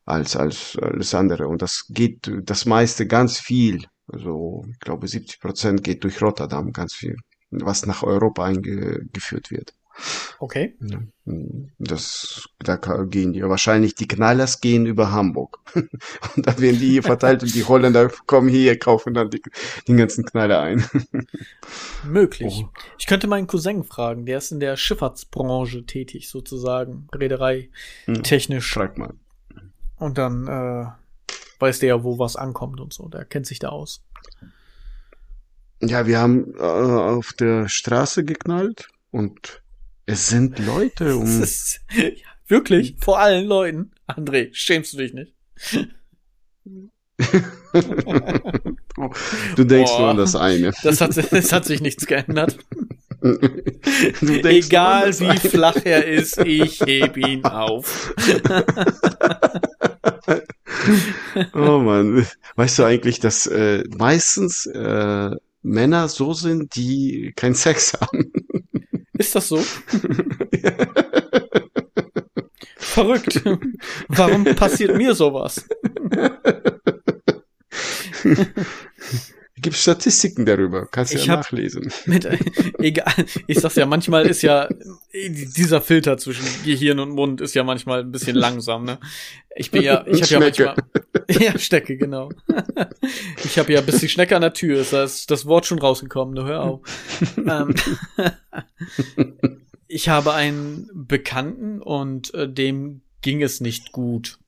als 0.04 0.36
als 0.36 0.76
alles 0.80 1.14
andere 1.14 1.48
und 1.48 1.62
das 1.62 1.86
geht 1.88 2.30
das 2.44 2.64
meiste 2.66 3.06
ganz 3.06 3.38
viel, 3.38 3.84
also 4.06 4.64
ich 4.70 4.78
glaube 4.80 5.06
70 5.08 5.40
Prozent 5.40 5.84
geht 5.84 6.04
durch 6.04 6.22
Rotterdam, 6.22 6.72
ganz 6.72 6.94
viel, 6.94 7.16
was 7.50 7.86
nach 7.86 8.02
Europa 8.02 8.44
eingeführt 8.44 9.50
wird. 9.50 9.74
Okay. 10.38 10.76
Das, 11.78 12.48
da 12.60 12.76
gehen 12.76 13.32
die, 13.32 13.42
wahrscheinlich 13.42 13.94
die 13.94 14.06
Knallers 14.06 14.60
gehen 14.60 14.86
über 14.86 15.10
Hamburg. 15.10 15.58
Und 15.74 16.46
da 16.46 16.58
werden 16.58 16.78
die 16.78 16.90
hier 16.90 17.02
verteilt 17.02 17.42
und 17.42 17.54
die 17.54 17.64
Holländer 17.64 18.08
kommen 18.26 18.48
hier, 18.48 18.78
kaufen 18.78 19.14
dann 19.14 19.30
die, 19.30 19.42
den 19.86 19.96
ganzen 19.96 20.24
Knaller 20.24 20.60
ein. 20.60 20.84
Möglich. 22.04 22.64
Oh. 22.64 22.70
Ich 22.98 23.06
könnte 23.06 23.26
meinen 23.26 23.46
Cousin 23.46 23.84
fragen, 23.84 24.26
der 24.26 24.38
ist 24.38 24.52
in 24.52 24.60
der 24.60 24.76
Schifffahrtsbranche 24.76 25.84
tätig, 25.84 26.28
sozusagen, 26.28 27.08
Reederei 27.14 27.70
Hm, 28.04 28.22
technisch. 28.22 28.72
Frag 28.72 28.98
mal. 28.98 29.14
Und 29.96 30.18
dann 30.18 30.46
äh, 30.46 30.86
weiß 31.58 31.80
der 31.80 31.88
ja, 31.88 32.04
wo 32.04 32.18
was 32.18 32.36
ankommt 32.36 32.80
und 32.80 32.92
so. 32.92 33.08
Der 33.08 33.24
kennt 33.24 33.46
sich 33.46 33.58
da 33.58 33.68
aus. 33.68 34.04
Ja, 35.80 36.06
wir 36.06 36.18
haben 36.18 36.54
äh, 36.56 36.62
auf 36.62 37.32
der 37.32 37.68
Straße 37.68 38.24
geknallt 38.24 38.88
und 39.10 39.62
es 40.08 40.28
sind 40.28 40.58
Leute 40.58 41.16
um. 41.18 41.42
ist, 41.42 41.80
ja, 41.94 42.10
wirklich, 42.46 42.96
vor 42.98 43.18
allen 43.20 43.46
Leuten. 43.46 43.92
André, 44.06 44.48
schämst 44.52 44.94
du 44.94 44.98
dich 44.98 45.12
nicht? 45.12 45.34
Du 49.56 49.64
denkst 49.64 49.90
Boah. 49.90 50.00
nur 50.00 50.08
an 50.10 50.16
das 50.16 50.36
eine. 50.36 50.72
Das 50.82 51.00
hat, 51.00 51.16
das 51.16 51.52
hat 51.52 51.64
sich 51.64 51.80
nichts 51.80 52.06
geändert. 52.06 52.56
Egal 53.20 55.18
wie 55.18 55.36
flach 55.48 55.76
er 55.84 56.06
ist, 56.06 56.38
ich 56.38 56.80
heb 56.80 57.16
ihn 57.16 57.44
auf. 57.44 58.14
Oh 61.54 61.78
Mann, 61.78 62.26
weißt 62.54 62.78
du 62.78 62.84
eigentlich, 62.84 63.18
dass 63.20 63.46
äh, 63.46 63.82
meistens 63.96 64.66
äh, 64.66 65.30
Männer 65.62 66.08
so 66.08 66.32
sind, 66.32 66.76
die 66.76 67.32
keinen 67.36 67.54
Sex 67.54 67.94
haben? 68.00 68.32
Ist 69.18 69.34
das 69.34 69.48
so? 69.48 69.58
Verrückt. 72.76 73.42
Warum 74.08 74.44
passiert 74.44 74.96
mir 74.96 75.14
sowas? 75.14 75.68
Gibt 79.60 79.76
Statistiken 79.76 80.46
darüber, 80.46 80.86
kannst 80.86 81.14
du 81.14 81.18
ja 81.18 81.36
nachlesen. 81.36 81.92
Mit, 82.06 82.28
egal, 82.78 83.12
ich 83.46 83.58
sag's 83.58 83.76
ja, 83.76 83.86
manchmal 83.86 84.26
ist 84.26 84.42
ja 84.42 84.68
dieser 85.12 85.80
Filter 85.80 86.18
zwischen 86.18 86.46
Gehirn 86.64 86.98
und 87.00 87.10
Mund 87.10 87.40
ist 87.40 87.54
ja 87.54 87.64
manchmal 87.64 88.00
ein 88.00 88.12
bisschen 88.12 88.36
langsam, 88.36 88.84
ne? 88.84 88.98
Ich 89.56 89.70
bin 89.70 89.82
ja, 89.82 90.04
ich 90.06 90.22
habe 90.22 90.32
ja 90.32 90.40
manchmal, 90.40 90.76
ja 91.44 91.58
Stecke 91.58 91.96
genau. 91.96 92.30
Ich 93.44 93.58
habe 93.58 93.72
ja 93.72 93.80
bis 93.80 93.98
die 93.98 94.08
Schnecke 94.08 94.36
an 94.36 94.42
der 94.42 94.52
Tür 94.52 94.80
ist, 94.80 94.92
da 94.92 95.02
ist 95.02 95.30
das 95.30 95.46
Wort 95.46 95.66
schon 95.66 95.78
rausgekommen, 95.78 96.34
nur 96.34 96.46
hör 96.46 96.62
auf. 96.62 96.80
ähm, 97.36 97.74
ich 99.88 100.08
habe 100.08 100.34
einen 100.34 100.88
Bekannten 100.94 101.82
und 101.82 102.32
äh, 102.34 102.48
dem 102.48 103.00
ging 103.22 103.42
es 103.42 103.60
nicht 103.60 103.92
gut. 103.92 104.38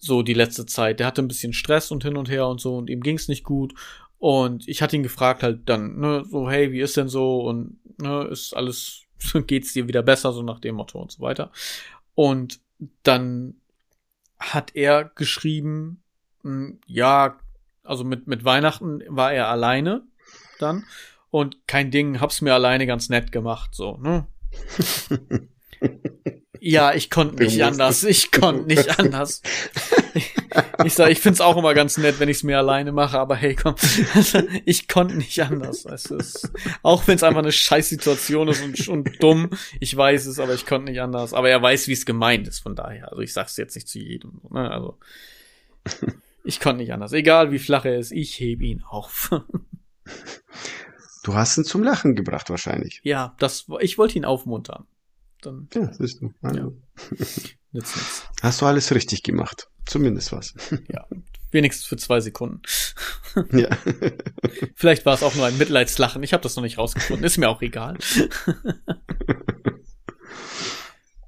So 0.00 0.22
die 0.22 0.34
letzte 0.34 0.66
Zeit. 0.66 1.00
Der 1.00 1.06
hatte 1.06 1.22
ein 1.22 1.28
bisschen 1.28 1.52
Stress 1.52 1.90
und 1.90 2.04
hin 2.04 2.16
und 2.16 2.28
her 2.28 2.46
und 2.46 2.60
so 2.60 2.76
und 2.76 2.88
ihm 2.90 3.00
ging 3.00 3.16
es 3.16 3.28
nicht 3.28 3.44
gut. 3.44 3.74
Und 4.18 4.66
ich 4.68 4.82
hatte 4.82 4.96
ihn 4.96 5.02
gefragt 5.02 5.42
halt 5.42 5.68
dann, 5.68 5.98
ne, 5.98 6.24
so, 6.28 6.50
hey, 6.50 6.72
wie 6.72 6.80
ist 6.80 6.96
denn 6.96 7.08
so? 7.08 7.40
Und 7.40 7.78
ne, 7.98 8.24
ist 8.24 8.54
alles, 8.54 9.02
geht's 9.46 9.72
dir 9.72 9.88
wieder 9.88 10.02
besser, 10.02 10.32
so 10.32 10.42
nach 10.42 10.60
dem 10.60 10.76
Motto 10.76 11.00
und 11.00 11.12
so 11.12 11.20
weiter. 11.20 11.52
Und 12.14 12.60
dann 13.02 13.60
hat 14.38 14.74
er 14.74 15.04
geschrieben, 15.04 16.02
mh, 16.42 16.74
ja, 16.86 17.38
also 17.82 18.04
mit, 18.04 18.26
mit 18.26 18.44
Weihnachten 18.44 19.02
war 19.08 19.32
er 19.32 19.48
alleine 19.48 20.02
dann 20.58 20.84
und 21.30 21.66
kein 21.66 21.90
Ding, 21.90 22.20
hab's 22.20 22.40
mir 22.40 22.54
alleine 22.54 22.86
ganz 22.86 23.08
nett 23.08 23.32
gemacht, 23.32 23.74
so, 23.74 23.96
ne? 23.98 24.26
Ja, 26.60 26.94
ich 26.94 27.10
konnte 27.10 27.42
nicht 27.42 27.62
anders. 27.62 28.04
Ich 28.04 28.30
konnte 28.30 28.66
nicht 28.66 28.98
anders. 28.98 29.42
Ich 30.84 30.94
sag, 30.94 31.10
ich 31.10 31.20
find's 31.20 31.40
auch 31.40 31.56
immer 31.56 31.74
ganz 31.74 31.98
nett, 31.98 32.20
wenn 32.20 32.28
ich's 32.28 32.42
mir 32.42 32.58
alleine 32.58 32.92
mache, 32.92 33.18
aber 33.18 33.36
hey, 33.36 33.54
komm, 33.54 33.74
ich 34.64 34.88
konnte 34.88 35.16
nicht 35.16 35.40
anders. 35.42 35.84
Es, 35.84 36.50
auch 36.82 37.06
wenn's 37.06 37.22
einfach 37.22 37.40
eine 37.40 37.52
Scheißsituation 37.52 38.48
ist 38.48 38.62
und, 38.62 38.88
und 38.88 39.22
dumm, 39.22 39.50
ich 39.80 39.96
weiß 39.96 40.26
es, 40.26 40.38
aber 40.38 40.54
ich 40.54 40.66
konnte 40.66 40.90
nicht 40.90 41.00
anders. 41.00 41.34
Aber 41.34 41.50
er 41.50 41.60
weiß, 41.60 41.88
wie 41.88 41.92
es 41.92 42.06
gemeint 42.06 42.48
ist, 42.48 42.60
von 42.60 42.74
daher. 42.74 43.10
Also 43.10 43.22
ich 43.22 43.32
sag's 43.32 43.56
jetzt 43.56 43.74
nicht 43.74 43.88
zu 43.88 43.98
jedem. 43.98 44.40
Ne? 44.50 44.70
Also 44.70 44.98
ich 46.44 46.60
konnte 46.60 46.82
nicht 46.82 46.92
anders. 46.92 47.12
Egal 47.12 47.52
wie 47.52 47.58
flach 47.58 47.84
er 47.84 47.98
ist, 47.98 48.12
ich 48.12 48.38
heb 48.40 48.62
ihn 48.62 48.82
auf. 48.88 49.30
Du 51.22 51.34
hast 51.34 51.58
ihn 51.58 51.64
zum 51.64 51.82
Lachen 51.82 52.14
gebracht 52.16 52.48
wahrscheinlich. 52.48 53.00
ja, 53.04 53.34
das, 53.38 53.66
ich 53.80 53.98
wollte 53.98 54.16
ihn 54.16 54.24
aufmuntern. 54.24 54.86
Dann 55.42 55.68
Ja, 55.74 55.92
siehst 55.92 56.20
du. 56.20 56.32
Also, 56.42 56.76
nützt 57.72 57.96
nichts. 57.96 58.26
Hast 58.42 58.60
du 58.60 58.66
alles 58.66 58.92
richtig 58.94 59.22
gemacht. 59.22 59.68
Zumindest 59.86 60.32
was. 60.32 60.54
Ja, 60.88 61.06
wenigstens 61.50 61.86
für 61.86 61.96
zwei 61.96 62.20
Sekunden. 62.20 62.60
ja. 63.52 63.68
Vielleicht 64.74 65.06
war 65.06 65.14
es 65.14 65.22
auch 65.22 65.34
nur 65.34 65.46
ein 65.46 65.56
Mitleidslachen. 65.58 66.22
Ich 66.22 66.32
habe 66.32 66.42
das 66.42 66.56
noch 66.56 66.62
nicht 66.62 66.76
rausgefunden. 66.78 67.24
Ist 67.24 67.38
mir 67.38 67.48
auch 67.48 67.62
egal. 67.62 67.96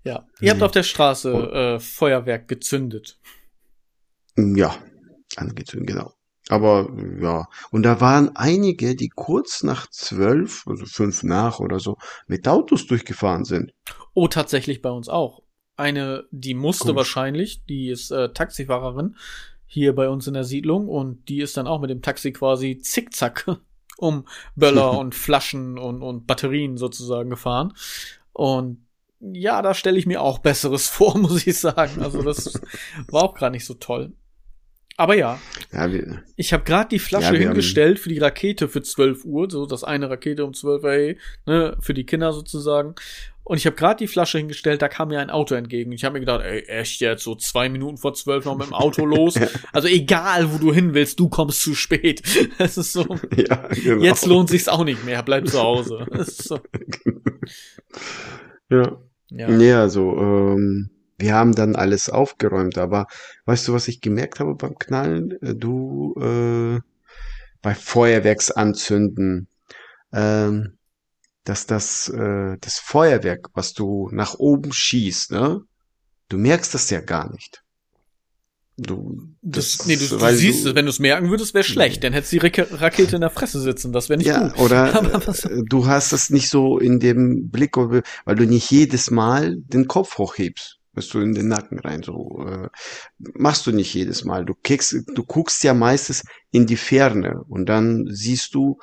ja, 0.05 0.27
ihr 0.41 0.51
habt 0.51 0.61
Nee. 0.61 0.65
auf 0.67 0.71
der 0.73 0.83
Straße 0.83 1.31
äh, 1.33 1.81
Feuerwerk 1.81 2.49
gezündet. 2.49 3.19
Ja, 4.37 4.77
angezündet, 5.37 5.89
genau. 5.89 6.13
Aber 6.51 6.91
ja, 7.21 7.49
und 7.71 7.85
da 7.85 8.01
waren 8.01 8.35
einige, 8.35 8.97
die 8.97 9.09
kurz 9.09 9.63
nach 9.63 9.87
zwölf, 9.89 10.67
also 10.67 10.85
fünf 10.85 11.23
nach 11.23 11.61
oder 11.61 11.79
so, 11.79 11.97
mit 12.27 12.49
Autos 12.49 12.89
durchgefahren 12.89 13.45
sind. 13.45 13.73
Oh, 14.15 14.27
tatsächlich 14.27 14.83
bei 14.83 14.91
uns 14.91 15.09
auch. 15.09 15.45
Eine, 15.77 16.25
die 16.33 16.55
musste 16.55 16.87
Komisch. 16.87 16.97
wahrscheinlich, 16.97 17.65
die 17.67 17.89
ist 17.89 18.11
äh, 18.11 18.33
Taxifahrerin 18.33 19.17
hier 19.65 19.95
bei 19.95 20.09
uns 20.09 20.27
in 20.27 20.35
der 20.35 20.43
Siedlung 20.43 20.89
und 20.89 21.29
die 21.29 21.41
ist 21.41 21.57
dann 21.57 21.69
auch 21.69 21.81
mit 21.81 21.91
dem 21.91 22.03
Taxi 22.03 22.33
quasi 22.33 22.79
zickzack 22.79 23.47
um 23.97 24.27
Böller 24.57 24.91
und 24.99 25.15
Flaschen 25.15 25.79
und, 25.79 26.03
und 26.03 26.27
Batterien 26.27 26.77
sozusagen 26.77 27.31
gefahren. 27.31 27.75
Und 28.33 28.85
ja, 29.21 29.63
da 29.63 29.73
stelle 29.73 30.01
ich 30.01 30.07
mir 30.07 30.21
auch 30.21 30.41
Besseres 30.41 30.89
vor, 30.89 31.17
muss 31.17 31.47
ich 31.47 31.61
sagen. 31.61 32.03
Also 32.03 32.23
das 32.23 32.61
war 33.09 33.23
auch 33.23 33.35
gar 33.37 33.51
nicht 33.51 33.67
so 33.67 33.75
toll. 33.75 34.15
Aber 35.01 35.15
ja, 35.17 35.41
Ja, 35.73 35.91
wir, 35.91 36.23
ich 36.37 36.53
habe 36.53 36.63
gerade 36.65 36.91
die 36.91 36.99
Flasche 36.99 37.29
Ja, 37.29 37.33
wir 37.33 37.39
haben- 37.41 37.47
hingestellt 37.55 37.99
für 37.99 38.11
die 38.11 38.19
Rakete 38.19 38.69
für 38.69 38.83
12 38.83 39.25
Uhr, 39.25 39.49
so 39.51 39.65
das 39.65 39.83
eine 39.83 40.11
Rakete 40.11 40.45
um 40.45 40.53
12 40.53 40.83
Uhr, 40.85 40.91
hey, 40.91 41.19
ne, 41.47 41.75
für 41.81 41.95
die 41.95 42.05
Kinder 42.05 42.35
sozusagen. 42.35 42.95
Und 43.43 43.57
ich 43.57 43.65
habe 43.65 43.77
gerade 43.77 43.97
die 43.97 44.07
Flasche 44.07 44.37
hingestellt, 44.37 44.83
da 44.83 44.89
kam 44.89 45.09
mir 45.09 45.19
ein 45.21 45.31
Auto 45.31 45.55
entgegen. 45.55 45.91
Ich 45.93 46.05
habe 46.05 46.13
mir 46.13 46.21
gedacht, 46.21 46.43
ey, 46.45 46.61
echt 46.69 47.01
jetzt 47.01 47.25
so 47.25 47.35
zwei 47.35 47.71
Minuten 47.71 47.97
vor 47.97 48.13
zwölf 48.13 48.45
noch 48.45 48.59
mit 48.59 48.67
dem 48.67 48.75
Auto 48.75 49.07
los. 49.07 49.41
Also 49.73 49.89
egal, 49.89 50.53
wo 50.53 50.59
du 50.59 50.71
hin 50.73 50.93
willst, 50.93 51.19
du 51.19 51.31
kommst 51.31 51.63
zu 51.63 51.75
spät. 51.75 52.23
Das 52.59 52.77
ist 52.77 52.93
so. 52.93 53.07
ja, 53.37 53.69
genau. 53.69 54.03
Jetzt 54.03 54.27
lohnt 54.27 54.51
sich's 54.51 54.69
auch 54.69 54.85
nicht 54.85 55.03
mehr. 55.07 55.23
Bleib 55.23 55.49
zu 55.49 55.59
Hause. 55.61 56.07
Das 56.11 56.29
ist 56.29 56.45
so. 56.45 56.61
Ja. 58.69 58.99
Ja. 59.31 59.49
Nee, 59.49 59.73
also, 59.73 60.17
ähm, 60.19 60.91
wir 61.21 61.35
haben 61.35 61.55
dann 61.55 61.77
alles 61.77 62.09
aufgeräumt, 62.11 62.79
aber 62.79 63.07
weißt 63.47 63.69
du, 63.69 63.73
was 63.75 63.89
ich 63.89 64.01
gemerkt 64.01 64.41
habe 64.41 64.55
beim 64.55 64.79
Knallen? 64.79 65.33
Äh, 65.43 65.55
Du, 65.55 66.15
äh, 66.21 66.81
bei 67.63 67.75
Feuerwerksanzünden, 67.75 69.49
ähm, 70.13 70.79
dass 71.45 71.67
das, 71.67 72.09
äh, 72.09 72.57
das 72.61 72.79
Feuerwerk, 72.79 73.49
was 73.55 73.73
du 73.75 74.09
nach 74.13 74.35
oben 74.35 74.73
schießt, 74.73 75.33
ne? 75.33 75.61
Du 76.29 76.39
merkst 76.39 76.75
das 76.75 76.91
ja 76.91 77.01
gar 77.01 77.31
nicht. 77.33 77.63
Du, 78.77 79.29
Das, 79.43 79.85
nee, 79.87 79.97
du, 79.97 80.07
du 80.07 80.35
siehst 80.35 80.65
es, 80.65 80.75
wenn 80.75 80.87
du 80.87 80.91
es 80.91 81.01
merken 81.01 81.29
würdest, 81.29 81.53
wäre 81.53 81.65
schlecht. 81.65 82.03
Dann 82.03 82.15
hättest 82.15 82.33
du 82.33 82.37
die 82.39 82.47
Rake- 82.47 82.81
Rakete 82.81 83.17
in 83.17 83.21
der 83.21 83.29
Fresse 83.29 83.61
sitzen. 83.61 83.93
Das 83.93 84.09
wäre 84.09 84.17
nicht 84.19 84.29
ja, 84.29 84.49
gut. 84.49 84.59
oder 84.59 84.95
äh, 85.45 85.63
du 85.69 85.87
hast 85.87 86.13
es 86.13 86.31
nicht 86.31 86.49
so 86.49 86.79
in 86.79 86.99
dem 86.99 87.51
Blick, 87.51 87.77
weil 87.77 88.37
du 88.37 88.47
nicht 88.47 88.71
jedes 88.71 89.11
Mal 89.11 89.57
den 89.59 89.87
Kopf 89.87 90.17
hochhebst, 90.17 90.79
bist 90.93 91.15
du 91.15 91.21
in 91.21 91.35
den 91.35 91.49
Nacken 91.49 91.79
rein. 91.79 92.03
So 92.03 92.45
äh, 92.47 92.69
machst 93.19 93.67
du 93.67 93.73
nicht 93.73 93.95
jedes 93.95 94.25
Mal. 94.25 94.45
Du 94.45 94.55
kickst, 94.55 94.97
du 95.15 95.25
guckst 95.25 95.63
ja 95.65 95.75
meistens 95.75 96.25
in 96.51 96.67
die 96.67 96.77
Ferne 96.77 97.43
und 97.49 97.67
dann 97.69 98.07
siehst 98.11 98.55
du 98.55 98.79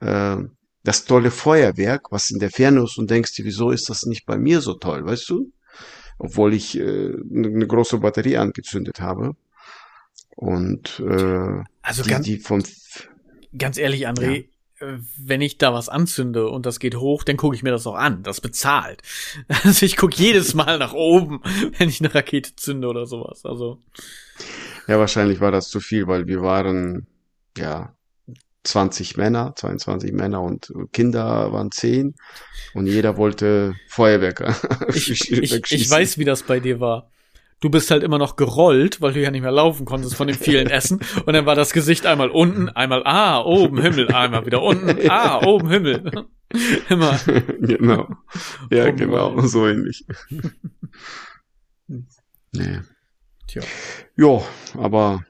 äh, 0.00 0.36
das 0.82 1.04
tolle 1.04 1.30
Feuerwerk, 1.30 2.10
was 2.10 2.30
in 2.30 2.38
der 2.38 2.50
Ferne 2.50 2.84
ist 2.84 2.98
und 2.98 3.10
denkst 3.10 3.34
dir, 3.34 3.44
wieso 3.44 3.70
ist 3.70 3.90
das 3.90 4.02
nicht 4.06 4.26
bei 4.26 4.38
mir 4.38 4.60
so 4.60 4.74
toll, 4.74 5.04
weißt 5.04 5.28
du? 5.28 5.52
Obwohl 6.18 6.54
ich 6.54 6.78
äh, 6.78 7.12
eine 7.34 7.66
große 7.66 7.98
Batterie 7.98 8.36
angezündet 8.36 9.00
habe. 9.00 9.36
Und 10.36 11.00
äh, 11.00 11.62
Also 11.82 12.02
die, 12.02 12.10
ganz, 12.10 12.24
die 12.26 12.38
vom 12.38 12.62
ganz 13.56 13.76
ehrlich, 13.76 14.08
André, 14.08 14.32
äh, 14.32 14.49
wenn 14.80 15.42
ich 15.42 15.58
da 15.58 15.74
was 15.74 15.88
anzünde 15.88 16.48
und 16.48 16.64
das 16.64 16.80
geht 16.80 16.96
hoch, 16.96 17.22
dann 17.22 17.36
gucke 17.36 17.54
ich 17.54 17.62
mir 17.62 17.70
das 17.70 17.86
auch 17.86 17.94
an. 17.94 18.22
Das 18.22 18.40
bezahlt. 18.40 19.02
Also 19.64 19.84
ich 19.84 19.96
gucke 19.96 20.16
jedes 20.16 20.54
Mal 20.54 20.78
nach 20.78 20.94
oben, 20.94 21.42
wenn 21.78 21.88
ich 21.88 22.00
eine 22.00 22.14
Rakete 22.14 22.56
zünde 22.56 22.88
oder 22.88 23.06
sowas. 23.06 23.44
Also 23.44 23.82
Ja, 24.86 24.98
wahrscheinlich 24.98 25.40
war 25.40 25.50
das 25.50 25.68
zu 25.68 25.80
viel, 25.80 26.06
weil 26.06 26.26
wir 26.26 26.42
waren, 26.42 27.06
ja, 27.56 27.94
20 28.64 29.16
Männer, 29.16 29.54
22 29.56 30.12
Männer 30.12 30.42
und 30.42 30.72
Kinder 30.92 31.52
waren 31.52 31.70
10 31.70 32.14
und 32.74 32.86
jeder 32.86 33.16
wollte 33.16 33.74
Feuerwerke 33.88 34.54
ich, 34.94 35.10
ich, 35.30 35.72
ich 35.72 35.90
weiß, 35.90 36.18
wie 36.18 36.24
das 36.24 36.42
bei 36.42 36.60
dir 36.60 36.78
war. 36.78 37.10
Du 37.60 37.68
bist 37.68 37.90
halt 37.90 38.02
immer 38.02 38.18
noch 38.18 38.36
gerollt, 38.36 39.00
weil 39.00 39.12
du 39.12 39.20
ja 39.20 39.30
nicht 39.30 39.42
mehr 39.42 39.52
laufen 39.52 39.84
konntest 39.84 40.14
von 40.14 40.26
dem 40.26 40.36
vielen 40.36 40.66
Essen. 40.68 41.00
Und 41.26 41.34
dann 41.34 41.44
war 41.46 41.54
das 41.54 41.72
Gesicht 41.72 42.06
einmal 42.06 42.30
unten, 42.30 42.70
einmal 42.70 43.02
ah, 43.04 43.40
oben 43.42 43.80
Himmel, 43.80 44.08
einmal 44.08 44.46
wieder 44.46 44.62
unten, 44.62 45.10
ah, 45.10 45.44
oben 45.46 45.68
Himmel. 45.68 46.26
Immer. 46.88 47.18
genau. 47.60 48.08
Ja, 48.70 48.86
Rumrollen. 48.86 48.96
genau, 48.96 49.40
so 49.42 49.66
ähnlich. 49.68 50.04
nee. 52.52 52.80
Tja. 53.46 53.62
Ja, 54.16 54.42
aber 54.74 55.24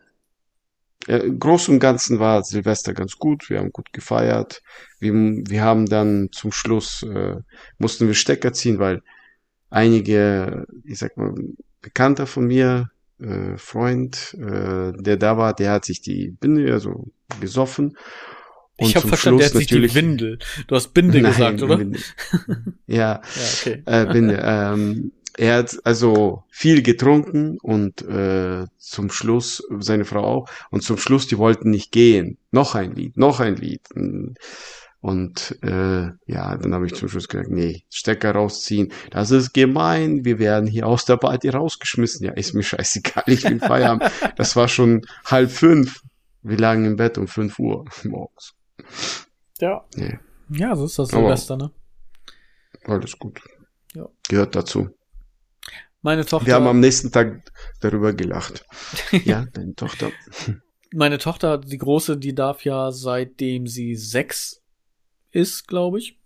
äh, 1.07 1.18
im 1.18 1.39
Großen 1.39 1.74
und 1.74 1.81
Ganzen 1.81 2.18
war 2.18 2.43
Silvester 2.45 2.95
ganz 2.95 3.16
gut. 3.16 3.51
Wir 3.51 3.59
haben 3.59 3.72
gut 3.72 3.93
gefeiert. 3.93 4.62
Wir, 4.99 5.12
wir 5.12 5.62
haben 5.62 5.87
dann 5.87 6.28
zum 6.33 6.53
Schluss, 6.53 7.03
äh, 7.03 7.37
mussten 7.78 8.07
wir 8.07 8.14
Stecker 8.14 8.53
ziehen, 8.53 8.78
weil 8.78 9.03
einige, 9.70 10.66
ich 10.85 10.99
sag 10.99 11.16
mal, 11.16 11.35
Bekannter 11.83 12.26
von 12.26 12.47
mir, 12.47 12.91
äh, 13.20 13.57
Freund, 13.57 14.35
äh, 14.39 14.93
der 14.93 15.16
da 15.16 15.37
war, 15.37 15.55
der 15.55 15.72
hat 15.72 15.85
sich 15.85 16.01
die 16.01 16.31
Binde, 16.31 16.72
also 16.72 17.11
gesoffen. 17.41 17.97
Ich 18.78 18.97
habe 18.97 19.09
verstanden, 19.09 19.39
der 19.39 19.47
hat 19.47 19.53
Schluss 19.53 19.68
sich 19.68 19.68
die 19.68 19.95
Windel. 19.95 20.39
Du 20.66 20.74
hast 20.74 20.95
Binde 20.95 21.20
Nein, 21.20 21.33
gesagt, 21.33 21.62
oder? 21.62 21.76
Binde. 21.76 21.99
ja, 22.87 22.87
Ja, 22.87 23.22
okay. 23.61 23.83
äh, 23.85 24.07
Binde. 24.07 24.41
ähm, 24.43 25.12
er 25.37 25.59
hat 25.59 25.78
also 25.85 26.45
viel 26.51 26.83
getrunken 26.83 27.59
und 27.62 28.03
äh, 28.03 28.66
zum 28.78 29.11
Schluss, 29.11 29.62
seine 29.78 30.05
Frau 30.05 30.22
auch, 30.24 30.49
und 30.70 30.83
zum 30.83 30.99
Schluss, 30.99 31.26
die 31.26 31.39
wollten 31.39 31.70
nicht 31.70 31.93
gehen. 31.93 32.37
Noch 32.51 32.74
ein 32.74 32.95
Lied, 32.95 33.16
noch 33.16 33.41
ein 33.41 33.57
Lied. 33.57 33.83
Und 33.95 34.37
äh, 35.03 36.11
ja, 36.26 36.57
dann 36.57 36.74
habe 36.74 36.86
ich 36.86 36.94
zum 36.94 37.09
Schluss 37.09 37.28
gesagt, 37.28 37.51
nee, 37.51 37.84
Stecker 37.90 38.32
rausziehen, 38.32 38.92
das 39.11 39.30
ist 39.30 39.53
gemein, 39.55 40.24
wir 40.24 40.38
werden 40.38 40.66
hier 40.66 40.86
aus 40.86 41.05
der 41.07 41.16
Party 41.16 41.48
rausgeschmissen. 41.48 42.26
Ja, 42.26 42.32
ist 42.32 42.55
mir 42.55 42.62
scheißegal, 42.62 43.24
ich 43.26 43.44
will 43.44 43.61
feiern. 43.61 44.01
das 44.36 44.57
war 44.57 44.68
schon 44.68 45.03
halb 45.24 45.51
fünf. 45.51 46.03
Wir 46.42 46.59
lagen 46.59 46.84
im 46.84 46.96
Bett 46.96 47.18
um 47.18 47.28
fünf 47.28 47.59
Uhr 47.59 47.84
morgens. 48.05 48.55
Ja. 49.61 49.84
Nee, 49.94 50.18
Ja, 50.51 50.74
so 50.76 50.84
ist 50.84 50.98
das 50.98 51.09
Silvester, 51.09 51.57
ne? 51.57 51.70
alles 52.84 53.18
gut. 53.18 53.40
Ja. 53.94 54.09
Gehört 54.28 54.55
dazu. 54.55 54.88
Meine 56.03 56.24
Tochter. 56.24 56.46
Wir 56.46 56.55
haben 56.55 56.66
am 56.66 56.80
nächsten 56.80 57.12
Tag 57.12 57.42
darüber 57.80 58.12
gelacht. 58.12 58.64
Ja, 59.24 59.46
deine 59.53 59.74
Tochter. 59.74 60.11
meine 60.92 61.18
Tochter, 61.18 61.59
die 61.59 61.76
große, 61.76 62.16
die 62.16 62.34
darf 62.34 62.64
ja 62.64 62.90
seitdem 62.90 63.66
sie 63.66 63.96
sechs 63.96 64.60
ist, 65.33 65.68
glaube 65.68 65.99
ich, 65.99 66.18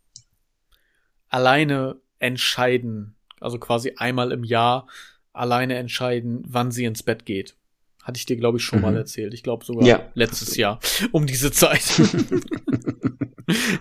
alleine 1.29 1.97
entscheiden, 2.19 3.17
also 3.41 3.59
quasi 3.59 3.95
einmal 3.97 4.33
im 4.33 4.45
Jahr 4.45 4.87
alleine 5.33 5.75
entscheiden, 5.77 6.43
wann 6.47 6.71
sie 6.71 6.85
ins 6.85 7.03
Bett 7.03 7.27
geht. 7.27 7.57
Hatte 8.03 8.19
ich 8.19 8.27
dir, 8.27 8.37
glaube 8.37 8.59
ich, 8.59 8.65
schon 8.65 8.79
Mhm. 8.81 8.83
mal 8.85 8.97
erzählt. 8.97 9.35
Ich 9.35 9.43
glaube 9.43 9.65
sogar 9.65 9.87
Ja. 9.87 10.11
letztes 10.15 10.57
Jahr 10.57 10.79
um 11.13 11.27
diese 11.27 11.51
Zeit. 11.51 11.83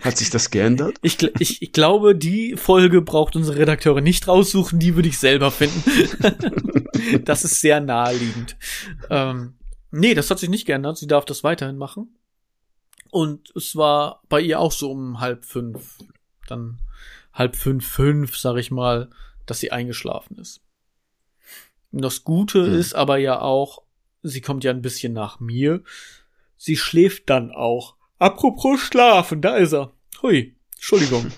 Hat 0.02 0.18
sich 0.18 0.28
das 0.30 0.50
geändert? 0.50 0.98
Ich, 1.02 1.22
ich, 1.40 1.62
ich 1.62 1.72
glaube, 1.72 2.14
die 2.14 2.54
Folge 2.56 3.00
braucht 3.00 3.34
unsere 3.36 3.58
Redakteure 3.58 4.00
nicht 4.02 4.28
raussuchen, 4.28 4.78
die 4.78 4.94
würde 4.94 5.08
ich 5.08 5.18
selber 5.18 5.50
finden. 5.50 5.82
das 7.24 7.44
ist 7.44 7.60
sehr 7.60 7.80
naheliegend. 7.80 8.56
Ähm, 9.08 9.54
nee, 9.90 10.12
das 10.14 10.30
hat 10.30 10.38
sich 10.38 10.50
nicht 10.50 10.66
geändert. 10.66 10.98
Sie 10.98 11.06
darf 11.06 11.24
das 11.24 11.44
weiterhin 11.44 11.78
machen. 11.78 12.14
Und 13.14 13.52
es 13.54 13.76
war 13.76 14.22
bei 14.28 14.40
ihr 14.40 14.58
auch 14.58 14.72
so 14.72 14.90
um 14.90 15.20
halb 15.20 15.44
fünf, 15.44 16.00
dann 16.48 16.80
halb 17.32 17.54
fünf, 17.54 17.86
fünf, 17.86 18.36
sag 18.36 18.56
ich 18.56 18.72
mal, 18.72 19.08
dass 19.46 19.60
sie 19.60 19.70
eingeschlafen 19.70 20.36
ist. 20.36 20.64
Und 21.92 22.02
das 22.02 22.24
Gute 22.24 22.66
Hm. 22.66 22.74
ist 22.74 22.96
aber 22.96 23.18
ja 23.18 23.40
auch, 23.40 23.84
sie 24.24 24.40
kommt 24.40 24.64
ja 24.64 24.72
ein 24.72 24.82
bisschen 24.82 25.12
nach 25.12 25.38
mir. 25.38 25.84
Sie 26.56 26.76
schläft 26.76 27.30
dann 27.30 27.52
auch. 27.52 27.94
Apropos 28.18 28.80
schlafen, 28.80 29.40
da 29.40 29.58
ist 29.58 29.74
er. 29.74 29.92
Hui, 30.20 30.56
Entschuldigung. 30.74 31.30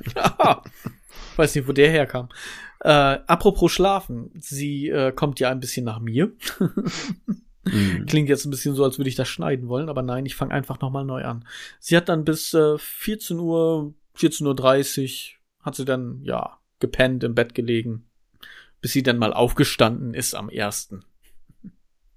Weiß 1.37 1.55
nicht, 1.55 1.69
wo 1.69 1.73
der 1.73 1.91
herkam. 1.91 2.31
Äh, 2.81 2.89
apropos 2.89 3.71
schlafen, 3.71 4.31
sie 4.39 4.89
äh, 4.89 5.13
kommt 5.13 5.41
ja 5.41 5.51
ein 5.51 5.61
bisschen 5.61 5.85
nach 5.85 6.01
mir. 6.01 6.33
Hm. 7.69 8.07
Klingt 8.09 8.29
jetzt 8.29 8.45
ein 8.45 8.51
bisschen 8.51 8.75
so, 8.75 8.85
als 8.85 8.99
würde 8.99 9.09
ich 9.09 9.17
das 9.17 9.29
schneiden 9.29 9.69
wollen, 9.69 9.89
aber 9.89 10.03
nein, 10.03 10.27
ich 10.27 10.35
fange 10.35 10.55
einfach 10.55 10.81
nochmal 10.81 11.05
neu 11.05 11.25
an. 11.25 11.45
Sie 11.81 11.97
hat 11.97 12.09
dann 12.09 12.25
bis 12.25 12.55
äh, 12.55 12.79
14 12.79 13.39
Uhr, 13.39 13.95
14.30 14.17 15.33
Uhr, 15.33 15.65
hat 15.65 15.75
sie 15.75 15.85
dann, 15.85 16.23
ja, 16.23 16.59
gepennt, 16.81 17.25
im 17.25 17.35
Bett 17.35 17.55
gelegen, 17.55 18.07
bis 18.81 18.93
sie 18.93 19.03
dann 19.03 19.19
mal 19.19 19.33
aufgestanden 19.33 20.15
ist 20.15 20.35
am 20.35 20.49
ersten. 20.49 21.05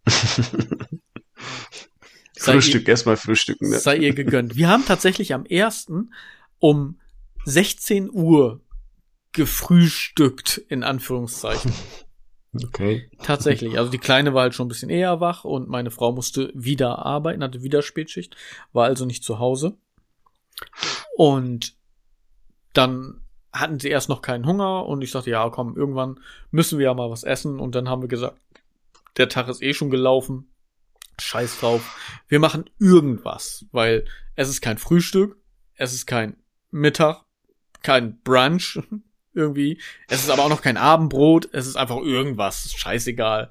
Frühstück, 2.37 2.87
erstmal 2.87 3.17
frühstücken. 3.17 3.69
Ne? 3.69 3.79
Sei 3.79 3.97
ihr 3.97 4.13
gegönnt. 4.13 4.55
Wir 4.55 4.69
haben 4.69 4.85
tatsächlich 4.85 5.33
am 5.33 5.45
ersten 5.45 6.13
um 6.57 6.99
16 7.45 8.09
Uhr 8.09 8.61
gefrühstückt, 9.33 10.57
in 10.69 10.83
Anführungszeichen. 10.83 11.73
Okay. 12.53 13.09
Tatsächlich. 13.21 13.77
Also 13.77 13.91
die 13.91 13.99
Kleine 13.99 14.33
war 14.33 14.43
halt 14.43 14.55
schon 14.55 14.65
ein 14.65 14.69
bisschen 14.69 14.89
eher 14.89 15.19
wach 15.19 15.43
und 15.43 15.69
meine 15.69 15.91
Frau 15.91 16.11
musste 16.11 16.51
wieder 16.55 17.05
arbeiten, 17.05 17.43
hatte 17.43 17.61
wieder 17.61 17.81
Spätschicht, 17.81 18.35
war 18.73 18.85
also 18.85 19.05
nicht 19.05 19.23
zu 19.23 19.39
Hause. 19.39 19.77
Und 21.15 21.75
dann 22.73 23.21
hatten 23.53 23.79
sie 23.79 23.89
erst 23.89 24.09
noch 24.09 24.21
keinen 24.21 24.45
Hunger 24.45 24.85
und 24.85 25.01
ich 25.01 25.11
sagte, 25.11 25.29
ja, 25.29 25.49
komm, 25.49 25.75
irgendwann 25.75 26.19
müssen 26.51 26.79
wir 26.79 26.85
ja 26.85 26.93
mal 26.93 27.09
was 27.09 27.23
essen. 27.23 27.59
Und 27.59 27.75
dann 27.75 27.89
haben 27.89 28.01
wir 28.01 28.09
gesagt, 28.09 28.39
der 29.17 29.29
Tag 29.29 29.47
ist 29.47 29.61
eh 29.61 29.73
schon 29.73 29.89
gelaufen. 29.89 30.51
Scheiß 31.19 31.59
drauf. 31.59 31.97
Wir 32.27 32.39
machen 32.39 32.69
irgendwas, 32.79 33.65
weil 33.71 34.05
es 34.35 34.49
ist 34.49 34.61
kein 34.61 34.77
Frühstück, 34.77 35.37
es 35.75 35.93
ist 35.93 36.05
kein 36.05 36.37
Mittag, 36.71 37.25
kein 37.83 38.21
Brunch 38.21 38.79
irgendwie. 39.39 39.79
Es 40.07 40.21
ist 40.21 40.29
aber 40.29 40.43
auch 40.43 40.49
noch 40.49 40.61
kein 40.61 40.77
Abendbrot, 40.77 41.49
es 41.51 41.65
ist 41.65 41.75
einfach 41.75 41.97
irgendwas, 41.97 42.71
scheißegal. 42.73 43.49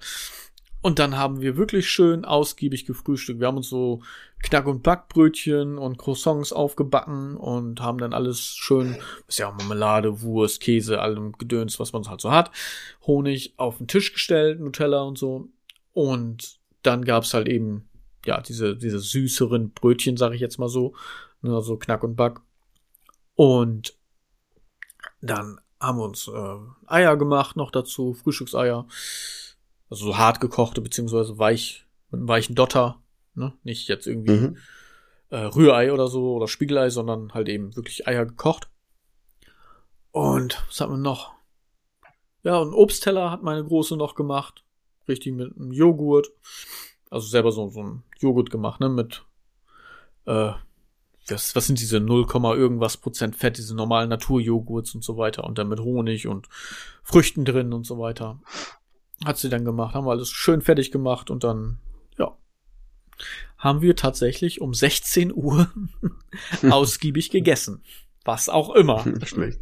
Und 0.81 1.01
dann 1.01 1.17
haben 1.17 1.41
wir 1.41 1.57
wirklich 1.57 1.91
schön 1.91 2.25
ausgiebig 2.25 2.87
gefrühstückt. 2.87 3.41
Wir 3.41 3.49
haben 3.49 3.57
uns 3.57 3.69
so 3.69 4.01
Knack- 4.43 4.67
und 4.67 4.85
Backbrötchen 4.85 5.77
und 5.77 5.99
Croissants 5.99 6.53
aufgebacken 6.53 7.37
und 7.37 7.81
haben 7.81 7.99
dann 7.99 8.13
alles 8.13 8.41
schön, 8.41 8.97
ist 9.27 9.41
ja 9.41 9.49
auch 9.49 9.57
Marmelade, 9.57 10.23
Wurst, 10.23 10.61
Käse, 10.61 11.01
allem 11.01 11.33
Gedöns, 11.33 11.81
was 11.81 11.93
man 11.93 12.09
halt 12.09 12.21
so 12.21 12.31
hat, 12.31 12.53
Honig 13.07 13.55
auf 13.57 13.79
den 13.79 13.89
Tisch 13.89 14.13
gestellt, 14.13 14.61
Nutella 14.61 15.03
und 15.03 15.19
so. 15.19 15.49
Und 15.93 16.59
dann 16.83 17.05
gab's 17.05 17.35
halt 17.35 17.49
eben, 17.49 17.89
ja, 18.25 18.41
diese, 18.41 18.77
diese 18.77 19.01
süßeren 19.01 19.71
Brötchen, 19.71 20.17
sag 20.17 20.33
ich 20.33 20.41
jetzt 20.41 20.59
mal 20.59 20.69
so, 20.69 20.95
ne, 21.43 21.61
so 21.61 21.77
Knack 21.77 22.05
und 22.05 22.15
Back. 22.15 22.41
Und 23.35 23.97
dann 25.21 25.61
haben 25.81 25.99
wir 25.99 26.05
uns 26.05 26.29
äh, 26.29 26.57
Eier 26.87 27.17
gemacht 27.17 27.57
noch 27.57 27.71
dazu, 27.71 28.15
Frühstückseier 28.15 28.87
also 29.91 30.07
so 30.07 30.19
hart 30.19 30.41
gekochte, 30.41 30.81
beziehungsweise 30.81 31.39
weich, 31.39 31.87
mit 32.11 32.21
einem 32.21 32.29
weichen 32.29 32.55
Dotter, 32.55 33.01
ne? 33.35 33.53
Nicht 33.63 33.89
jetzt 33.89 34.07
irgendwie 34.07 34.33
mhm. 34.33 34.57
äh, 35.31 35.39
Rührei 35.39 35.93
oder 35.93 36.09
so 36.09 36.35
oder 36.35 36.49
Spiegelei, 36.49 36.91
sondern 36.91 37.33
halt 37.35 37.49
eben 37.49 37.75
wirklich 37.77 38.07
Eier 38.07 38.27
gekocht. 38.27 38.71
Und 40.11 40.63
was 40.69 40.81
hat 40.81 40.91
man 40.91 41.03
noch? 41.03 41.33
Ja, 42.43 42.59
und 42.59 42.75
Obstteller 42.75 43.31
hat 43.31 43.43
meine 43.43 43.65
Große 43.65 43.97
noch 43.97 44.15
gemacht. 44.15 44.65
Richtig 45.07 45.35
mit 45.35 45.57
einem 45.57 45.73
Joghurt. 45.73 46.31
Also 47.11 47.27
selber 47.27 47.53
so, 47.53 47.69
so 47.71 47.83
ein 47.83 48.05
Joghurt 48.19 48.51
gemacht, 48.51 48.81
ne? 48.81 48.89
Mit, 48.89 49.25
äh, 50.27 50.53
was, 51.31 51.55
was 51.55 51.67
sind 51.67 51.81
diese 51.81 52.01
0, 52.01 52.27
irgendwas 52.57 52.97
Prozent 52.97 53.37
Fett, 53.37 53.59
diese 53.59 53.75
normalen 53.75 54.09
Naturjoghurts 54.09 54.95
und 54.95 55.05
so 55.05 55.17
weiter. 55.17 55.45
Und 55.45 55.59
dann 55.59 55.69
mit 55.69 55.81
Honig 55.81 56.27
und 56.27 56.49
Früchten 57.03 57.45
drin 57.45 57.73
und 57.73 57.85
so 57.85 57.99
weiter. 57.99 58.41
Hat 59.25 59.39
sie 59.39 59.49
dann 59.49 59.65
gemacht, 59.65 59.95
haben 59.95 60.07
wir 60.07 60.13
alles 60.13 60.31
schön 60.31 60.61
fertig 60.61 60.93
gemacht 60.93 61.31
und 61.31 61.43
dann, 61.43 61.79
ja, 62.19 62.37
haben 63.57 63.81
wir 63.81 63.97
tatsächlich 63.97 64.61
um 64.61 64.75
16 64.75 65.33
Uhr 65.35 65.71
ausgiebig 66.71 67.31
gegessen. 67.31 67.83
Was 68.25 68.49
auch 68.49 68.75
immer. 68.75 69.05
Schlecht. 69.25 69.61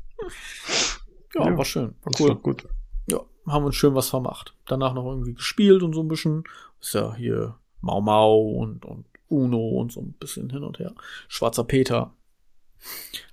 Ja, 1.34 1.50
ja, 1.50 1.56
war 1.56 1.64
schön. 1.64 1.94
War 2.02 2.12
cool. 2.20 2.28
War 2.30 2.36
gut. 2.36 2.68
Ja, 3.10 3.20
haben 3.46 3.64
uns 3.64 3.76
schön 3.76 3.94
was 3.94 4.08
vermacht. 4.08 4.54
Danach 4.66 4.92
noch 4.92 5.06
irgendwie 5.06 5.34
gespielt 5.34 5.82
und 5.82 5.94
so 5.94 6.02
ein 6.02 6.08
bisschen. 6.08 6.44
Ist 6.80 6.94
ja 6.94 7.14
hier 7.14 7.56
Mau 7.80 8.00
Mau 8.00 8.40
und, 8.40 8.84
und 8.84 9.06
Uno 9.28 9.68
und 9.68 9.92
so 9.92 10.00
ein 10.00 10.12
bisschen 10.12 10.50
hin 10.50 10.62
und 10.62 10.78
her. 10.78 10.94
Schwarzer 11.28 11.64
Peter. 11.64 12.14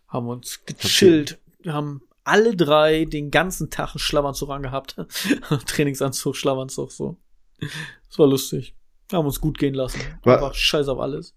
Haben 0.07 0.27
uns 0.27 0.63
gechillt. 0.65 1.39
Wir 1.61 1.73
haben 1.73 2.01
alle 2.23 2.55
drei 2.55 3.05
den 3.05 3.31
ganzen 3.31 3.69
Tag 3.69 3.91
einen 3.93 3.99
Schlafanzug 3.99 4.49
angehabt. 4.49 4.95
Trainingsanzug, 5.65 6.35
Schlafanzug, 6.35 6.91
so. 6.91 7.17
Das 7.59 8.19
war 8.19 8.27
lustig. 8.27 8.75
Wir 9.09 9.19
haben 9.19 9.25
uns 9.25 9.41
gut 9.41 9.57
gehen 9.57 9.73
lassen. 9.73 9.99
War, 10.23 10.35
Einfach 10.35 10.53
scheiß 10.53 10.87
auf 10.87 10.99
alles. 10.99 11.35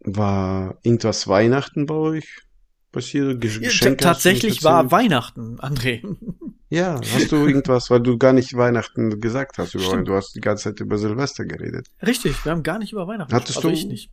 War 0.00 0.78
irgendwas 0.82 1.28
Weihnachten 1.28 1.86
bei 1.86 1.94
euch 1.94 2.42
passiert? 2.92 3.40
Geschenke 3.40 4.04
ja, 4.04 4.12
tatsächlich 4.12 4.62
war 4.64 4.90
Weihnachten, 4.90 5.58
André. 5.60 6.02
Ja, 6.68 7.00
hast 7.12 7.30
du 7.30 7.36
irgendwas, 7.36 7.90
weil 7.90 8.00
du 8.00 8.18
gar 8.18 8.32
nicht 8.32 8.56
Weihnachten 8.56 9.20
gesagt 9.20 9.58
hast. 9.58 9.74
Über, 9.74 10.02
du 10.02 10.14
hast 10.14 10.34
die 10.34 10.40
ganze 10.40 10.64
Zeit 10.64 10.80
über 10.80 10.98
Silvester 10.98 11.44
geredet. 11.44 11.86
Richtig, 12.04 12.44
wir 12.44 12.52
haben 12.52 12.64
gar 12.64 12.78
nicht 12.78 12.92
über 12.92 13.06
Weihnachten 13.06 13.32
Hattest 13.32 13.58
also 13.58 13.68
du? 13.68 13.74
ich 13.74 13.86
nicht. 13.86 14.10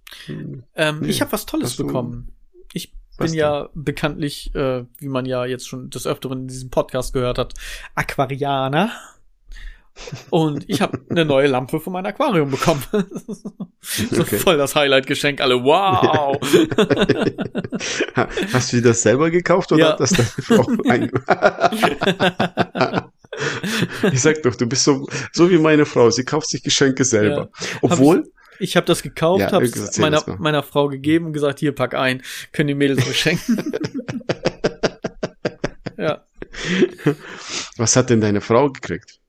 Ähm, 0.75 0.99
nee, 0.99 1.07
ich 1.07 1.21
habe 1.21 1.31
was 1.31 1.45
Tolles 1.47 1.75
bekommen. 1.77 2.31
Ich 2.73 2.93
bin 3.17 3.27
denn? 3.27 3.35
ja 3.35 3.69
bekanntlich, 3.73 4.53
äh, 4.55 4.85
wie 4.99 5.07
man 5.07 5.25
ja 5.25 5.45
jetzt 5.45 5.67
schon 5.67 5.89
des 5.89 6.05
Öfteren 6.05 6.41
in 6.41 6.47
diesem 6.47 6.69
Podcast 6.69 7.13
gehört 7.13 7.37
hat, 7.37 7.53
Aquarianer. 7.95 8.91
Und 10.29 10.69
ich 10.69 10.81
habe 10.81 10.99
eine 11.09 11.25
neue 11.25 11.47
Lampe 11.47 11.79
von 11.79 11.93
meinem 11.93 12.07
Aquarium 12.07 12.51
bekommen. 12.51 12.83
so 13.81 14.21
okay. 14.21 14.37
voll 14.37 14.57
das 14.57 14.75
Highlight-Geschenk, 14.75 15.39
alle 15.39 15.63
wow. 15.63 16.37
Hast 18.53 18.73
du 18.73 18.77
dir 18.77 18.89
das 18.89 19.01
selber 19.01 19.29
gekauft 19.29 19.71
oder 19.71 19.81
ja. 19.81 19.91
hat 19.91 19.99
das 19.99 20.11
deine 20.11 20.25
Frau 20.25 20.65
Ich 24.11 24.21
sag 24.21 24.41
doch, 24.43 24.55
du 24.55 24.67
bist 24.67 24.83
so, 24.83 25.07
so 25.31 25.49
wie 25.49 25.57
meine 25.57 25.85
Frau. 25.85 26.09
Sie 26.09 26.23
kauft 26.23 26.49
sich 26.49 26.63
Geschenke 26.63 27.03
selber. 27.03 27.49
Ja. 27.59 27.67
Obwohl, 27.81 28.31
ich 28.59 28.75
habe 28.75 28.85
das 28.85 29.01
gekauft, 29.01 29.41
ja, 29.41 29.51
habe 29.51 29.65
es 29.65 29.97
meiner, 29.97 30.23
meiner 30.39 30.63
Frau 30.63 30.87
gegeben 30.87 31.27
und 31.27 31.33
gesagt, 31.33 31.59
hier, 31.59 31.73
pack 31.73 31.95
ein, 31.95 32.21
können 32.51 32.67
die 32.67 32.75
Mädels 32.75 33.05
beschenken. 33.05 33.73
ja. 35.97 36.23
Was 37.77 37.95
hat 37.95 38.09
denn 38.09 38.21
deine 38.21 38.41
Frau 38.41 38.69
gekriegt? 38.69 39.19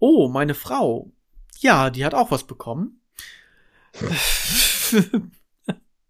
Oh, 0.00 0.28
meine 0.28 0.54
Frau. 0.54 1.12
Ja, 1.58 1.90
die 1.90 2.04
hat 2.04 2.14
auch 2.14 2.30
was 2.30 2.44
bekommen. 2.44 3.02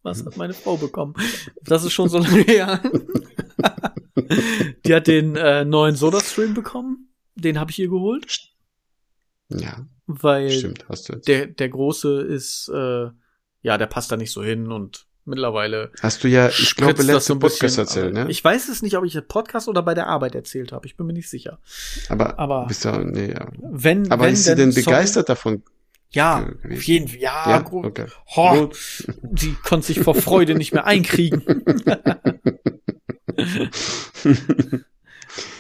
was 0.03 0.24
hat 0.24 0.36
meine 0.36 0.55
Frau 0.55 0.76
bekommen? 0.76 1.14
Das 1.62 1.84
ist 1.84 1.93
schon 1.93 2.09
so 2.09 2.18
lange 2.18 2.43
her. 2.43 2.80
die 4.86 4.95
hat 4.95 5.09
den 5.09 5.34
äh, 5.36 5.64
neuen 5.64 5.97
Soda-Stream 5.97 6.55
bekommen. 6.55 7.12
Den 7.34 7.59
habe 7.59 7.72
ich 7.72 7.80
ihr 7.80 7.88
geholt. 7.88 8.55
Ja. 9.49 9.86
Weil 10.07 10.51
Stimmt, 10.51 10.88
hast 10.88 11.09
du 11.09 11.14
jetzt. 11.14 11.26
der, 11.26 11.47
der 11.47 11.68
große 11.68 12.22
ist, 12.22 12.68
äh, 12.68 13.09
ja, 13.62 13.78
der 13.78 13.86
passt 13.86 14.12
da 14.12 14.16
nicht 14.16 14.32
so 14.32 14.43
hin 14.43 14.70
und 14.70 15.07
mittlerweile. 15.24 15.90
Hast 16.00 16.24
du 16.24 16.28
ja, 16.28 16.48
ich 16.48 16.76
glaube, 16.76 17.02
letzte 17.02 17.36
Podcast 17.36 17.60
bisschen, 17.60 17.84
erzählt, 17.84 18.14
ne? 18.14 18.26
Ich 18.28 18.42
weiß 18.42 18.68
es 18.68 18.82
nicht, 18.82 18.96
ob 18.96 19.04
ich 19.04 19.12
das 19.12 19.24
Podcast 19.26 19.68
oder 19.68 19.82
bei 19.82 19.94
der 19.94 20.06
Arbeit 20.06 20.34
erzählt 20.34 20.72
habe. 20.72 20.86
Ich 20.86 20.96
bin 20.96 21.06
mir 21.06 21.12
nicht 21.12 21.28
sicher. 21.30 21.58
Aber, 22.08 22.38
aber 22.38 22.66
bist 22.66 22.84
du, 22.84 22.90
nee, 23.04 23.32
ja. 23.32 23.48
Wenn, 23.58 24.10
aber 24.10 24.26
wenn, 24.26 24.34
ist 24.34 24.44
sie 24.44 24.54
denn 24.54 24.74
begeistert 24.74 25.26
sorry, 25.26 25.36
davon? 25.38 25.62
Ja, 26.12 26.40
gewesen? 26.40 26.72
auf 26.72 26.82
jeden 26.84 27.08
Fall. 27.08 27.18
Ja, 27.18 27.50
ja? 27.50 27.58
gut. 27.60 27.86
Okay. 27.86 28.06
Ho, 28.36 28.70
die 29.22 29.54
konnte 29.62 29.86
sich 29.86 30.00
vor 30.00 30.14
Freude 30.14 30.54
nicht 30.54 30.72
mehr 30.72 30.86
einkriegen. 30.86 31.42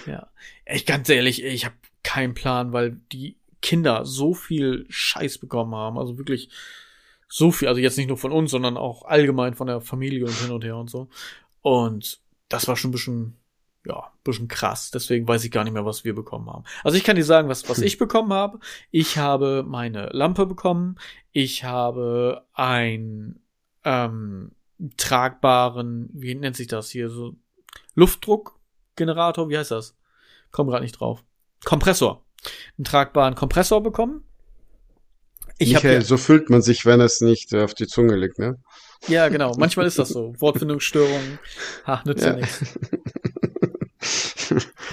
ja. 0.06 0.26
Ich 0.66 0.86
ganz 0.86 1.08
ehrlich, 1.08 1.44
ich 1.44 1.64
habe 1.64 1.74
keinen 2.02 2.34
Plan, 2.34 2.72
weil 2.72 2.96
die 3.12 3.36
Kinder 3.62 4.04
so 4.04 4.34
viel 4.34 4.86
Scheiß 4.88 5.38
bekommen 5.38 5.74
haben. 5.74 5.98
Also 5.98 6.18
wirklich 6.18 6.50
so 7.30 7.52
viel. 7.52 7.68
Also 7.68 7.80
jetzt 7.80 7.96
nicht 7.96 8.08
nur 8.08 8.18
von 8.18 8.32
uns, 8.32 8.50
sondern 8.50 8.76
auch 8.76 9.04
allgemein 9.04 9.54
von 9.54 9.68
der 9.68 9.80
Familie 9.80 10.26
und 10.26 10.34
hin 10.34 10.50
und 10.50 10.64
her 10.64 10.76
und 10.76 10.90
so. 10.90 11.08
Und 11.62 12.20
das 12.48 12.68
war 12.68 12.76
schon 12.76 12.90
ein 12.90 12.92
bisschen, 12.92 13.36
ja, 13.86 13.98
ein 13.98 14.22
bisschen 14.24 14.48
krass. 14.48 14.90
Deswegen 14.90 15.26
weiß 15.26 15.44
ich 15.44 15.50
gar 15.50 15.64
nicht 15.64 15.72
mehr, 15.72 15.86
was 15.86 16.04
wir 16.04 16.14
bekommen 16.14 16.50
haben. 16.50 16.64
Also 16.82 16.98
ich 16.98 17.04
kann 17.04 17.16
dir 17.16 17.24
sagen, 17.24 17.48
was, 17.48 17.68
was 17.68 17.78
ich 17.78 17.96
bekommen 17.96 18.32
habe. 18.32 18.58
Ich 18.90 19.16
habe 19.16 19.64
meine 19.66 20.08
Lampe 20.12 20.44
bekommen. 20.44 20.96
Ich 21.30 21.64
habe 21.64 22.44
ein 22.52 23.40
ähm, 23.84 24.52
tragbaren, 24.96 26.10
wie 26.12 26.34
nennt 26.34 26.56
sich 26.56 26.66
das 26.66 26.90
hier, 26.90 27.08
so 27.08 27.36
Luftdruckgenerator, 27.94 29.48
wie 29.48 29.56
heißt 29.56 29.70
das? 29.70 29.96
Komm 30.50 30.66
gerade 30.66 30.82
nicht 30.82 30.98
drauf. 30.98 31.22
Kompressor 31.64 32.24
einen 32.78 32.84
tragbaren 32.84 33.34
Kompressor 33.34 33.82
bekommen. 33.82 34.24
Ich 35.60 35.74
Michael, 35.74 35.94
ja, 35.94 36.00
so 36.00 36.16
fühlt 36.16 36.50
man 36.50 36.62
sich, 36.62 36.86
wenn 36.86 37.00
es 37.00 37.20
nicht 37.20 37.54
auf 37.54 37.74
die 37.74 37.86
Zunge 37.86 38.16
liegt, 38.16 38.38
ne? 38.38 38.58
Ja, 39.08 39.28
genau. 39.28 39.54
Manchmal 39.56 39.86
ist 39.86 39.98
das 39.98 40.08
so. 40.08 40.34
Wortfindungsstörungen. 40.38 41.38
Ach, 41.84 42.04
nützt 42.04 42.24
ja, 42.24 42.30
ja 42.30 42.36
nichts. 42.36 42.78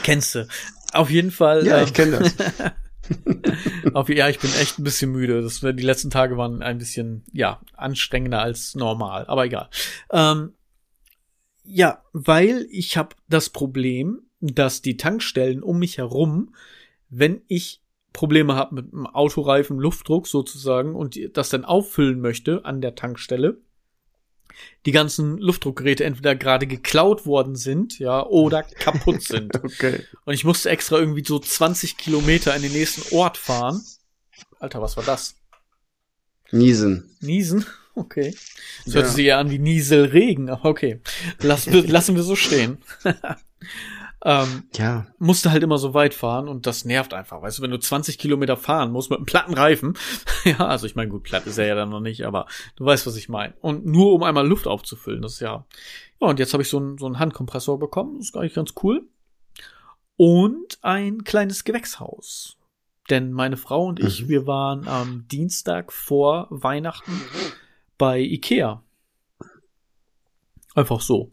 Kennst 0.03 0.35
du. 0.35 0.47
Auf 0.93 1.09
jeden 1.09 1.31
Fall. 1.31 1.65
Ja, 1.65 1.79
ähm, 1.79 1.85
ich 1.85 1.93
kenne 1.93 2.19
das. 2.19 2.35
auf, 3.93 4.09
ja, 4.09 4.29
ich 4.29 4.39
bin 4.39 4.51
echt 4.61 4.77
ein 4.77 4.83
bisschen 4.83 5.11
müde. 5.11 5.41
Das, 5.41 5.61
die 5.61 5.83
letzten 5.83 6.09
Tage 6.09 6.37
waren 6.37 6.61
ein 6.61 6.77
bisschen, 6.77 7.23
ja, 7.31 7.61
anstrengender 7.73 8.41
als 8.41 8.75
normal. 8.75 9.25
Aber 9.27 9.45
egal. 9.45 9.69
Ähm, 10.11 10.53
ja, 11.63 12.03
weil 12.13 12.67
ich 12.69 12.97
habe 12.97 13.15
das 13.27 13.49
Problem, 13.49 14.21
dass 14.39 14.81
die 14.81 14.97
Tankstellen 14.97 15.63
um 15.63 15.79
mich 15.79 15.97
herum 15.97 16.53
wenn 17.09 17.41
ich 17.47 17.81
Probleme 18.13 18.55
habe 18.55 18.75
mit 18.75 18.93
einem 18.93 19.05
Autoreifen, 19.05 19.77
Luftdruck 19.77 20.27
sozusagen 20.27 20.95
und 20.95 21.19
das 21.37 21.49
dann 21.49 21.65
auffüllen 21.65 22.19
möchte 22.19 22.65
an 22.65 22.81
der 22.81 22.95
Tankstelle, 22.95 23.57
die 24.85 24.91
ganzen 24.91 25.37
Luftdruckgeräte 25.37 26.03
entweder 26.03 26.35
gerade 26.35 26.67
geklaut 26.67 27.25
worden 27.25 27.55
sind, 27.55 27.99
ja, 27.99 28.25
oder 28.25 28.63
kaputt 28.79 29.21
sind. 29.21 29.55
okay. 29.63 30.03
Und 30.25 30.33
ich 30.33 30.43
musste 30.43 30.69
extra 30.69 30.97
irgendwie 30.97 31.23
so 31.23 31.39
20 31.39 31.97
Kilometer 31.97 32.55
in 32.55 32.61
den 32.61 32.71
nächsten 32.71 33.15
Ort 33.15 33.37
fahren. 33.37 33.81
Alter, 34.59 34.81
was 34.81 34.97
war 34.97 35.03
das? 35.03 35.35
Niesen. 36.51 37.15
Niesen? 37.21 37.65
Okay. 37.97 38.35
Das 38.85 38.93
ja. 38.93 39.01
hört 39.01 39.11
sich 39.11 39.25
eher 39.25 39.39
an 39.39 39.49
wie 39.49 39.57
Nieselregen, 39.57 40.51
aber 40.51 40.69
okay. 40.69 41.01
Lass, 41.41 41.65
lassen 41.65 42.15
wir 42.15 42.21
so 42.21 42.35
stehen. 42.35 42.77
Ähm, 44.29 44.63
ja. 44.75 45.07
Musste 45.19 45.51
halt 45.51 45.63
immer 45.63 45.77
so 45.77 45.93
weit 45.93 46.13
fahren 46.13 46.49
und 46.49 46.67
das 46.67 46.83
nervt 46.83 47.13
einfach. 47.13 47.41
Weißt 47.41 47.59
du, 47.59 47.61
wenn 47.63 47.71
du 47.71 47.79
20 47.79 48.17
Kilometer 48.17 48.57
fahren 48.57 48.91
musst 48.91 49.09
mit 49.09 49.17
einem 49.19 49.25
platten 49.25 49.53
Reifen, 49.53 49.97
ja, 50.43 50.57
also 50.67 50.85
ich 50.85 50.95
meine, 50.95 51.09
gut, 51.09 51.23
platt 51.23 51.47
ist 51.47 51.57
er 51.57 51.65
ja 51.67 51.75
dann 51.75 51.89
noch 51.89 52.01
nicht, 52.01 52.25
aber 52.25 52.45
du 52.75 52.83
weißt, 52.83 53.07
was 53.07 53.15
ich 53.15 53.29
meine. 53.29 53.53
Und 53.61 53.85
nur 53.85 54.11
um 54.13 54.23
einmal 54.23 54.45
Luft 54.45 54.67
aufzufüllen, 54.67 55.21
das 55.21 55.35
ist 55.35 55.39
ja. 55.39 55.65
Ja, 56.19 56.27
und 56.27 56.39
jetzt 56.39 56.51
habe 56.51 56.61
ich 56.61 56.67
so 56.67 56.77
einen, 56.77 56.97
so 56.97 57.05
einen 57.05 57.19
Handkompressor 57.19 57.79
bekommen, 57.79 58.17
das 58.17 58.27
ist 58.27 58.35
eigentlich 58.35 58.53
ganz 58.55 58.73
cool. 58.83 59.07
Und 60.17 60.77
ein 60.81 61.23
kleines 61.23 61.63
Gewächshaus. 61.63 62.57
Denn 63.09 63.31
meine 63.31 63.55
Frau 63.55 63.85
und 63.85 64.01
ich, 64.01 64.23
Mhm. 64.23 64.27
wir 64.27 64.45
waren 64.47 64.87
am 64.89 65.25
Dienstag 65.29 65.93
vor 65.93 66.47
Weihnachten 66.49 67.21
bei 67.97 68.19
Ikea. 68.19 68.83
Einfach 70.75 70.99
so. 70.99 71.31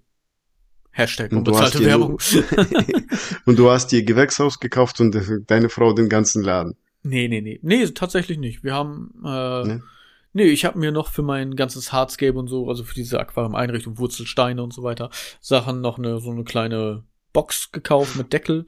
Hashtag 0.95 1.33
Und 1.33 1.45
du 1.47 1.59
hast 1.59 1.75
unbezahlte 1.75 1.79
dir 1.79 1.87
Werbung. 1.87 2.19
und 3.47 3.59
du 3.59 3.71
hast 3.71 3.89
dir 3.89 4.05
Gewächshaus 4.05 4.61
gekauft 4.61 5.01
und 5.01 5.17
deine 5.49 5.69
Frau 5.69 5.93
den 5.93 6.09
ganzen 6.09 6.43
Laden. 6.43 6.77
Nee, 7.03 7.27
nee, 7.27 7.41
nee. 7.41 7.59
Nee, 7.63 7.87
tatsächlich 7.89 8.39
nicht. 8.39 8.63
Wir 8.63 8.75
haben, 8.75 9.13
äh, 9.25 9.65
Ne? 9.67 9.83
nee, 10.33 10.45
ich 10.45 10.65
habe 10.65 10.79
mir 10.79 10.93
noch 10.93 11.09
für 11.09 11.23
mein 11.23 11.57
ganzes 11.57 11.93
Hardscape 11.93 12.39
und 12.39 12.47
so, 12.47 12.69
also 12.69 12.85
für 12.85 12.95
diese 12.95 13.19
Aquarium-Einrichtung, 13.19 13.99
Wurzelsteine 13.99 14.63
und 14.63 14.73
so 14.73 14.85
weiter, 14.85 15.11
Sachen 15.41 15.81
noch 15.81 15.99
eine, 15.99 16.21
so 16.21 16.31
eine 16.31 16.45
kleine 16.45 17.03
Box 17.33 17.73
gekauft 17.73 18.15
mit 18.17 18.33
Deckel. 18.33 18.65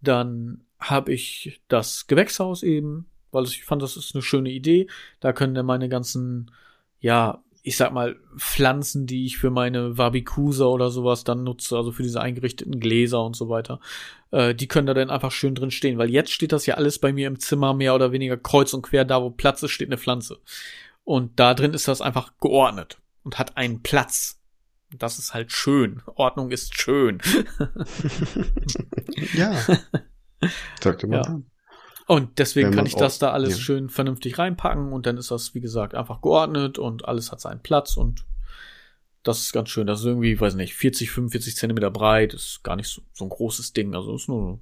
Dann 0.00 0.62
habe 0.80 1.12
ich 1.12 1.60
das 1.68 2.08
Gewächshaus 2.08 2.64
eben, 2.64 3.06
weil 3.30 3.44
ich 3.44 3.64
fand, 3.64 3.82
das 3.82 3.96
ist 3.96 4.14
eine 4.14 4.22
schöne 4.22 4.50
Idee. 4.50 4.88
Da 5.20 5.32
können 5.32 5.54
dann 5.54 5.66
meine 5.66 5.88
ganzen, 5.88 6.50
ja, 6.98 7.40
ich 7.62 7.76
sag 7.76 7.92
mal, 7.92 8.16
Pflanzen, 8.36 9.06
die 9.06 9.26
ich 9.26 9.38
für 9.38 9.50
meine 9.50 9.98
Wabikusa 9.98 10.64
oder 10.64 10.90
sowas 10.90 11.24
dann 11.24 11.44
nutze, 11.44 11.76
also 11.76 11.92
für 11.92 12.02
diese 12.02 12.20
eingerichteten 12.20 12.80
Gläser 12.80 13.22
und 13.24 13.36
so 13.36 13.48
weiter, 13.48 13.80
äh, 14.30 14.54
die 14.54 14.68
können 14.68 14.86
da 14.86 14.94
dann 14.94 15.10
einfach 15.10 15.32
schön 15.32 15.54
drin 15.54 15.70
stehen, 15.70 15.98
weil 15.98 16.10
jetzt 16.10 16.32
steht 16.32 16.52
das 16.52 16.66
ja 16.66 16.74
alles 16.74 16.98
bei 16.98 17.12
mir 17.12 17.26
im 17.26 17.38
Zimmer 17.38 17.74
mehr 17.74 17.94
oder 17.94 18.12
weniger 18.12 18.36
kreuz 18.36 18.72
und 18.72 18.82
quer, 18.82 19.04
da 19.04 19.22
wo 19.22 19.30
Platz 19.30 19.62
ist, 19.62 19.72
steht 19.72 19.88
eine 19.88 19.98
Pflanze. 19.98 20.38
Und 21.04 21.40
da 21.40 21.54
drin 21.54 21.74
ist 21.74 21.88
das 21.88 22.00
einfach 22.00 22.32
geordnet 22.40 22.98
und 23.22 23.38
hat 23.38 23.56
einen 23.56 23.82
Platz. 23.82 24.40
Das 24.96 25.18
ist 25.18 25.34
halt 25.34 25.52
schön. 25.52 26.02
Ordnung 26.14 26.50
ist 26.50 26.80
schön. 26.80 27.20
Ja. 29.34 29.52
Sagte 30.80 31.06
man 31.08 31.24
Ja. 31.24 31.42
Und 32.08 32.38
deswegen 32.38 32.70
kann 32.70 32.86
ich 32.86 32.96
das 32.96 33.18
da 33.18 33.32
alles 33.32 33.50
ja. 33.50 33.60
schön 33.60 33.90
vernünftig 33.90 34.38
reinpacken 34.38 34.94
und 34.94 35.04
dann 35.04 35.18
ist 35.18 35.30
das, 35.30 35.54
wie 35.54 35.60
gesagt, 35.60 35.94
einfach 35.94 36.22
geordnet 36.22 36.78
und 36.78 37.04
alles 37.04 37.30
hat 37.30 37.38
seinen 37.38 37.62
Platz 37.62 37.98
und 37.98 38.24
das 39.22 39.40
ist 39.40 39.52
ganz 39.52 39.68
schön. 39.68 39.86
Das 39.86 40.00
ist 40.00 40.06
irgendwie, 40.06 40.40
weiß 40.40 40.54
nicht, 40.54 40.74
40, 40.74 41.10
45 41.10 41.56
Zentimeter 41.56 41.90
breit, 41.90 42.32
ist 42.32 42.64
gar 42.64 42.76
nicht 42.76 42.88
so, 42.88 43.02
so 43.12 43.26
ein 43.26 43.28
großes 43.28 43.74
Ding. 43.74 43.94
Also 43.94 44.14
ist 44.14 44.26
nur 44.26 44.54
ein 44.54 44.60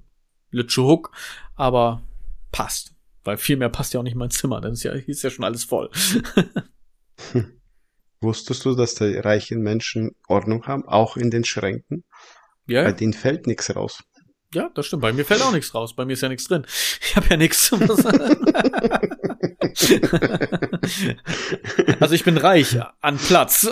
Litsche 0.51 0.83
Hook, 0.83 1.11
aber 1.55 2.03
passt. 2.51 2.93
Weil 3.23 3.37
viel 3.37 3.55
mehr 3.55 3.69
passt 3.69 3.93
ja 3.93 4.01
auch 4.01 4.03
nicht 4.03 4.13
in 4.13 4.19
mein 4.19 4.29
Zimmer, 4.29 4.59
dann 4.59 4.73
ist 4.73 4.83
ja, 4.83 4.91
ist 4.91 5.23
ja 5.23 5.29
schon 5.29 5.45
alles 5.45 5.63
voll. 5.63 5.89
Wusstest 8.19 8.65
du, 8.65 8.75
dass 8.75 8.95
die 8.95 9.15
reichen 9.15 9.61
Menschen 9.61 10.17
Ordnung 10.27 10.65
haben, 10.65 10.85
auch 10.85 11.15
in 11.15 11.31
den 11.31 11.45
Schränken? 11.45 12.03
Ja, 12.65 12.83
Bei 12.83 12.91
denen 12.91 13.13
fällt 13.13 13.47
nichts 13.47 13.73
raus. 13.73 14.03
Ja, 14.53 14.69
das 14.73 14.85
stimmt. 14.85 15.01
Bei 15.01 15.11
mir 15.13 15.25
fällt 15.25 15.41
auch 15.41 15.51
nichts 15.51 15.73
raus. 15.75 15.95
Bei 15.95 16.05
mir 16.05 16.13
ist 16.13 16.21
ja 16.21 16.29
nichts 16.29 16.47
drin. 16.47 16.65
Ich 17.01 17.15
habe 17.15 17.27
ja 17.29 17.37
nichts. 17.37 17.73
also 21.99 22.15
ich 22.15 22.23
bin 22.23 22.37
reich 22.37 22.77
an 23.01 23.17
Platz. 23.17 23.67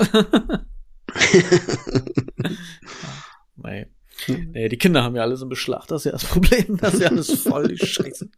nee. 3.55 3.87
Nee, 4.27 4.69
die 4.69 4.77
Kinder 4.77 5.03
haben 5.03 5.15
ja 5.15 5.21
alles 5.23 5.41
im 5.41 5.49
Beschlag. 5.49 5.87
Das 5.87 6.01
ist 6.01 6.05
ja 6.05 6.11
das 6.13 6.25
Problem. 6.25 6.77
Das 6.77 6.93
ist 6.93 7.01
ja 7.01 7.09
alles 7.09 7.41
voll 7.41 7.77
Scheiße. 7.77 8.29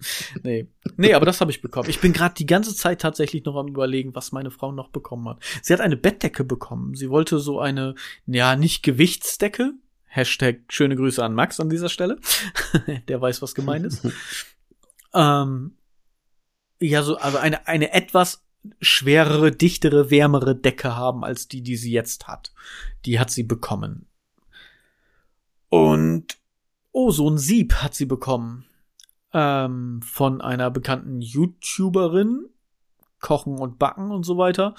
Nee. 0.44 0.68
Nee, 0.98 1.14
aber 1.14 1.26
das 1.26 1.40
habe 1.40 1.52
ich 1.52 1.62
bekommen. 1.62 1.90
Ich 1.90 2.00
bin 2.00 2.14
gerade 2.14 2.36
die 2.36 2.46
ganze 2.46 2.76
Zeit 2.76 3.00
tatsächlich 3.02 3.46
noch 3.46 3.56
am 3.56 3.68
überlegen, 3.68 4.16
was 4.16 4.32
meine 4.32 4.52
Frau 4.52 4.72
noch 4.72 4.90
bekommen 4.90 5.30
hat. 5.30 5.38
Sie 5.62 5.74
hat 5.74 5.82
eine 5.82 5.98
Bettdecke 5.98 6.44
bekommen. 6.44 6.96
Sie 6.96 7.10
wollte 7.10 7.40
so 7.40 7.60
eine, 7.60 7.96
ja, 8.26 8.56
nicht 8.56 8.84
Gewichtsdecke. 8.84 9.74
Hashtag 10.08 10.62
schöne 10.70 10.96
Grüße 10.96 11.24
an 11.24 11.34
Max 11.34 11.60
an 11.60 11.70
dieser 11.70 11.90
Stelle. 11.90 12.18
Der 13.08 13.22
weiß, 13.22 13.42
was 13.42 13.54
gemeint 13.54 13.86
ist. 13.86 14.08
ähm, 15.14 15.78
ja, 16.80 17.04
so, 17.04 17.18
also 17.18 17.38
eine, 17.38 17.68
eine 17.68 17.94
etwas 17.94 18.44
schwerere, 18.82 19.52
dichtere, 19.52 20.10
wärmere 20.10 20.56
Decke 20.56 20.96
haben 20.96 21.24
als 21.24 21.48
die, 21.48 21.62
die 21.62 21.78
sie 21.78 21.92
jetzt 21.92 22.28
hat. 22.28 22.54
Die 23.06 23.20
hat 23.20 23.32
sie 23.32 23.44
bekommen. 23.44 24.08
Und 25.70 26.38
oh, 26.92 27.12
so 27.12 27.30
ein 27.30 27.38
Sieb 27.38 27.76
hat 27.76 27.94
sie 27.94 28.06
bekommen. 28.06 28.66
Ähm, 29.34 30.02
von 30.02 30.42
einer 30.42 30.72
bekannten 30.72 31.22
YouTuberin. 31.22 32.46
Kochen 33.20 33.58
und 33.58 33.80
Backen 33.80 34.12
und 34.12 34.24
so 34.24 34.38
weiter. 34.38 34.76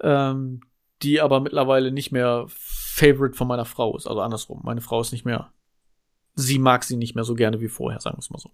Ähm, 0.00 0.60
die 1.02 1.20
aber 1.20 1.40
mittlerweile 1.40 1.92
nicht 1.92 2.12
mehr 2.12 2.46
Favorite 2.94 3.34
von 3.36 3.48
meiner 3.48 3.64
Frau 3.64 3.96
ist. 3.96 4.06
Also 4.06 4.20
andersrum. 4.20 4.60
Meine 4.62 4.80
Frau 4.80 5.00
ist 5.00 5.10
nicht 5.10 5.24
mehr. 5.24 5.52
Sie 6.36 6.60
mag 6.60 6.84
sie 6.84 6.96
nicht 6.96 7.16
mehr 7.16 7.24
so 7.24 7.34
gerne 7.34 7.60
wie 7.60 7.68
vorher, 7.68 8.00
sagen 8.00 8.16
wir 8.16 8.20
es 8.20 8.30
mal 8.30 8.38
so. 8.38 8.50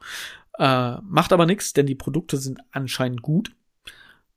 Äh, 0.58 1.02
macht 1.02 1.34
aber 1.34 1.44
nichts, 1.44 1.74
denn 1.74 1.84
die 1.84 1.94
Produkte 1.94 2.38
sind 2.38 2.58
anscheinend 2.72 3.20
gut. 3.20 3.54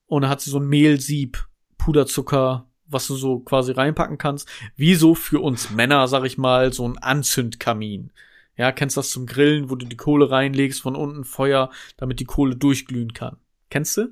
Und 0.08 0.24
da 0.24 0.30
hat 0.30 0.42
sie 0.42 0.50
so 0.50 0.60
ein 0.60 0.68
Mehlsieb, 0.68 1.48
Puderzucker, 1.78 2.68
was 2.86 3.08
du 3.08 3.16
so 3.16 3.40
quasi 3.40 3.72
reinpacken 3.72 4.18
kannst. 4.18 4.50
Wie 4.76 4.96
so 4.96 5.16
für 5.16 5.42
uns 5.42 5.70
Männer, 5.70 6.10
sag 6.10 6.26
ich 6.26 6.38
mal, 6.38 6.74
so 6.74 6.86
ein 6.86 6.98
Anzündkamin. 6.98 8.12
Ja, 8.58 8.74
kennst 8.74 8.98
du 8.98 9.00
das 9.00 9.10
zum 9.10 9.26
Grillen, 9.26 9.70
wo 9.70 9.76
du 9.76 9.86
die 9.86 9.96
Kohle 9.98 10.30
reinlegst, 10.30 10.82
von 10.82 10.98
unten 10.98 11.24
Feuer, 11.24 11.70
damit 11.96 12.20
die 12.20 12.26
Kohle 12.26 12.58
durchglühen 12.58 13.14
kann. 13.14 13.38
Kennst 13.70 13.96
du? 13.96 14.10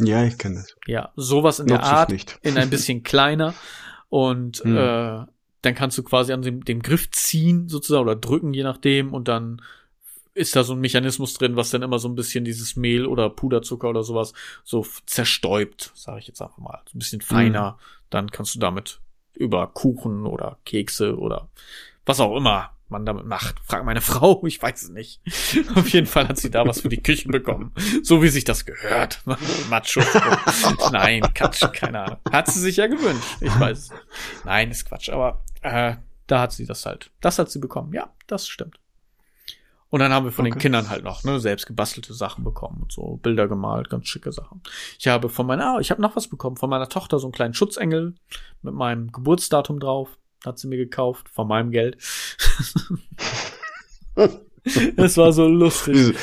Ja, 0.00 0.24
ich 0.24 0.36
kenne 0.36 0.56
das. 0.56 0.74
Ja, 0.86 1.12
sowas 1.14 1.60
in 1.60 1.68
der 1.68 1.76
Nutze 1.78 1.90
ich 1.90 1.96
Art, 1.96 2.10
nicht. 2.10 2.38
in 2.42 2.58
ein 2.58 2.70
bisschen 2.70 3.02
kleiner. 3.04 3.54
Und 4.14 4.62
Hm. 4.62 4.76
äh, 4.76 5.26
dann 5.62 5.74
kannst 5.74 5.98
du 5.98 6.04
quasi 6.04 6.32
an 6.32 6.42
dem, 6.42 6.64
dem 6.64 6.82
Griff 6.82 7.10
ziehen, 7.10 7.68
sozusagen, 7.68 8.04
oder 8.04 8.14
drücken, 8.14 8.54
je 8.54 8.62
nachdem, 8.62 9.12
und 9.12 9.26
dann 9.26 9.60
ist 10.34 10.54
da 10.54 10.62
so 10.62 10.72
ein 10.74 10.80
Mechanismus 10.80 11.34
drin, 11.34 11.56
was 11.56 11.70
dann 11.70 11.82
immer 11.82 11.98
so 11.98 12.08
ein 12.08 12.14
bisschen 12.14 12.44
dieses 12.44 12.76
Mehl 12.76 13.06
oder 13.06 13.28
Puderzucker 13.28 13.88
oder 13.88 14.04
sowas 14.04 14.32
so 14.62 14.86
zerstäubt, 15.06 15.90
sage 15.96 16.20
ich 16.20 16.28
jetzt 16.28 16.40
einfach 16.40 16.58
mal. 16.58 16.80
So 16.86 16.96
ein 16.96 17.00
bisschen 17.00 17.22
feiner. 17.22 17.76
Dann 18.08 18.30
kannst 18.30 18.54
du 18.54 18.60
damit 18.60 19.00
über 19.32 19.66
Kuchen 19.66 20.26
oder 20.26 20.58
Kekse 20.64 21.16
oder 21.18 21.48
was 22.06 22.20
auch 22.20 22.36
immer 22.36 22.70
man 22.94 23.04
damit 23.04 23.26
macht. 23.26 23.56
Frag 23.64 23.84
meine 23.84 24.00
Frau, 24.00 24.42
ich 24.46 24.62
weiß 24.62 24.82
es 24.84 24.88
nicht. 24.90 25.20
Auf 25.74 25.88
jeden 25.88 26.06
Fall 26.06 26.28
hat 26.28 26.38
sie 26.38 26.50
da 26.50 26.66
was 26.66 26.80
für 26.80 26.88
die 26.88 27.02
Küche 27.02 27.28
bekommen. 27.28 27.72
So 28.02 28.22
wie 28.22 28.28
sich 28.28 28.44
das 28.44 28.64
gehört. 28.64 29.20
Macho. 29.70 30.00
Nein, 30.92 31.22
Quatsch, 31.34 31.64
keine 31.72 32.04
Ahnung. 32.04 32.18
Hat 32.30 32.46
sie 32.48 32.60
sich 32.60 32.76
ja 32.76 32.86
gewünscht. 32.86 33.36
Ich 33.40 33.60
weiß. 33.60 33.90
Nein, 34.44 34.70
ist 34.70 34.86
Quatsch, 34.86 35.10
aber 35.10 35.42
äh, 35.62 35.96
da 36.26 36.40
hat 36.40 36.52
sie 36.52 36.66
das 36.66 36.86
halt. 36.86 37.10
Das 37.20 37.38
hat 37.38 37.50
sie 37.50 37.58
bekommen. 37.58 37.92
Ja, 37.92 38.10
das 38.26 38.46
stimmt. 38.46 38.78
Und 39.90 40.00
dann 40.00 40.12
haben 40.12 40.24
wir 40.24 40.32
von 40.32 40.44
den 40.44 40.54
Okay. 40.54 40.62
Kindern 40.62 40.90
halt 40.90 41.04
noch 41.04 41.22
ne, 41.22 41.38
selbst 41.38 41.66
gebastelte 41.66 42.14
Sachen 42.14 42.42
bekommen 42.42 42.82
und 42.82 42.92
so 42.92 43.16
Bilder 43.18 43.46
gemalt, 43.46 43.90
ganz 43.90 44.08
schicke 44.08 44.32
Sachen. 44.32 44.60
Ich 44.98 45.06
habe 45.06 45.28
von 45.28 45.46
meiner, 45.46 45.76
ah, 45.76 45.78
ich 45.78 45.92
habe 45.92 46.02
noch 46.02 46.16
was 46.16 46.26
bekommen 46.26 46.56
von 46.56 46.68
meiner 46.68 46.88
Tochter 46.88 47.20
so 47.20 47.26
einen 47.26 47.32
kleinen 47.32 47.54
Schutzengel 47.54 48.14
mit 48.62 48.74
meinem 48.74 49.12
Geburtsdatum 49.12 49.78
drauf. 49.78 50.18
Hat 50.44 50.58
sie 50.58 50.68
mir 50.68 50.76
gekauft 50.76 51.28
von 51.28 51.48
meinem 51.48 51.70
Geld. 51.70 51.96
das 54.96 55.16
war 55.16 55.32
so 55.32 55.46
lustig. 55.48 56.16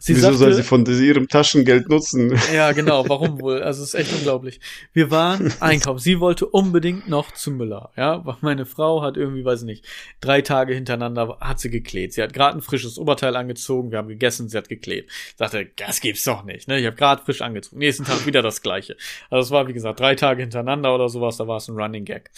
Wieso, 0.00 0.06
Sie 0.06 0.14
wieso 0.14 0.22
soll 0.38 0.52
sagte- 0.52 0.54
sie 0.54 0.62
von 0.62 0.86
ihrem 0.86 1.28
Taschengeld 1.28 1.88
nutzen? 1.88 2.38
ja, 2.54 2.72
genau. 2.72 3.08
Warum 3.08 3.40
wohl? 3.40 3.62
Also 3.62 3.82
es 3.82 3.94
ist 3.94 4.00
echt 4.00 4.12
unglaublich. 4.12 4.60
Wir 4.92 5.10
waren 5.10 5.52
einkaufen. 5.60 5.98
Sie 5.98 6.20
wollte 6.20 6.46
unbedingt 6.46 7.08
noch 7.08 7.32
zu 7.32 7.50
Müller. 7.50 7.90
Ja, 7.96 8.24
weil 8.24 8.36
meine 8.40 8.64
Frau 8.64 9.02
hat 9.02 9.16
irgendwie, 9.16 9.44
weiß 9.44 9.60
ich 9.62 9.66
nicht, 9.66 9.84
drei 10.20 10.40
Tage 10.40 10.74
hintereinander 10.74 11.38
hat 11.40 11.58
sie 11.60 11.70
geklebt. 11.70 12.12
Sie 12.12 12.22
hat 12.22 12.32
gerade 12.32 12.56
ein 12.58 12.62
frisches 12.62 12.96
Oberteil 12.98 13.34
angezogen. 13.36 13.90
Wir 13.90 13.98
haben 13.98 14.08
gegessen. 14.08 14.48
Sie 14.48 14.56
hat 14.56 14.68
geklebt. 14.68 15.10
Sagte, 15.36 15.66
das 15.76 16.00
gibt's 16.00 16.24
doch 16.24 16.44
nicht. 16.44 16.68
Ne? 16.68 16.78
Ich 16.78 16.86
habe 16.86 16.96
gerade 16.96 17.22
frisch 17.24 17.42
angezogen. 17.42 17.78
Nächsten 17.78 18.04
Tag 18.04 18.24
wieder 18.24 18.40
das 18.42 18.62
Gleiche. 18.62 18.96
Also 19.30 19.46
es 19.46 19.50
war 19.50 19.66
wie 19.68 19.72
gesagt 19.72 19.98
drei 20.00 20.14
Tage 20.14 20.42
hintereinander 20.42 20.94
oder 20.94 21.08
sowas. 21.08 21.36
Da 21.38 21.48
war 21.48 21.56
es 21.56 21.68
ein 21.68 21.76
Running 21.76 22.04
Gag. 22.04 22.30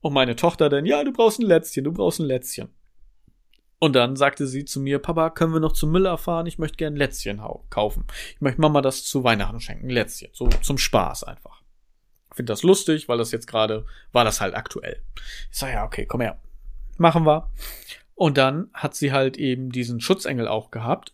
Und 0.00 0.12
meine 0.12 0.36
Tochter 0.36 0.68
dann, 0.68 0.84
ja, 0.84 1.02
du 1.04 1.12
brauchst 1.12 1.38
ein 1.38 1.46
Lätzchen. 1.46 1.84
Du 1.84 1.92
brauchst 1.92 2.18
ein 2.20 2.26
Lätzchen. 2.26 2.68
Und 3.84 3.92
dann 3.92 4.16
sagte 4.16 4.46
sie 4.46 4.64
zu 4.64 4.80
mir, 4.80 4.98
Papa, 4.98 5.28
können 5.28 5.52
wir 5.52 5.60
noch 5.60 5.74
zu 5.74 5.86
Müller 5.86 6.16
fahren? 6.16 6.46
Ich 6.46 6.58
möchte 6.58 6.78
gern 6.78 6.96
Lätzchen 6.96 7.42
kaufen. 7.68 8.06
Ich 8.34 8.40
möchte 8.40 8.58
Mama 8.58 8.80
das 8.80 9.04
zu 9.04 9.24
Weihnachten 9.24 9.60
schenken. 9.60 9.90
Lätzchen. 9.90 10.30
So 10.32 10.48
zum 10.48 10.78
Spaß 10.78 11.24
einfach. 11.24 11.60
Finde 12.32 12.50
das 12.50 12.62
lustig, 12.62 13.10
weil 13.10 13.18
das 13.18 13.30
jetzt 13.30 13.46
gerade, 13.46 13.84
war 14.10 14.24
das 14.24 14.40
halt 14.40 14.54
aktuell. 14.54 15.02
Ich 15.52 15.58
sag, 15.58 15.70
ja, 15.70 15.84
okay, 15.84 16.06
komm 16.06 16.22
her. 16.22 16.40
Machen 16.96 17.26
wir. 17.26 17.50
Und 18.14 18.38
dann 18.38 18.70
hat 18.72 18.94
sie 18.94 19.12
halt 19.12 19.36
eben 19.36 19.68
diesen 19.68 20.00
Schutzengel 20.00 20.48
auch 20.48 20.70
gehabt 20.70 21.12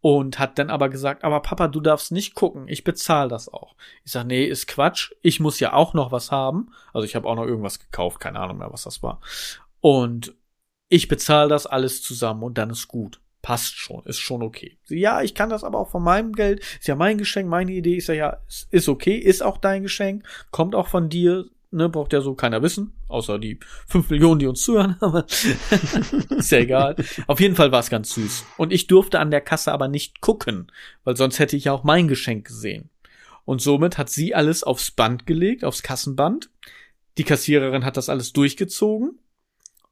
und 0.00 0.38
hat 0.38 0.56
dann 0.60 0.70
aber 0.70 0.90
gesagt, 0.90 1.24
aber 1.24 1.40
Papa, 1.40 1.66
du 1.66 1.80
darfst 1.80 2.12
nicht 2.12 2.36
gucken, 2.36 2.68
ich 2.68 2.84
bezahle 2.84 3.28
das 3.28 3.52
auch. 3.52 3.74
Ich 4.04 4.12
sag, 4.12 4.26
nee, 4.26 4.44
ist 4.44 4.68
Quatsch, 4.68 5.10
ich 5.20 5.40
muss 5.40 5.58
ja 5.58 5.72
auch 5.72 5.94
noch 5.94 6.12
was 6.12 6.30
haben. 6.30 6.70
Also 6.92 7.06
ich 7.06 7.16
habe 7.16 7.26
auch 7.26 7.34
noch 7.34 7.46
irgendwas 7.46 7.80
gekauft, 7.80 8.20
keine 8.20 8.38
Ahnung 8.38 8.58
mehr, 8.58 8.72
was 8.72 8.84
das 8.84 9.02
war. 9.02 9.20
Und 9.80 10.32
ich 10.88 11.08
bezahle 11.08 11.48
das 11.48 11.66
alles 11.66 12.02
zusammen 12.02 12.42
und 12.42 12.58
dann 12.58 12.70
ist 12.70 12.88
gut. 12.88 13.20
Passt 13.42 13.76
schon, 13.76 14.02
ist 14.06 14.20
schon 14.20 14.42
okay. 14.42 14.78
Ja, 14.88 15.20
ich 15.20 15.34
kann 15.34 15.50
das 15.50 15.64
aber 15.64 15.78
auch 15.78 15.90
von 15.90 16.02
meinem 16.02 16.32
Geld. 16.32 16.60
Ist 16.60 16.88
ja 16.88 16.94
mein 16.94 17.18
Geschenk, 17.18 17.48
meine 17.48 17.72
Idee. 17.72 18.00
Sag, 18.00 18.16
ja, 18.16 18.38
es 18.48 18.66
ist 18.70 18.88
okay, 18.88 19.16
ist 19.16 19.42
auch 19.42 19.58
dein 19.58 19.82
Geschenk, 19.82 20.24
kommt 20.50 20.74
auch 20.74 20.88
von 20.88 21.10
dir. 21.10 21.44
ne, 21.70 21.90
braucht 21.90 22.14
ja 22.14 22.22
so 22.22 22.34
keiner 22.34 22.62
wissen, 22.62 22.94
außer 23.08 23.38
die 23.38 23.58
fünf 23.86 24.08
Millionen, 24.08 24.38
die 24.38 24.46
uns 24.46 24.62
zuhören, 24.62 24.96
aber 25.00 25.26
ist 26.30 26.52
ja 26.52 26.58
egal. 26.58 26.96
Auf 27.26 27.40
jeden 27.40 27.54
Fall 27.54 27.70
war 27.70 27.80
es 27.80 27.90
ganz 27.90 28.14
süß. 28.14 28.46
Und 28.56 28.72
ich 28.72 28.86
durfte 28.86 29.20
an 29.20 29.30
der 29.30 29.42
Kasse 29.42 29.72
aber 29.72 29.88
nicht 29.88 30.22
gucken, 30.22 30.72
weil 31.02 31.16
sonst 31.16 31.38
hätte 31.38 31.56
ich 31.56 31.64
ja 31.64 31.72
auch 31.72 31.84
mein 31.84 32.08
Geschenk 32.08 32.46
gesehen. 32.46 32.88
Und 33.44 33.60
somit 33.60 33.98
hat 33.98 34.08
sie 34.08 34.34
alles 34.34 34.64
aufs 34.64 34.90
Band 34.90 35.26
gelegt, 35.26 35.64
aufs 35.64 35.82
Kassenband. 35.82 36.48
Die 37.18 37.24
Kassiererin 37.24 37.84
hat 37.84 37.98
das 37.98 38.08
alles 38.08 38.32
durchgezogen 38.32 39.18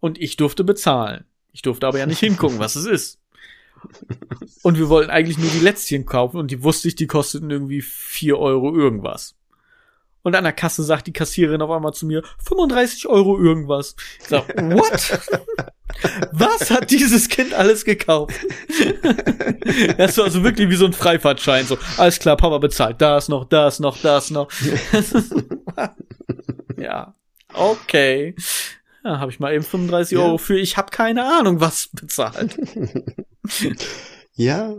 und 0.03 0.20
ich 0.20 0.36
durfte 0.36 0.64
bezahlen. 0.64 1.24
Ich 1.53 1.62
durfte 1.62 1.86
aber 1.86 1.98
ja 1.98 2.07
nicht 2.07 2.18
hingucken, 2.18 2.59
was 2.59 2.74
es 2.74 2.86
ist. 2.86 3.20
Und 4.62 4.78
wir 4.78 4.88
wollten 4.88 5.11
eigentlich 5.11 5.38
nur 5.38 5.50
die 5.50 5.59
Lätzchen 5.59 6.07
kaufen 6.07 6.36
und 6.36 6.53
die 6.53 6.62
wusste 6.62 6.86
ich, 6.86 6.94
die 6.94 7.09
kosteten 7.09 7.50
irgendwie 7.50 7.80
vier 7.80 8.38
Euro 8.38 8.72
irgendwas. 8.72 9.34
Und 10.22 10.36
an 10.36 10.44
der 10.44 10.53
Kasse 10.53 10.84
sagt 10.84 11.09
die 11.09 11.12
Kassiererin 11.12 11.62
auf 11.62 11.70
einmal 11.70 11.92
zu 11.92 12.07
mir, 12.07 12.22
35 12.44 13.09
Euro 13.09 13.36
irgendwas. 13.36 13.96
Ich 14.20 14.28
sag, 14.28 14.46
what? 14.57 15.20
Was 16.30 16.70
hat 16.70 16.92
dieses 16.92 17.28
Kind 17.28 17.55
alles 17.55 17.84
gekauft? 17.84 18.34
das 19.98 20.16
war 20.16 20.26
also 20.26 20.44
wirklich 20.44 20.70
wie 20.70 20.76
so 20.76 20.86
ein 20.86 20.92
Freifahrtschein. 20.92 21.66
So, 21.66 21.76
alles 21.96 22.20
klar, 22.20 22.36
Papa 22.36 22.59
bezahlt. 22.59 23.00
Das 23.00 23.28
noch, 23.28 23.46
das 23.46 23.80
noch, 23.80 23.98
das 23.98 24.30
noch. 24.30 24.48
ja, 26.76 27.14
okay. 27.53 28.36
Ja, 29.05 29.18
habe 29.18 29.30
ich 29.30 29.40
mal 29.40 29.53
eben 29.53 29.64
35 29.64 30.16
ja. 30.16 30.24
Euro 30.24 30.38
für, 30.38 30.59
ich 30.59 30.76
habe 30.76 30.90
keine 30.90 31.24
Ahnung, 31.24 31.61
was 31.61 31.88
bezahlt. 31.92 32.57
ja, 34.34 34.74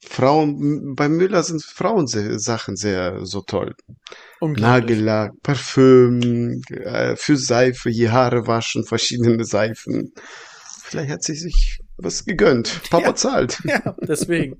Frauen, 0.00 0.94
bei 0.94 1.08
Müller 1.08 1.42
sind 1.42 1.62
Frauensachen 1.62 2.76
sehr 2.76 3.26
so 3.26 3.42
toll. 3.42 3.74
Nagellack, 4.40 5.32
Parfüm, 5.42 6.62
äh, 6.70 7.16
für 7.16 7.36
Seife, 7.36 7.90
die 7.90 8.08
Haare 8.08 8.46
waschen, 8.46 8.84
verschiedene 8.84 9.44
Seifen. 9.44 10.12
Vielleicht 10.82 11.10
hat 11.10 11.22
sie 11.22 11.34
sich 11.34 11.80
was 11.98 12.24
gegönnt. 12.24 12.80
Papa 12.90 13.08
ja, 13.08 13.14
zahlt. 13.14 13.60
Ja, 13.64 13.94
deswegen. 14.00 14.56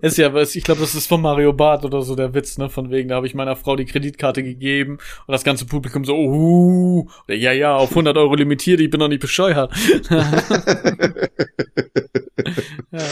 ist 0.00 0.16
ja, 0.18 0.34
ich 0.34 0.64
glaube, 0.64 0.80
das 0.80 0.94
ist 0.94 1.06
von 1.06 1.20
Mario 1.20 1.52
Barth 1.52 1.84
oder 1.84 2.02
so 2.02 2.16
der 2.16 2.34
Witz, 2.34 2.58
ne? 2.58 2.70
Von 2.70 2.90
wegen, 2.90 3.08
da 3.08 3.16
habe 3.16 3.26
ich 3.26 3.34
meiner 3.34 3.56
Frau 3.56 3.76
die 3.76 3.84
Kreditkarte 3.84 4.42
gegeben 4.42 4.98
und 5.26 5.32
das 5.32 5.44
ganze 5.44 5.66
Publikum 5.66 6.04
so, 6.04 6.16
uh, 6.16 7.08
oder, 7.28 7.36
ja, 7.36 7.52
ja, 7.52 7.76
auf 7.76 7.90
100 7.90 8.16
Euro 8.16 8.34
limitiert, 8.34 8.80
ich 8.80 8.90
bin 8.90 9.00
doch 9.00 9.08
nicht 9.08 9.20
bescheuert. 9.20 9.72
ja. 12.90 13.04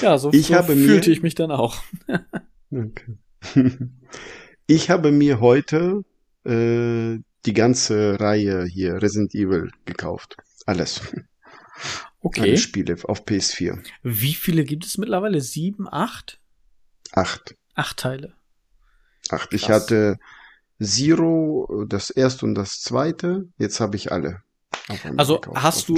ja, 0.00 0.18
so, 0.18 0.32
ich 0.32 0.46
so 0.46 0.62
fühlte 0.62 1.10
ich 1.10 1.22
mich 1.22 1.34
dann 1.34 1.50
auch. 1.50 1.82
okay. 2.70 3.18
ich 4.66 4.90
habe 4.90 5.10
mir 5.12 5.40
heute 5.40 6.04
äh, 6.44 7.18
die 7.46 7.52
ganze 7.52 8.20
Reihe 8.20 8.64
hier 8.64 9.02
Resident 9.02 9.34
Evil 9.34 9.70
gekauft. 9.84 10.36
Alles. 10.68 11.00
Okay. 12.20 12.40
Alle 12.40 12.58
Spiele 12.58 12.96
auf 13.04 13.24
PS4. 13.24 13.78
Wie 14.02 14.34
viele 14.34 14.64
gibt 14.64 14.84
es 14.84 14.98
mittlerweile? 14.98 15.40
Sieben, 15.40 15.86
acht? 15.88 16.40
Acht. 17.12 17.54
Acht 17.74 17.96
Teile. 17.96 18.34
Acht. 19.30 19.50
Krass. 19.50 19.52
Ich 19.52 19.70
hatte 19.70 20.18
Zero, 20.82 21.86
das 21.88 22.10
erste 22.10 22.44
und 22.44 22.56
das 22.56 22.80
zweite. 22.80 23.48
Jetzt 23.56 23.78
habe 23.78 23.96
ich 23.96 24.10
alle. 24.10 24.42
Also 25.16 25.40
hast 25.54 25.88
du, 25.88 25.96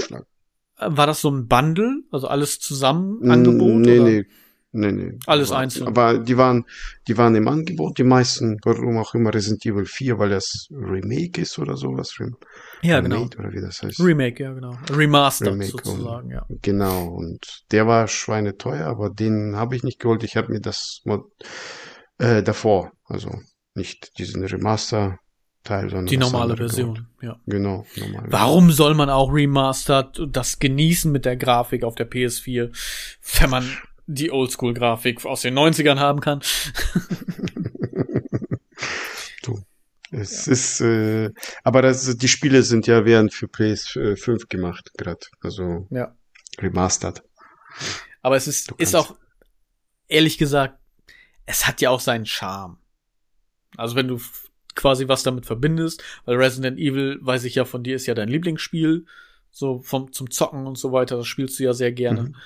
war 0.77 1.07
das 1.07 1.23
so 1.23 1.31
ein 1.31 1.49
Bundle? 1.49 2.03
Also 2.13 2.29
alles 2.29 2.61
zusammen 2.61 3.29
Angebot? 3.31 3.77
Nee, 3.77 3.99
oder? 3.99 4.11
nee. 4.11 4.27
Nee, 4.73 4.93
nee. 4.93 5.19
Alles 5.27 5.51
aber, 5.51 5.61
einzeln. 5.61 5.89
Aber 5.89 6.19
die 6.19 6.37
waren, 6.37 6.65
die 7.09 7.19
waren 7.19 7.35
im 7.35 7.49
Angebot, 7.49 7.99
die 7.99 8.05
meisten, 8.05 8.57
warum 8.63 8.99
auch 8.99 9.15
immer 9.15 9.35
Resident 9.35 9.67
Evil 9.67 9.85
4, 9.85 10.19
weil 10.19 10.31
das 10.31 10.69
Remake 10.71 11.41
ist 11.41 11.59
oder 11.59 11.77
sowas. 11.77 12.21
Rem 12.21 12.37
ja, 12.83 13.01
genau. 13.01 13.25
Oder 13.25 13.53
wie 13.53 13.61
das 13.61 13.83
heißt. 13.83 13.99
Remake, 13.99 14.43
ja, 14.43 14.53
genau. 14.53 14.79
Remastered 14.91 15.55
Remake 15.55 15.71
sozusagen, 15.71 16.29
und, 16.29 16.33
ja. 16.33 16.47
Genau, 16.63 17.09
und 17.09 17.65
der 17.73 17.89
war 17.89 18.07
schweineteuer, 18.07 18.87
aber 18.87 19.11
den 19.11 19.57
habe 19.57 19.75
ich 19.75 19.83
nicht 19.83 19.99
geholt. 19.99 20.23
Ich 20.23 20.37
habe 20.37 20.53
mir 20.53 20.61
das 20.61 21.03
äh, 22.19 22.43
davor, 22.43 22.93
also 23.07 23.31
nicht 23.75 24.19
diesen 24.19 24.45
Remaster 24.45 25.19
Teil, 25.63 25.91
sondern 25.91 26.07
die 26.07 26.17
normale 26.17 26.57
Version, 26.57 27.07
ja. 27.21 27.37
Genau. 27.47 27.85
Normale 27.97 28.33
Warum 28.33 28.73
soll 28.73 28.95
man 28.95 29.11
auch 29.11 29.31
Remastered 29.31 30.29
das 30.31 30.59
genießen 30.59 31.13
mit 31.13 31.27
der 31.27 31.37
Grafik 31.37 31.85
auf 31.85 31.97
der 31.97 32.11
PS4, 32.11 32.71
wenn 33.41 33.51
man 33.51 33.71
die 34.15 34.31
Oldschool-Grafik 34.31 35.25
aus 35.25 35.43
den 35.43 35.59
90ern 35.59 35.99
haben 35.99 36.21
kann. 36.21 36.41
du. 39.43 39.63
Es 40.11 40.47
ja. 40.47 40.53
ist, 40.53 40.81
äh, 40.81 41.31
aber 41.63 41.83
das, 41.83 42.17
die 42.17 42.29
Spiele 42.29 42.63
sind 42.63 42.87
ja 42.87 43.05
während 43.05 43.33
für 43.33 43.47
PS5 43.47 44.49
gemacht, 44.49 44.91
gerade. 44.97 45.21
Also 45.41 45.87
ja. 45.91 46.15
remastered. 46.59 47.23
Aber 48.23 48.37
es 48.37 48.49
ist, 48.49 48.73
ist 48.73 48.97
auch, 48.97 49.17
ehrlich 50.09 50.37
gesagt, 50.39 50.79
es 51.47 51.67
hat 51.67 51.81
ja 51.81 51.91
auch 51.91 52.01
seinen 52.01 52.27
Charme. 52.27 52.79
Also 53.77 53.95
wenn 53.95 54.09
du 54.09 54.21
quasi 54.75 55.09
was 55.09 55.23
damit 55.23 55.47
verbindest, 55.47 56.03
weil 56.25 56.37
Resident 56.37 56.79
Evil, 56.79 57.19
weiß 57.23 57.45
ich 57.45 57.55
ja 57.55 57.65
von 57.65 57.83
dir, 57.83 57.97
ist 57.97 58.07
ja 58.07 58.15
dein 58.15 58.29
Lieblingsspiel, 58.29 59.07
so 59.51 59.81
vom, 59.81 60.13
zum 60.13 60.31
Zocken 60.31 60.67
und 60.67 60.79
so 60.79 60.93
weiter, 60.93 61.17
das 61.17 61.27
spielst 61.27 61.59
du 61.59 61.65
ja 61.65 61.73
sehr 61.73 61.93
gerne. 61.93 62.23
Mhm. 62.23 62.37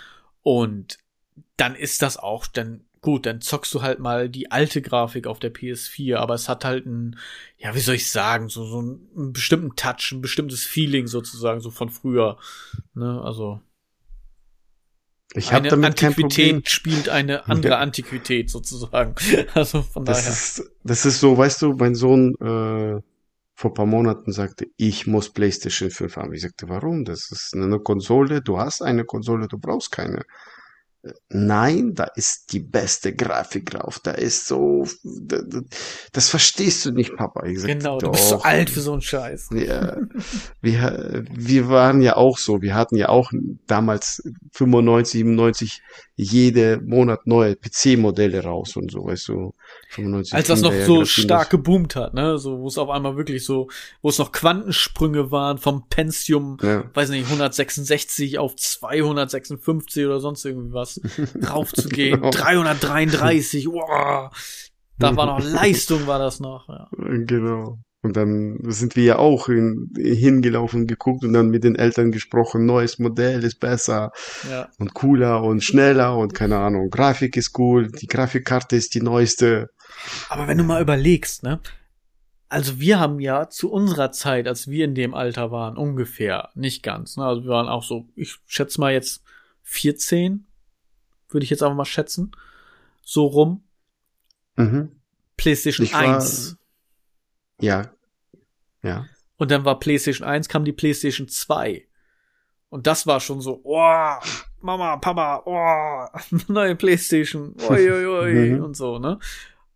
Und 0.42 0.98
dann 1.56 1.74
ist 1.74 2.02
das 2.02 2.16
auch, 2.16 2.46
dann 2.46 2.84
gut, 3.04 3.26
dann 3.26 3.42
zockst 3.42 3.72
du 3.74 3.82
halt 3.82 3.98
mal 3.98 4.30
die 4.30 4.50
alte 4.50 4.80
Grafik 4.80 5.26
auf 5.26 5.38
der 5.38 5.52
PS4, 5.52 6.16
aber 6.16 6.34
es 6.34 6.48
hat 6.48 6.64
halt 6.64 6.86
ein, 6.86 7.18
ja, 7.58 7.74
wie 7.74 7.80
soll 7.80 7.96
ich 7.96 8.10
sagen, 8.10 8.48
so, 8.48 8.64
so 8.64 8.78
einen 8.78 9.32
bestimmten 9.34 9.76
Touch, 9.76 10.10
ein 10.12 10.22
bestimmtes 10.22 10.64
Feeling 10.64 11.06
sozusagen, 11.06 11.60
so 11.60 11.70
von 11.70 11.90
früher. 11.90 12.38
Ne, 12.94 13.20
also. 13.22 13.60
Ich 15.34 15.52
eine 15.52 15.68
damit 15.68 16.02
Antiquität 16.02 16.70
spielt 16.70 17.10
eine 17.10 17.46
andere 17.46 17.76
Antiquität 17.76 18.50
sozusagen. 18.50 19.14
Also 19.54 19.82
von 19.82 20.06
das 20.06 20.18
daher. 20.18 20.32
Ist, 20.32 20.70
das 20.82 21.04
ist 21.04 21.20
so, 21.20 21.36
weißt 21.36 21.60
du, 21.60 21.74
mein 21.74 21.94
Sohn 21.94 22.34
äh, 22.40 23.02
vor 23.54 23.74
paar 23.74 23.86
Monaten 23.86 24.32
sagte, 24.32 24.66
ich 24.78 25.06
muss 25.06 25.30
PlayStation 25.30 25.90
5 25.90 26.16
haben. 26.16 26.32
Ich 26.32 26.42
sagte, 26.42 26.68
warum? 26.68 27.04
Das 27.04 27.30
ist 27.30 27.52
eine 27.54 27.80
Konsole, 27.80 28.40
du 28.40 28.58
hast 28.58 28.80
eine 28.80 29.04
Konsole, 29.04 29.46
du 29.46 29.58
brauchst 29.58 29.92
keine. 29.92 30.22
Nein, 31.28 31.94
da 31.94 32.04
ist 32.04 32.52
die 32.52 32.60
beste 32.60 33.14
Grafik 33.14 33.70
drauf. 33.70 34.00
Da 34.02 34.12
ist 34.12 34.46
so, 34.46 34.86
das 36.12 36.30
verstehst 36.30 36.86
du 36.86 36.92
nicht, 36.92 37.14
Papa. 37.16 37.44
Ich 37.46 37.60
sag, 37.60 37.68
genau, 37.68 37.98
du 37.98 38.10
bist 38.10 38.28
so 38.28 38.40
alt 38.40 38.70
für 38.70 38.80
so 38.80 38.92
einen 38.92 39.02
Scheiß. 39.02 39.50
Ja, 39.52 39.98
wir, 40.62 41.24
wir 41.30 41.68
waren 41.68 42.00
ja 42.00 42.16
auch 42.16 42.38
so. 42.38 42.62
Wir 42.62 42.74
hatten 42.74 42.96
ja 42.96 43.10
auch 43.10 43.30
damals 43.66 44.22
95, 44.52 45.12
97 45.12 45.82
jede 46.16 46.80
Monat 46.80 47.26
neue 47.26 47.56
PC-Modelle 47.56 48.44
raus 48.44 48.76
und 48.76 48.90
so, 48.90 49.06
weißt 49.06 49.28
du. 49.28 49.54
95, 49.90 50.34
Als 50.34 50.48
das 50.48 50.62
noch 50.62 50.72
so 50.72 51.04
stark 51.04 51.50
geboomt 51.50 51.96
hat, 51.96 52.14
ne, 52.14 52.38
so, 52.38 52.60
wo 52.60 52.68
es 52.68 52.78
auf 52.78 52.88
einmal 52.88 53.16
wirklich 53.16 53.44
so, 53.44 53.68
wo 54.00 54.10
es 54.10 54.18
noch 54.18 54.30
Quantensprünge 54.30 55.30
waren 55.32 55.58
vom 55.58 55.88
Pentium, 55.88 56.58
ja. 56.62 56.84
weiß 56.94 57.10
nicht, 57.10 57.24
166 57.24 58.38
auf 58.38 58.54
256 58.54 60.06
oder 60.06 60.20
sonst 60.20 60.44
irgendwie 60.44 60.72
was, 60.72 61.00
draufzugehen, 61.40 62.20
genau. 62.20 62.30
333, 62.30 63.66
wow, 63.66 64.30
da 64.98 65.16
war 65.16 65.26
noch 65.26 65.44
Leistung, 65.44 66.06
war 66.06 66.20
das 66.20 66.38
noch, 66.38 66.68
ja. 66.68 66.88
Genau. 66.96 67.78
Und 68.04 68.18
dann 68.18 68.58
sind 68.64 68.96
wir 68.96 69.04
ja 69.04 69.18
auch 69.18 69.46
hin, 69.46 69.90
hingelaufen, 69.96 70.86
geguckt 70.86 71.24
und 71.24 71.32
dann 71.32 71.48
mit 71.48 71.64
den 71.64 71.74
Eltern 71.74 72.12
gesprochen, 72.12 72.66
neues 72.66 72.98
Modell 72.98 73.42
ist 73.42 73.60
besser 73.60 74.12
ja. 74.46 74.68
und 74.78 74.92
cooler 74.92 75.42
und 75.42 75.64
schneller 75.64 76.14
und 76.18 76.34
keine 76.34 76.58
Ahnung, 76.58 76.90
Grafik 76.90 77.34
ist 77.38 77.58
cool, 77.58 77.90
die 77.90 78.06
Grafikkarte 78.06 78.76
ist 78.76 78.94
die 78.94 79.00
neueste. 79.00 79.70
Aber 80.28 80.46
wenn 80.46 80.58
du 80.58 80.64
mal 80.64 80.82
überlegst, 80.82 81.44
ne? 81.44 81.60
Also 82.50 82.78
wir 82.78 83.00
haben 83.00 83.20
ja 83.20 83.48
zu 83.48 83.72
unserer 83.72 84.12
Zeit, 84.12 84.46
als 84.48 84.68
wir 84.68 84.84
in 84.84 84.94
dem 84.94 85.14
Alter 85.14 85.50
waren, 85.50 85.78
ungefähr, 85.78 86.50
nicht 86.54 86.82
ganz, 86.82 87.16
ne? 87.16 87.24
Also 87.24 87.44
wir 87.44 87.50
waren 87.52 87.68
auch 87.68 87.84
so, 87.84 88.06
ich 88.16 88.36
schätze 88.46 88.82
mal 88.82 88.92
jetzt 88.92 89.22
14, 89.62 90.44
würde 91.30 91.44
ich 91.44 91.50
jetzt 91.50 91.62
einfach 91.62 91.74
mal 91.74 91.86
schätzen, 91.86 92.32
so 93.00 93.24
rum. 93.24 93.62
Mhm. 94.56 94.92
PlayStation 95.38 95.86
ich 95.86 95.94
1 95.94 96.58
ja. 97.60 97.93
Ja. 98.84 99.06
Und 99.36 99.50
dann 99.50 99.64
war 99.64 99.78
PlayStation 99.78 100.26
1, 100.26 100.48
kam 100.48 100.64
die 100.64 100.72
PlayStation 100.72 101.28
2. 101.28 101.86
Und 102.68 102.86
das 102.86 103.06
war 103.06 103.20
schon 103.20 103.40
so, 103.40 103.60
oh, 103.64 104.14
Mama, 104.60 104.96
Papa, 104.96 105.42
oh, 105.46 106.18
neue 106.52 106.74
PlayStation, 106.74 107.54
oi, 107.68 107.90
oi, 107.90 108.06
oi, 108.06 108.32
mhm. 108.50 108.64
und 108.64 108.76
so, 108.76 108.98
ne? 108.98 109.18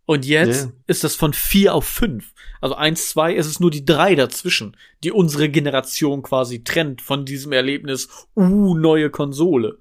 Und 0.05 0.25
jetzt 0.25 0.63
yeah. 0.63 0.73
ist 0.87 1.03
das 1.03 1.15
von 1.15 1.33
4 1.33 1.75
auf 1.75 1.85
5. 1.85 2.33
Also 2.61 2.73
1, 2.73 3.09
2 3.09 3.35
ist 3.35 3.45
es 3.45 3.59
nur 3.59 3.69
die 3.69 3.85
3 3.85 4.15
dazwischen, 4.15 4.75
die 5.03 5.11
unsere 5.11 5.49
Generation 5.49 6.23
quasi 6.23 6.63
trennt 6.63 7.03
von 7.03 7.25
diesem 7.25 7.51
Erlebnis, 7.51 8.09
uh, 8.35 8.75
neue 8.75 9.11
Konsole. 9.11 9.77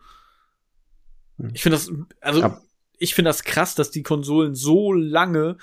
Mhm. 1.39 1.51
Ich 1.55 1.63
finde 1.63 1.79
das, 1.79 1.91
also, 2.21 2.57
ich 2.99 3.15
finde 3.15 3.31
das 3.31 3.43
krass, 3.43 3.75
dass 3.75 3.91
die 3.91 4.03
Konsolen 4.03 4.55
so 4.55 4.93
lange 4.93 5.57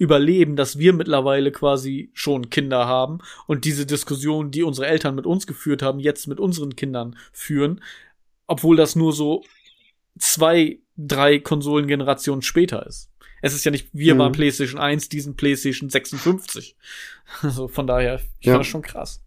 überleben, 0.00 0.56
dass 0.56 0.78
wir 0.78 0.94
mittlerweile 0.94 1.52
quasi 1.52 2.10
schon 2.14 2.48
Kinder 2.48 2.86
haben 2.86 3.18
und 3.46 3.66
diese 3.66 3.84
Diskussion, 3.84 4.50
die 4.50 4.62
unsere 4.62 4.86
Eltern 4.86 5.14
mit 5.14 5.26
uns 5.26 5.46
geführt 5.46 5.82
haben, 5.82 6.00
jetzt 6.00 6.26
mit 6.26 6.40
unseren 6.40 6.74
Kindern 6.74 7.16
führen, 7.32 7.82
obwohl 8.46 8.76
das 8.76 8.96
nur 8.96 9.12
so 9.12 9.44
zwei, 10.18 10.78
drei 10.96 11.38
Konsolengenerationen 11.38 12.40
später 12.40 12.86
ist. 12.86 13.10
Es 13.42 13.52
ist 13.52 13.64
ja 13.64 13.70
nicht, 13.70 13.88
wir 13.92 14.14
mhm. 14.14 14.20
waren 14.20 14.32
PlayStation 14.32 14.80
1, 14.80 15.10
diesen 15.10 15.36
PlayStation 15.36 15.90
56. 15.90 16.76
Also 17.42 17.68
von 17.68 17.86
daher, 17.86 18.20
ich 18.40 18.46
ja. 18.46 18.54
fand 18.54 18.64
das 18.64 18.66
schon 18.66 18.82
krass. 18.82 19.22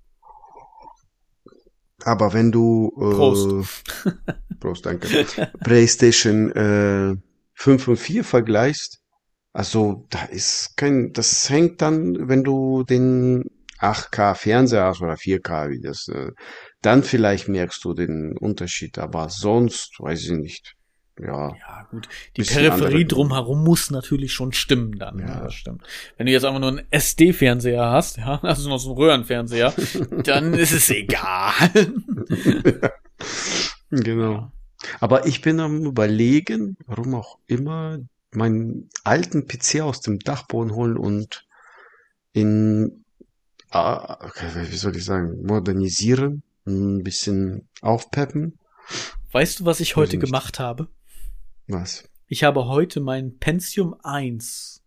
Aber 2.04 2.34
wenn 2.34 2.52
du 2.52 2.92
äh, 2.98 3.16
Prost, 3.16 3.86
Prost 4.60 4.86
danke. 4.86 5.26
PlayStation 5.64 6.52
äh, 6.52 7.16
5 7.54 7.88
und 7.88 7.96
4 7.96 8.24
vergleichst, 8.26 9.03
also 9.54 10.08
da 10.10 10.24
ist 10.26 10.76
kein, 10.76 11.14
das 11.14 11.50
hängt 11.50 11.82
dann, 11.82 12.28
wenn 12.28 12.44
du 12.44 12.84
den 12.84 13.46
8K 13.80 14.36
Fernseher 14.36 14.86
hast 14.86 15.02
oder 15.02 15.14
4K, 15.14 15.70
wie 15.70 15.82
das, 15.82 16.08
äh, 16.08 16.32
dann 16.82 17.04
vielleicht 17.04 17.48
merkst 17.48 17.84
du 17.84 17.94
den 17.94 18.38
Unterschied, 18.38 18.98
aber 18.98 19.30
sonst 19.30 20.00
weiß 20.00 20.24
ich 20.24 20.32
nicht. 20.32 20.76
Ja, 21.20 21.50
ja 21.50 21.88
gut. 21.92 22.10
Die 22.38 22.42
Peripherie 22.42 23.06
drumherum 23.06 23.64
muss 23.64 23.92
natürlich 23.92 24.34
schon 24.34 24.52
stimmen 24.52 24.98
dann. 24.98 25.20
Ja. 25.20 25.28
ja. 25.28 25.44
das 25.44 25.54
stimmt. 25.54 25.84
Wenn 26.18 26.26
du 26.26 26.32
jetzt 26.32 26.44
einfach 26.44 26.60
nur 26.60 26.70
einen 26.70 26.88
SD-Fernseher 26.90 27.86
hast, 27.92 28.18
ja, 28.18 28.40
also 28.42 28.68
noch 28.70 28.80
so 28.80 28.90
einen 28.90 28.98
Röhrenfernseher, 28.98 29.74
dann 30.24 30.54
ist 30.56 30.72
es 30.72 30.90
egal. 30.90 31.54
ja. 32.82 32.90
Genau. 33.92 34.52
Aber 35.00 35.28
ich 35.28 35.42
bin 35.42 35.60
am 35.60 35.86
überlegen, 35.86 36.78
warum 36.88 37.14
auch 37.16 37.38
immer, 37.46 38.00
meinen 38.36 38.90
alten 39.04 39.48
PC 39.48 39.82
aus 39.82 40.02
dem 40.02 40.20
Dachboden 40.20 40.74
holen 40.74 40.98
und 40.98 41.46
in, 42.32 43.06
ah, 43.70 44.30
wie 44.70 44.76
soll 44.76 44.96
ich 44.96 45.06
sagen, 45.06 45.44
modernisieren, 45.46 46.44
ein 46.66 47.04
bisschen 47.04 47.68
aufpeppen. 47.82 48.60
Weißt 49.32 49.60
du, 49.60 49.66
was 49.66 49.80
ich 49.80 49.96
heute 49.96 50.18
gemacht 50.18 50.60
habe? 50.60 50.88
Was? 51.68 52.10
Ich 52.28 52.44
habe 52.44 52.68
heute 52.68 53.00
mein 53.00 53.38
Pentium 53.38 53.96
1 54.04 54.84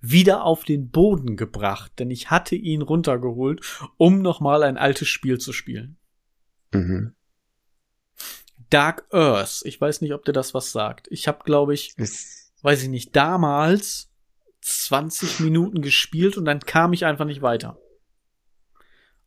wieder 0.00 0.44
auf 0.44 0.64
den 0.64 0.90
Boden 0.90 1.36
gebracht, 1.36 1.92
denn 1.98 2.10
ich 2.10 2.30
hatte 2.30 2.56
ihn 2.56 2.82
runtergeholt, 2.82 3.62
um 3.96 4.20
nochmal 4.20 4.62
ein 4.62 4.76
altes 4.76 5.08
Spiel 5.08 5.38
zu 5.38 5.52
spielen. 5.52 5.96
Mhm. 6.72 7.14
Dark 8.70 9.06
Earth. 9.12 9.62
Ich 9.64 9.80
weiß 9.80 10.00
nicht, 10.00 10.12
ob 10.12 10.24
dir 10.24 10.32
das 10.32 10.52
was 10.52 10.72
sagt. 10.72 11.06
Ich 11.10 11.28
habe, 11.28 11.44
glaube 11.44 11.74
ich, 11.74 11.94
ist 11.96 12.43
weiß 12.64 12.82
ich 12.82 12.88
nicht, 12.88 13.14
damals 13.14 14.10
20 14.62 15.40
Minuten 15.40 15.82
gespielt 15.82 16.36
und 16.36 16.46
dann 16.46 16.60
kam 16.60 16.92
ich 16.92 17.04
einfach 17.04 17.26
nicht 17.26 17.42
weiter. 17.42 17.78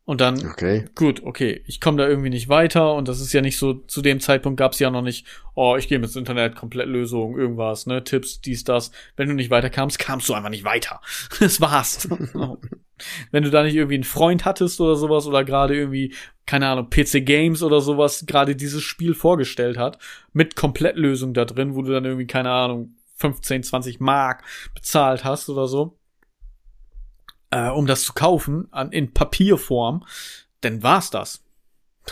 Und 0.05 0.21
dann, 0.21 0.37
okay. 0.47 0.85
gut, 0.95 1.21
okay, 1.23 1.61
ich 1.67 1.81
komme 1.81 1.97
da 1.97 2.07
irgendwie 2.07 2.29
nicht 2.29 2.47
weiter 2.47 2.95
und 2.95 3.09
das 3.09 3.19
ist 3.19 3.33
ja 3.33 3.41
nicht 3.41 3.57
so, 3.57 3.73
zu 3.73 4.01
dem 4.01 4.21
Zeitpunkt 4.21 4.57
gab 4.57 4.71
es 4.71 4.79
ja 4.79 4.89
noch 4.89 5.01
nicht, 5.01 5.27
oh, 5.53 5.75
ich 5.75 5.89
gehe 5.89 5.97
ins 5.97 6.15
Internet, 6.15 6.55
Komplettlösung, 6.55 7.37
irgendwas, 7.37 7.87
ne, 7.87 8.03
Tipps, 8.03 8.39
dies, 8.39 8.63
das. 8.63 8.91
Wenn 9.17 9.27
du 9.27 9.35
nicht 9.35 9.51
weiterkamst, 9.51 9.99
kamst 9.99 10.29
du 10.29 10.33
einfach 10.33 10.49
nicht 10.49 10.63
weiter. 10.63 11.01
Das 11.39 11.61
war's. 11.61 12.07
Wenn 13.31 13.43
du 13.43 13.51
da 13.51 13.61
nicht 13.61 13.75
irgendwie 13.75 13.95
einen 13.95 14.03
Freund 14.03 14.45
hattest 14.45 14.81
oder 14.81 14.95
sowas 14.95 15.27
oder 15.27 15.43
gerade 15.43 15.75
irgendwie, 15.75 16.15
keine 16.47 16.67
Ahnung, 16.67 16.89
PC 16.89 17.25
Games 17.25 17.61
oder 17.61 17.81
sowas, 17.81 18.25
gerade 18.25 18.55
dieses 18.55 18.81
Spiel 18.81 19.13
vorgestellt 19.13 19.77
hat, 19.77 19.99
mit 20.33 20.55
Komplettlösung 20.55 21.33
da 21.35 21.45
drin, 21.45 21.75
wo 21.75 21.83
du 21.83 21.91
dann 21.91 22.05
irgendwie, 22.05 22.25
keine 22.27 22.49
Ahnung, 22.49 22.95
15, 23.17 23.63
20 23.63 23.99
Mark 23.99 24.43
bezahlt 24.73 25.23
hast 25.23 25.49
oder 25.49 25.67
so, 25.67 25.97
äh, 27.51 27.69
um 27.69 27.85
das 27.85 28.03
zu 28.03 28.13
kaufen, 28.13 28.67
an, 28.71 28.91
in 28.91 29.13
Papierform, 29.13 30.05
dann 30.61 30.83
war's 30.83 31.09
das. 31.09 31.43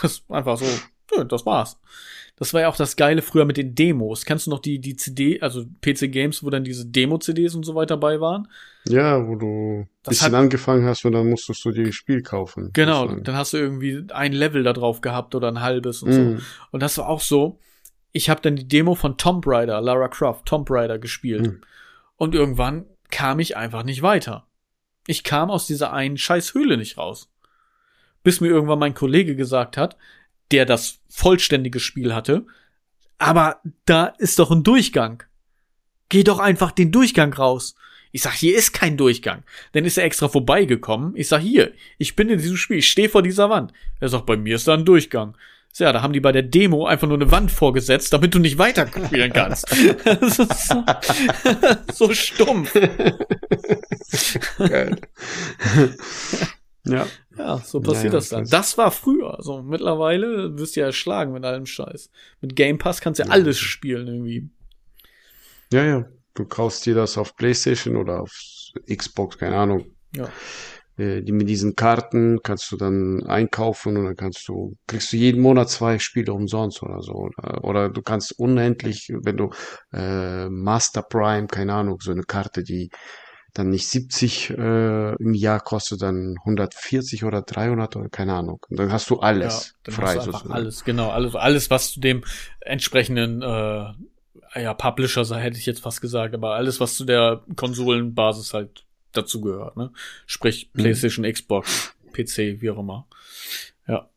Das 0.00 0.22
einfach 0.28 0.58
so, 0.58 0.66
ja, 1.16 1.24
das 1.24 1.46
war's. 1.46 1.78
Das 2.38 2.52
war 2.52 2.60
ja 2.60 2.68
auch 2.68 2.76
das 2.76 2.96
Geile 2.96 3.22
früher 3.22 3.46
mit 3.46 3.56
den 3.56 3.74
Demos. 3.74 4.26
Kennst 4.26 4.46
du 4.46 4.50
noch 4.50 4.58
die, 4.58 4.78
die 4.78 4.94
CD, 4.96 5.40
also 5.40 5.64
PC 5.80 6.12
Games, 6.12 6.44
wo 6.44 6.50
dann 6.50 6.64
diese 6.64 6.84
Demo-CDs 6.84 7.54
und 7.54 7.64
so 7.64 7.74
weiter 7.74 7.96
bei 7.96 8.20
waren? 8.20 8.48
Ja, 8.86 9.26
wo 9.26 9.36
du 9.36 9.86
das 10.02 10.18
bisschen 10.18 10.34
hat, 10.34 10.40
angefangen 10.42 10.84
hast 10.84 11.06
und 11.06 11.12
dann 11.12 11.30
musstest 11.30 11.64
du 11.64 11.70
dir 11.72 11.86
das 11.86 11.94
Spiel 11.94 12.22
kaufen. 12.22 12.70
Genau, 12.74 13.06
dann 13.06 13.36
hast 13.36 13.54
du 13.54 13.56
irgendwie 13.56 14.04
ein 14.12 14.34
Level 14.34 14.64
da 14.64 14.74
drauf 14.74 15.00
gehabt 15.00 15.34
oder 15.34 15.48
ein 15.48 15.62
halbes 15.62 16.02
und 16.02 16.10
mm. 16.10 16.12
so. 16.12 16.20
Mhm. 16.20 16.40
Und 16.72 16.82
das 16.82 16.98
war 16.98 17.08
auch 17.08 17.22
so, 17.22 17.58
ich 18.16 18.30
habe 18.30 18.40
dann 18.40 18.56
die 18.56 18.66
Demo 18.66 18.94
von 18.94 19.18
Tomb 19.18 19.46
Raider, 19.46 19.78
Lara 19.82 20.08
Croft, 20.08 20.46
Tomb 20.46 20.70
Raider 20.70 20.98
gespielt. 20.98 21.48
Mhm. 21.48 21.60
Und 22.16 22.34
irgendwann 22.34 22.86
kam 23.10 23.40
ich 23.40 23.58
einfach 23.58 23.82
nicht 23.82 24.00
weiter. 24.00 24.46
Ich 25.06 25.22
kam 25.22 25.50
aus 25.50 25.66
dieser 25.66 25.92
einen 25.92 26.16
scheiß 26.16 26.54
Höhle 26.54 26.78
nicht 26.78 26.96
raus. 26.96 27.30
Bis 28.22 28.40
mir 28.40 28.48
irgendwann 28.48 28.78
mein 28.78 28.94
Kollege 28.94 29.36
gesagt 29.36 29.76
hat, 29.76 29.98
der 30.50 30.64
das 30.64 31.00
vollständige 31.10 31.78
Spiel 31.78 32.14
hatte, 32.14 32.46
aber 33.18 33.60
da 33.84 34.06
ist 34.06 34.38
doch 34.38 34.50
ein 34.50 34.62
Durchgang. 34.62 35.22
Geh 36.08 36.24
doch 36.24 36.38
einfach 36.38 36.72
den 36.72 36.92
Durchgang 36.92 37.34
raus. 37.34 37.74
Ich 38.12 38.22
sag, 38.22 38.32
hier 38.32 38.56
ist 38.56 38.72
kein 38.72 38.96
Durchgang. 38.96 39.42
Dann 39.72 39.84
ist 39.84 39.98
er 39.98 40.04
extra 40.04 40.28
vorbeigekommen. 40.28 41.14
Ich 41.16 41.28
sag, 41.28 41.40
hier, 41.40 41.74
ich 41.98 42.16
bin 42.16 42.30
in 42.30 42.38
diesem 42.38 42.56
Spiel, 42.56 42.78
ich 42.78 42.88
stehe 42.88 43.10
vor 43.10 43.22
dieser 43.22 43.50
Wand. 43.50 43.74
Er 44.00 44.08
sagt, 44.08 44.24
bei 44.24 44.38
mir 44.38 44.56
ist 44.56 44.68
da 44.68 44.74
ein 44.74 44.86
Durchgang. 44.86 45.36
Ja, 45.78 45.92
da 45.92 46.02
haben 46.02 46.12
die 46.12 46.20
bei 46.20 46.32
der 46.32 46.42
Demo 46.42 46.86
einfach 46.86 47.06
nur 47.06 47.18
eine 47.18 47.30
Wand 47.30 47.50
vorgesetzt, 47.50 48.12
damit 48.12 48.34
du 48.34 48.38
nicht 48.38 48.58
weiter 48.58 48.86
spielen 48.86 49.32
kannst. 49.32 49.66
das 50.04 50.38
ist 50.38 50.68
so, 50.68 50.84
so 52.08 52.12
stumpf. 52.14 52.72
Geil. 54.58 54.96
ja. 56.84 57.06
Ja, 57.38 57.58
so 57.58 57.80
passiert 57.80 58.12
ja, 58.14 58.18
das 58.18 58.30
dann. 58.30 58.44
Das, 58.44 58.50
das 58.50 58.78
war 58.78 58.90
früher. 58.90 59.38
So, 59.40 59.62
mittlerweile 59.62 60.56
wirst 60.58 60.76
du 60.76 60.80
ja 60.80 60.86
erschlagen 60.86 61.32
mit 61.32 61.44
allem 61.44 61.66
Scheiß. 61.66 62.10
Mit 62.40 62.56
Game 62.56 62.78
Pass 62.78 63.00
kannst 63.00 63.18
du 63.18 63.24
ja, 63.24 63.28
ja 63.28 63.34
alles 63.34 63.58
spielen 63.58 64.06
irgendwie. 64.06 64.48
Ja, 65.72 65.84
ja. 65.84 66.04
Du 66.34 66.44
kaufst 66.44 66.84
dir 66.86 66.94
das 66.94 67.18
auf 67.18 67.36
PlayStation 67.36 67.96
oder 67.96 68.20
auf 68.20 68.32
Xbox, 68.94 69.38
keine 69.38 69.56
Ahnung. 69.56 69.86
Ja. 70.14 70.28
Äh, 70.98 71.22
die 71.22 71.32
mit 71.32 71.48
diesen 71.48 71.76
Karten 71.76 72.40
kannst 72.42 72.70
du 72.72 72.76
dann 72.76 73.24
einkaufen 73.26 73.96
und 73.96 74.04
dann 74.04 74.16
kannst 74.16 74.48
du, 74.48 74.76
kriegst 74.86 75.12
du 75.12 75.16
jeden 75.16 75.42
Monat 75.42 75.68
zwei 75.68 75.98
Spiele 75.98 76.32
umsonst 76.32 76.82
oder 76.82 77.02
so. 77.02 77.12
Oder, 77.12 77.64
oder 77.64 77.88
du 77.90 78.02
kannst 78.02 78.38
unendlich, 78.38 79.12
wenn 79.22 79.36
du 79.36 79.50
äh, 79.92 80.48
Master 80.48 81.02
Prime, 81.02 81.48
keine 81.48 81.74
Ahnung, 81.74 81.98
so 82.00 82.12
eine 82.12 82.22
Karte, 82.22 82.62
die 82.62 82.90
dann 83.52 83.70
nicht 83.70 83.88
70 83.88 84.50
äh, 84.50 85.14
im 85.16 85.34
Jahr 85.34 85.60
kostet, 85.60 86.02
dann 86.02 86.36
140 86.44 87.24
oder 87.24 87.42
300 87.42 87.96
oder 87.96 88.08
keine 88.08 88.34
Ahnung. 88.34 88.60
Und 88.68 88.78
dann 88.78 88.92
hast 88.92 89.08
du 89.10 89.20
alles 89.20 89.74
ja, 89.86 89.92
frei. 89.92 90.16
Hast 90.16 90.26
du 90.26 90.32
einfach 90.32 90.50
alles, 90.50 90.84
genau, 90.84 91.10
alles, 91.10 91.34
alles, 91.34 91.70
was 91.70 91.92
zu 91.92 92.00
dem 92.00 92.24
entsprechenden 92.60 93.42
äh, 93.42 93.92
ja, 94.62 94.74
Publisher, 94.74 95.24
hätte 95.38 95.58
ich 95.58 95.66
jetzt 95.66 95.80
fast 95.80 96.00
gesagt, 96.00 96.34
aber 96.34 96.54
alles, 96.54 96.80
was 96.80 96.96
zu 96.96 97.04
der 97.04 97.42
Konsolenbasis 97.56 98.54
halt 98.54 98.85
dazu 99.16 99.40
gehört, 99.40 99.76
ne? 99.76 99.92
Sprich 100.26 100.70
mhm. 100.72 100.82
PlayStation, 100.82 101.24
mhm. 101.24 101.32
Xbox, 101.32 101.96
PC, 102.12 102.60
wie 102.60 102.70
auch 102.70 102.78
immer. 102.78 103.06
Ja. 103.86 104.08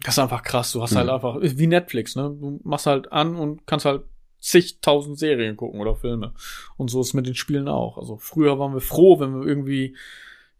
Das 0.00 0.14
ist 0.14 0.18
einfach 0.18 0.42
krass. 0.42 0.72
Du 0.72 0.82
hast 0.82 0.94
halt 0.94 1.06
mhm. 1.06 1.12
halt 1.12 1.24
einfach, 1.24 1.58
wie 1.58 1.66
Netflix, 1.66 2.16
ne? 2.16 2.36
Du 2.40 2.60
machst 2.64 2.86
halt 2.86 3.12
an 3.12 3.36
und 3.36 3.66
kannst 3.66 3.84
halt 3.84 4.02
zigtausend 4.40 5.18
Serien 5.18 5.56
gucken 5.56 5.80
oder 5.80 5.96
Filme. 5.96 6.32
Und 6.76 6.90
so 6.90 7.00
ist 7.00 7.08
es 7.08 7.14
mit 7.14 7.26
den 7.26 7.34
Spielen 7.34 7.68
auch. 7.68 7.98
Also 7.98 8.16
früher 8.16 8.58
waren 8.58 8.72
wir 8.72 8.80
froh, 8.80 9.18
wenn 9.20 9.34
wir 9.34 9.46
irgendwie, 9.46 9.96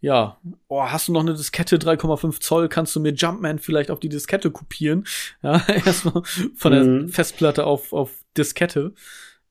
ja, 0.00 0.38
oh, 0.68 0.82
hast 0.82 1.08
du 1.08 1.12
noch 1.12 1.20
eine 1.20 1.34
Diskette 1.34 1.76
3,5 1.76 2.40
Zoll, 2.40 2.68
kannst 2.68 2.94
du 2.96 3.00
mir 3.00 3.12
Jumpman 3.12 3.58
vielleicht 3.58 3.90
auf 3.90 4.00
die 4.00 4.08
Diskette 4.08 4.50
kopieren? 4.50 5.06
Ja, 5.42 5.64
erstmal 5.86 6.22
von 6.24 6.72
der 6.72 6.84
mhm. 6.84 7.08
Festplatte 7.08 7.64
auf, 7.64 7.92
auf 7.92 8.24
Diskette. 8.36 8.94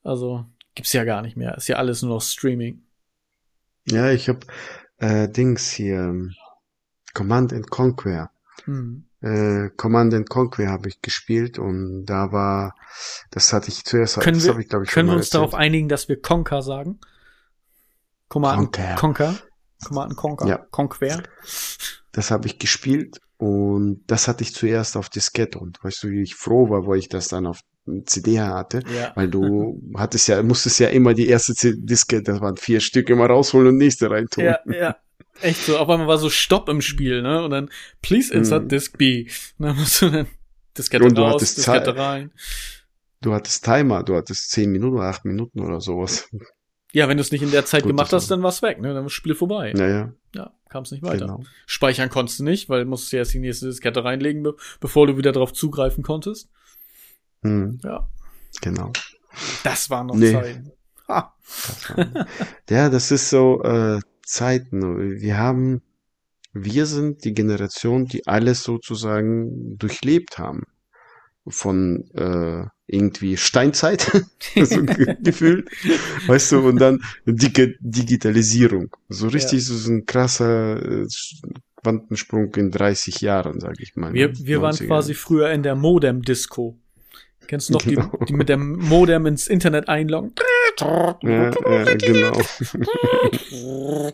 Also 0.03 0.45
gibt's 0.75 0.93
ja 0.93 1.03
gar 1.03 1.21
nicht 1.21 1.37
mehr. 1.37 1.55
Ist 1.55 1.67
ja 1.67 1.77
alles 1.77 2.01
nur 2.01 2.15
noch 2.15 2.21
Streaming. 2.21 2.83
Ja, 3.89 4.11
ich 4.11 4.29
habe 4.29 4.39
äh, 4.97 5.29
Dings 5.29 5.69
hier 5.71 6.13
Command 7.13 7.53
and 7.53 7.69
Conquer. 7.69 8.31
Hm. 8.65 9.05
Äh, 9.21 9.69
Command 9.75 10.13
and 10.13 10.29
Conquer 10.29 10.69
habe 10.69 10.89
ich 10.89 11.01
gespielt 11.01 11.57
und 11.57 12.05
da 12.05 12.31
war, 12.31 12.75
das 13.31 13.51
hatte 13.53 13.69
ich 13.69 13.83
zuerst, 13.83 14.19
können 14.19 14.37
das 14.37 14.45
wir, 14.45 14.59
ich, 14.59 14.71
ich, 14.71 14.89
Können 14.89 15.09
wir 15.09 15.15
uns 15.15 15.27
erzählt. 15.27 15.33
darauf 15.41 15.53
einigen, 15.55 15.89
dass 15.89 16.07
wir 16.07 16.21
Conquer 16.21 16.61
sagen? 16.61 16.99
Command 18.27 18.57
Conquer. 18.57 18.95
Conquer. 18.95 19.35
Command 19.85 20.15
Conquer. 20.15 20.47
Ja. 20.47 20.57
Conquer. 20.69 21.23
Das 22.11 22.29
habe 22.31 22.47
ich 22.47 22.59
gespielt 22.59 23.19
und 23.37 24.03
das 24.07 24.27
hatte 24.27 24.43
ich 24.43 24.53
zuerst 24.53 24.97
auf 24.97 25.09
Diskette 25.09 25.59
und 25.59 25.83
weißt 25.83 26.03
du, 26.03 26.09
wie 26.09 26.21
ich 26.21 26.35
froh 26.35 26.69
war, 26.69 26.85
wo 26.85 26.93
ich 26.93 27.09
das 27.09 27.27
dann 27.27 27.47
auf 27.47 27.61
CD 28.05 28.39
hatte, 28.39 28.81
ja. 28.93 29.11
weil 29.15 29.29
du 29.29 29.81
hattest 29.95 30.27
ja, 30.27 30.41
musstest 30.43 30.79
ja 30.79 30.87
immer 30.89 31.13
die 31.13 31.27
erste 31.27 31.53
Diske, 31.77 32.21
das 32.21 32.41
waren 32.41 32.57
vier 32.57 32.79
Stück, 32.79 33.09
immer 33.09 33.27
rausholen 33.27 33.67
und 33.69 33.77
nächste 33.77 34.09
reintun. 34.09 34.43
Ja, 34.43 34.59
ja. 34.65 34.95
Echt 35.41 35.63
so. 35.63 35.77
Auf 35.77 35.89
einmal 35.89 36.07
war 36.07 36.17
so 36.17 36.29
Stopp 36.29 36.67
im 36.69 36.81
Spiel, 36.81 37.21
ne? 37.21 37.43
Und 37.43 37.51
dann, 37.51 37.69
please 38.01 38.33
insert 38.33 38.63
hm. 38.63 38.69
Disk 38.69 38.97
B. 38.97 39.27
Und 39.57 39.65
dann 39.65 39.75
musst 39.75 40.01
du 40.01 40.09
dann 40.09 40.27
Diskette 40.77 41.05
und 41.05 41.17
du 41.17 41.21
raus, 41.21 41.55
Diskette 41.55 41.95
rein. 41.95 42.31
Du 43.21 43.33
hattest 43.33 43.65
Timer, 43.65 44.03
du 44.03 44.15
hattest 44.15 44.51
zehn 44.51 44.71
Minuten 44.71 44.97
oder 44.97 45.05
acht 45.05 45.25
Minuten 45.25 45.59
oder 45.59 45.81
sowas. 45.81 46.29
Ja, 46.93 47.07
wenn 47.07 47.17
du 47.17 47.21
es 47.21 47.31
nicht 47.31 47.41
in 47.41 47.51
der 47.51 47.65
Zeit 47.65 47.83
Gut, 47.83 47.91
gemacht 47.91 48.13
hast, 48.13 48.31
dann 48.31 48.43
war's 48.43 48.61
weg, 48.61 48.79
ne? 48.79 48.89
Dann 48.89 48.97
war 48.97 49.03
das 49.03 49.13
Spiel 49.13 49.35
vorbei. 49.35 49.73
Naja, 49.75 50.13
Ja, 50.33 50.53
kam 50.69 50.83
es 50.83 50.91
nicht 50.91 51.03
weiter. 51.03 51.25
genau. 51.25 51.43
Speichern 51.65 52.09
konntest 52.09 52.39
du 52.39 52.43
nicht, 52.43 52.69
weil 52.69 52.85
musstest 52.85 53.13
ja 53.13 53.19
erst 53.19 53.33
die 53.33 53.39
nächste 53.39 53.67
Diskette 53.67 54.03
reinlegen, 54.03 54.43
be 54.43 54.55
bevor 54.79 55.07
du 55.07 55.17
wieder 55.17 55.31
drauf 55.31 55.51
zugreifen 55.53 56.03
konntest. 56.03 56.49
Hm, 57.43 57.79
Ja, 57.83 58.07
genau. 58.61 58.91
das 59.63 59.89
waren 59.89 60.07
noch 60.07 60.15
Nee. 60.15 60.33
Zeiten. 60.33 60.71
Ha. 61.07 61.33
Das 61.47 61.89
war, 61.97 62.27
ja, 62.69 62.89
das 62.89 63.11
ist 63.11 63.29
so 63.29 63.61
äh, 63.63 63.99
Zeiten. 64.23 65.19
Wir 65.21 65.37
haben, 65.37 65.81
wir 66.53 66.85
sind 66.85 67.23
die 67.23 67.33
Generation, 67.33 68.05
die 68.05 68.27
alles 68.27 68.63
sozusagen 68.63 69.77
durchlebt 69.77 70.37
haben. 70.37 70.63
Von 71.49 72.09
äh, 72.13 72.65
irgendwie 72.87 73.37
Steinzeit, 73.37 74.01
so 74.55 74.83
ge- 74.83 75.15
gefühlt, 75.23 75.69
weißt 76.27 76.51
du, 76.51 76.67
und 76.67 76.77
dann 76.81 77.01
Dig 77.25 77.77
Digitalisierung. 77.79 78.93
So 79.07 79.29
richtig 79.29 79.63
so 79.65 79.89
ein 79.89 80.05
krasser 80.05 81.03
äh, 81.03 81.07
Quantensprung 81.81 82.53
in 82.55 82.69
30 82.71 83.21
Jahren, 83.21 83.61
sag 83.61 83.79
ich 83.79 83.95
mal. 83.95 84.11
Wir, 84.13 84.27
ne? 84.27 84.33
wir 84.41 84.61
waren 84.61 84.75
90er. 84.75 84.87
quasi 84.87 85.13
früher 85.13 85.49
in 85.51 85.63
der 85.63 85.75
Modem-Disco. 85.75 86.77
Kennst 87.47 87.69
du 87.69 87.73
noch 87.73 87.81
Genau. 87.83 88.09
die, 88.21 88.25
die 88.25 88.33
mit 88.33 88.49
dem 88.49 88.77
Modem 88.77 89.25
ins 89.25 89.47
Internet 89.47 89.87
einloggen? 89.89 90.33
Ja, 90.79 91.17
ja, 91.23 91.93
genau. 91.95 92.41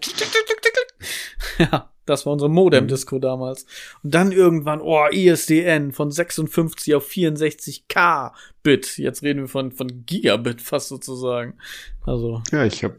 Ja, 1.60 1.90
das 2.06 2.26
war 2.26 2.34
unsere 2.34 2.50
Modem-Disco 2.50 3.20
damals. 3.20 3.66
Und 4.04 4.14
dann 4.16 4.32
irgendwann, 4.32 4.82
oh, 4.82 5.06
ISDN 5.12 5.92
von 5.92 6.12
56 6.12 6.96
auf 6.96 7.08
64K 7.10 8.32
Bit. 8.64 8.98
Jetzt 8.98 9.24
reden 9.24 9.42
wir 9.42 9.48
von, 9.48 9.72
von 9.72 10.06
Gigabit 10.06 10.62
fast 10.62 10.88
sozusagen. 10.90 11.58
Also, 12.06 12.42
Ja, 12.52 12.66
ich 12.66 12.84
habe 12.84 12.98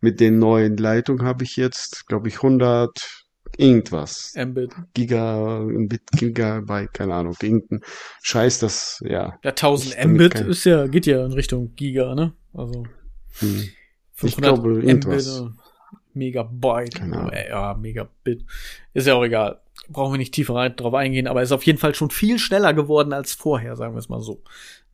mit 0.00 0.20
den 0.20 0.38
neuen 0.38 0.76
Leitungen 0.76 1.24
habe 1.24 1.44
ich 1.44 1.56
jetzt, 1.56 2.06
glaube 2.08 2.28
ich, 2.28 2.36
100 2.36 3.21
irgendwas. 3.56 4.34
Mbit. 4.36 4.72
Giga, 4.94 5.60
Bit, 5.88 6.02
Gigabyte, 6.12 6.92
keine 6.94 7.14
Ahnung, 7.14 7.36
irgendein 7.42 7.80
Scheiß, 8.22 8.58
das, 8.60 9.02
ja. 9.06 9.38
Ja, 9.42 9.50
1000 9.50 9.90
Ich 9.94 10.00
damit 10.00 10.14
Mbit 10.16 10.32
kein- 10.34 10.48
ist 10.48 10.64
ja, 10.64 10.86
geht 10.86 11.06
ja 11.06 11.24
in 11.24 11.32
Richtung 11.32 11.74
Giga, 11.76 12.14
ne? 12.14 12.32
Also, 12.54 12.84
Hm. 13.38 13.68
500 14.14 14.54
glaube, 14.54 14.68
Mbit, 14.74 14.84
irgendwas. 14.88 15.40
äh, 15.40 15.48
Megabyte, 16.14 16.94
Keine 16.96 17.16
Ahnung. 17.18 17.32
ja, 17.48 17.74
Megabit. 17.74 18.44
Ist 18.92 19.06
ja 19.06 19.14
auch 19.14 19.24
egal. 19.24 19.60
Brauchen 19.88 20.12
wir 20.14 20.18
nicht 20.18 20.34
tiefer 20.34 20.68
drauf 20.70 20.94
eingehen, 20.94 21.26
aber 21.26 21.42
ist 21.42 21.52
auf 21.52 21.64
jeden 21.64 21.78
Fall 21.78 21.94
schon 21.94 22.10
viel 22.10 22.38
schneller 22.38 22.74
geworden 22.74 23.12
als 23.12 23.32
vorher, 23.32 23.76
sagen 23.76 23.94
wir 23.94 23.98
es 23.98 24.08
mal 24.08 24.20
so. 24.20 24.42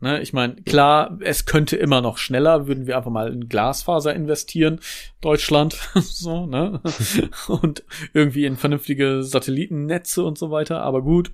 Ne, 0.00 0.20
ich 0.22 0.32
meine, 0.32 0.54
klar, 0.62 1.18
es 1.22 1.44
könnte 1.44 1.74
immer 1.76 2.00
noch 2.00 2.18
schneller, 2.18 2.68
würden 2.68 2.86
wir 2.86 2.96
einfach 2.96 3.10
mal 3.10 3.32
in 3.32 3.48
Glasfaser 3.48 4.14
investieren, 4.14 4.80
Deutschland, 5.20 5.76
so, 5.94 6.46
ne? 6.46 6.80
Und 7.48 7.82
irgendwie 8.12 8.44
in 8.44 8.56
vernünftige 8.56 9.24
Satellitennetze 9.24 10.22
und 10.22 10.38
so 10.38 10.52
weiter, 10.52 10.82
aber 10.82 11.02
gut. 11.02 11.32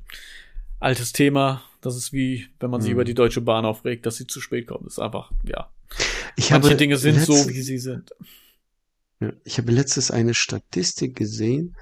Altes 0.80 1.12
Thema, 1.12 1.62
das 1.82 1.94
ist 1.96 2.12
wie, 2.14 2.46
wenn 2.58 2.70
man 2.70 2.80
sich 2.80 2.88
Hm. 2.90 2.94
über 2.94 3.04
die 3.04 3.14
Deutsche 3.14 3.42
Bahn 3.42 3.66
aufregt, 3.66 4.06
dass 4.06 4.16
sie 4.16 4.26
zu 4.26 4.40
spät 4.40 4.66
kommt. 4.66 4.86
ist 4.86 4.98
einfach, 4.98 5.30
ja. 5.44 5.70
Ich 6.36 6.50
Manche 6.50 6.68
habe 6.70 6.76
Dinge 6.76 6.96
sind 6.96 7.20
so, 7.20 7.34
wie 7.48 7.60
sie 7.60 7.78
sind. 7.78 8.12
Ich 9.44 9.58
habe 9.58 9.72
letztes 9.72 10.10
eine 10.10 10.34
Statistik 10.34 11.16
gesehen, 11.16 11.76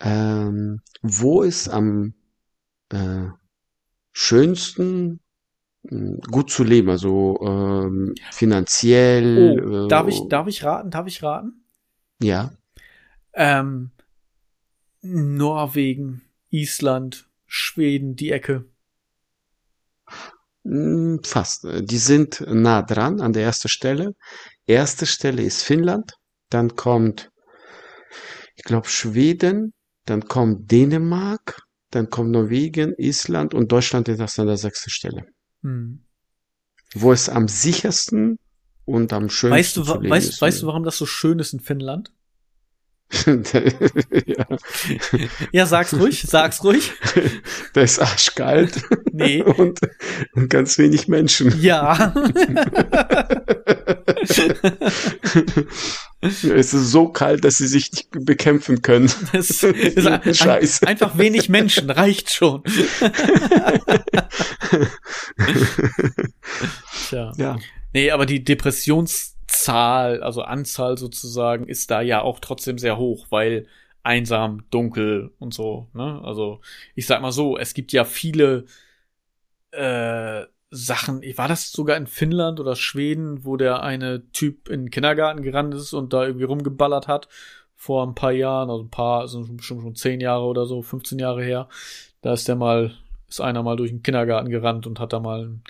ähm, 0.00 0.80
wo 1.02 1.42
es 1.42 1.68
am 1.68 2.14
äh, 2.90 3.26
schönsten 4.12 5.20
gut 6.30 6.50
zu 6.50 6.64
leben, 6.64 6.90
also 6.90 7.38
ähm, 7.42 8.14
finanziell. 8.30 9.58
Oh, 9.60 9.86
äh, 9.86 9.88
darf 9.88 10.08
ich, 10.08 10.28
darf 10.28 10.46
ich 10.46 10.64
raten? 10.64 10.90
Darf 10.90 11.06
ich 11.06 11.22
raten? 11.22 11.64
Ja, 12.20 12.50
Ähm, 13.34 13.90
Norwegen, 15.02 16.22
Island, 16.50 17.28
Schweden, 17.46 18.16
die 18.16 18.30
Ecke. 18.30 18.66
fast. 21.22 21.64
Die 21.64 21.98
sind 21.98 22.40
nah 22.46 22.82
dran 22.82 23.20
an 23.20 23.32
der 23.32 23.44
ersten 23.44 23.68
Stelle. 23.68 24.14
Erste 24.66 25.06
Stelle 25.06 25.42
ist 25.42 25.62
Finnland, 25.62 26.12
dann 26.50 26.74
kommt, 26.74 27.30
ich 28.56 28.64
glaube, 28.64 28.88
Schweden, 28.88 29.72
dann 30.06 30.26
kommt 30.28 30.70
Dänemark, 30.70 31.62
dann 31.90 32.10
kommt 32.10 32.30
Norwegen, 32.30 32.94
Island 32.98 33.54
und 33.54 33.70
Deutschland 33.70 34.08
ist 34.08 34.38
an 34.38 34.46
der 34.46 34.56
sechsten 34.56 34.90
Stelle. 34.90 35.26
Hm. 35.66 35.98
wo 36.94 37.12
es 37.12 37.28
am 37.28 37.48
sichersten 37.48 38.38
und 38.84 39.12
am 39.12 39.28
schönsten 39.28 39.58
Weißt 39.58 39.76
du, 39.76 39.84
weißt, 39.86 40.28
ist. 40.28 40.40
weißt 40.40 40.62
du, 40.62 40.66
warum 40.68 40.84
das 40.84 40.96
so 40.96 41.06
schön 41.06 41.40
ist 41.40 41.52
in 41.52 41.58
Finnland? 41.60 42.12
ja, 44.26 44.46
Ja, 45.52 45.66
sag's 45.66 45.94
ruhig, 45.94 46.22
sag's 46.26 46.62
ruhig. 46.64 46.92
da 47.72 47.80
ist 47.80 48.00
arschkalt 48.00 48.82
Nee. 49.12 49.42
und, 49.42 49.80
und 50.34 50.50
ganz 50.50 50.78
wenig 50.78 51.08
Menschen. 51.08 51.60
Ja. 51.60 52.12
es 56.20 56.44
ist 56.74 56.90
so 56.90 57.08
kalt, 57.08 57.44
dass 57.44 57.58
sie 57.58 57.66
sich 57.68 57.92
nicht 57.92 58.08
bekämpfen 58.24 58.82
können. 58.82 59.10
Das 59.32 59.50
ist 59.50 59.64
ein, 60.06 60.34
Scheiß. 60.34 60.82
ein, 60.82 60.88
einfach 60.88 61.16
wenig 61.18 61.48
Menschen, 61.48 61.90
reicht 61.90 62.32
schon. 62.32 62.62
Tja. 67.08 67.32
Ja, 67.36 67.58
Nee, 67.96 68.10
aber 68.10 68.26
die 68.26 68.44
Depressionszahl, 68.44 70.22
also 70.22 70.42
Anzahl 70.42 70.98
sozusagen, 70.98 71.66
ist 71.66 71.90
da 71.90 72.02
ja 72.02 72.20
auch 72.20 72.40
trotzdem 72.40 72.76
sehr 72.76 72.98
hoch, 72.98 73.26
weil 73.30 73.66
einsam, 74.02 74.64
dunkel 74.70 75.32
und 75.38 75.54
so, 75.54 75.88
ne? 75.94 76.20
Also, 76.22 76.60
ich 76.94 77.06
sag 77.06 77.22
mal 77.22 77.32
so, 77.32 77.56
es 77.56 77.72
gibt 77.72 77.92
ja 77.92 78.04
viele 78.04 78.66
äh, 79.70 80.44
Sachen, 80.70 81.22
war 81.38 81.48
das 81.48 81.72
sogar 81.72 81.96
in 81.96 82.06
Finnland 82.06 82.60
oder 82.60 82.76
Schweden, 82.76 83.44
wo 83.46 83.56
der 83.56 83.82
eine 83.82 84.30
Typ 84.32 84.68
in 84.68 84.82
den 84.84 84.90
Kindergarten 84.90 85.42
gerannt 85.42 85.74
ist 85.74 85.92
und 85.94 86.12
da 86.12 86.26
irgendwie 86.26 86.44
rumgeballert 86.44 87.08
hat 87.08 87.28
vor 87.74 88.06
ein 88.06 88.14
paar 88.14 88.32
Jahren, 88.32 88.70
also 88.70 88.84
ein 88.84 88.90
paar, 88.90 89.20
also 89.20 89.42
bestimmt 89.48 89.82
schon 89.82 89.94
zehn 89.94 90.20
Jahre 90.20 90.44
oder 90.44 90.66
so, 90.66 90.82
15 90.82 91.18
Jahre 91.18 91.42
her. 91.42 91.68
Da 92.20 92.32
ist 92.32 92.48
der 92.48 92.56
mal, 92.56 92.92
ist 93.28 93.40
einer 93.40 93.62
mal 93.62 93.76
durch 93.76 93.90
den 93.90 94.02
Kindergarten 94.02 94.50
gerannt 94.50 94.86
und 94.86 95.00
hat 95.00 95.12
da 95.12 95.20
mal 95.20 95.46
ein 95.46 95.62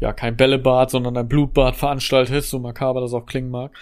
ja, 0.00 0.12
kein 0.12 0.36
Bällebad, 0.36 0.90
sondern 0.90 1.16
ein 1.16 1.28
Blutbad 1.28 1.76
veranstaltet, 1.76 2.44
so 2.44 2.58
makaber 2.58 3.00
das 3.00 3.14
auch 3.14 3.26
klingen 3.26 3.50
mag. 3.50 3.76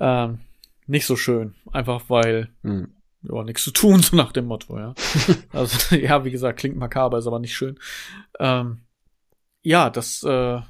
Ähm, 0.00 0.40
nicht 0.86 1.06
so 1.06 1.16
schön. 1.16 1.54
Einfach 1.70 2.02
weil, 2.08 2.48
Hm. 2.62 2.92
ja, 3.22 3.44
nichts 3.44 3.64
zu 3.64 3.70
tun, 3.70 4.00
so 4.02 4.16
nach 4.16 4.32
dem 4.32 4.46
Motto, 4.46 4.78
ja. 4.78 4.94
also, 5.52 5.94
ja, 5.94 6.24
wie 6.24 6.30
gesagt, 6.30 6.58
klingt 6.58 6.76
makaber, 6.76 7.18
ist 7.18 7.26
aber 7.26 7.38
nicht 7.38 7.54
schön. 7.54 7.78
Ähm, 8.40 8.80
ja, 9.62 9.90
das 9.90 10.24
äh, 10.24 10.60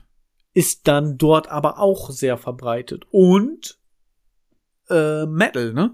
ist 0.52 0.86
dann 0.86 1.16
dort 1.16 1.48
aber 1.48 1.78
auch 1.78 2.10
sehr 2.10 2.36
verbreitet. 2.36 3.06
Und 3.10 3.78
äh, 4.90 5.24
Metal, 5.24 5.72
ne? 5.72 5.92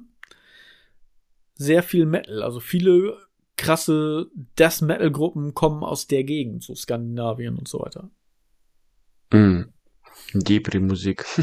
Sehr 1.55 1.83
viel 1.83 2.07
Metal. 2.07 2.43
Also 2.43 2.61
viele 2.61 3.17
krasse 3.59 4.31
Death 4.59 4.81
Metal 4.81 5.11
Gruppen 5.11 5.53
kommen 5.53 5.85
aus 5.85 6.07
der 6.07 6.25
Gegend, 6.25 6.63
so 6.63 6.75
Skandinavien 6.75 7.59
und 7.59 7.69
so 7.69 7.81
weiter. 7.81 8.11
Hm. 9.33 9.73
Depri-Musik. 10.33 11.27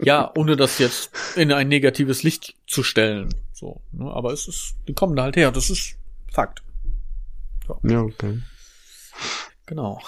Ja, 0.00 0.30
ohne 0.36 0.56
das 0.56 0.78
jetzt 0.78 1.10
in 1.36 1.52
ein 1.52 1.66
negatives 1.66 2.22
Licht 2.22 2.54
zu 2.68 2.84
stellen. 2.84 3.34
So, 3.52 3.82
ne? 3.90 4.04
Aber 4.12 4.32
es 4.32 4.46
ist, 4.46 4.76
die 4.86 4.94
kommen 4.94 5.16
da 5.16 5.24
halt 5.24 5.36
her. 5.36 5.50
Das 5.50 5.70
ist 5.70 5.96
Fakt. 6.32 6.62
Ja, 7.82 8.00
okay. 8.00 8.40
Genau. 9.66 10.00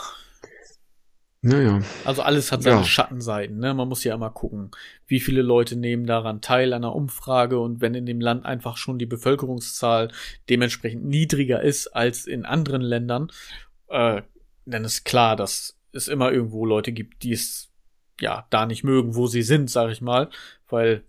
Naja, 1.46 1.80
Also 2.06 2.22
alles 2.22 2.50
hat 2.52 2.62
seine 2.62 2.76
Ja. 2.78 2.84
Schattenseiten. 2.84 3.58
Ne? 3.58 3.74
Man 3.74 3.86
muss 3.86 4.02
ja 4.02 4.14
immer 4.14 4.30
gucken, 4.30 4.70
wie 5.06 5.20
viele 5.20 5.42
Leute 5.42 5.76
nehmen 5.76 6.06
daran 6.06 6.40
teil 6.40 6.72
an 6.72 6.82
einer 6.84 6.94
Umfrage 6.94 7.58
und 7.60 7.82
wenn 7.82 7.94
in 7.94 8.06
dem 8.06 8.18
Land 8.20 8.46
einfach 8.46 8.78
schon 8.78 8.98
die 8.98 9.04
Bevölkerungszahl 9.04 10.10
dementsprechend 10.48 11.04
niedriger 11.04 11.60
ist 11.60 11.88
als 11.88 12.26
in 12.26 12.46
anderen 12.46 12.80
Ländern, 12.80 13.30
äh, 13.88 14.22
dann 14.64 14.84
ist 14.84 15.04
klar, 15.04 15.36
dass 15.36 15.76
es 15.92 16.08
immer 16.08 16.32
irgendwo 16.32 16.64
Leute 16.64 16.92
gibt, 16.92 17.22
die 17.22 17.32
es 17.32 17.68
ja 18.20 18.46
da 18.48 18.64
nicht 18.64 18.82
mögen, 18.82 19.14
wo 19.14 19.26
sie 19.26 19.42
sind, 19.42 19.68
sag 19.70 19.90
ich 19.90 20.00
mal, 20.00 20.30
weil 20.70 21.04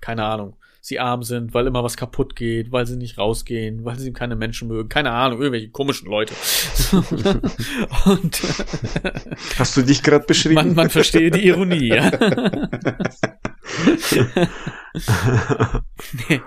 keine 0.00 0.24
Ahnung, 0.24 0.54
sie 0.80 0.98
arm 0.98 1.22
sind, 1.22 1.52
weil 1.52 1.66
immer 1.66 1.84
was 1.84 1.96
kaputt 1.96 2.34
geht, 2.34 2.72
weil 2.72 2.86
sie 2.86 2.96
nicht 2.96 3.18
rausgehen, 3.18 3.84
weil 3.84 3.98
sie 3.98 4.12
keine 4.12 4.34
Menschen 4.34 4.68
mögen, 4.68 4.88
keine 4.88 5.10
Ahnung, 5.12 5.40
irgendwelche 5.40 5.68
komischen 5.68 6.08
Leute. 6.08 6.32
und 8.06 8.40
hast 9.58 9.76
du 9.76 9.82
dich 9.82 10.02
gerade 10.02 10.24
beschrieben? 10.24 10.54
man, 10.54 10.74
man 10.74 10.90
verstehe 10.90 11.30
die 11.30 11.46
Ironie, 11.46 11.88
ja. 11.88 12.10
nee. 16.28 16.40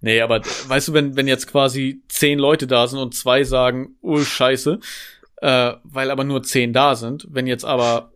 nee, 0.00 0.20
aber 0.20 0.40
weißt 0.40 0.88
du, 0.88 0.92
wenn, 0.92 1.16
wenn 1.16 1.28
jetzt 1.28 1.46
quasi 1.46 2.02
zehn 2.08 2.38
Leute 2.38 2.66
da 2.66 2.86
sind 2.88 2.98
und 2.98 3.14
zwei 3.14 3.44
sagen, 3.44 3.96
oh 4.02 4.18
Scheiße, 4.18 4.80
äh, 5.36 5.72
weil 5.84 6.10
aber 6.10 6.24
nur 6.24 6.42
zehn 6.42 6.72
da 6.72 6.96
sind, 6.96 7.26
wenn 7.30 7.46
jetzt 7.46 7.64
aber 7.64 8.10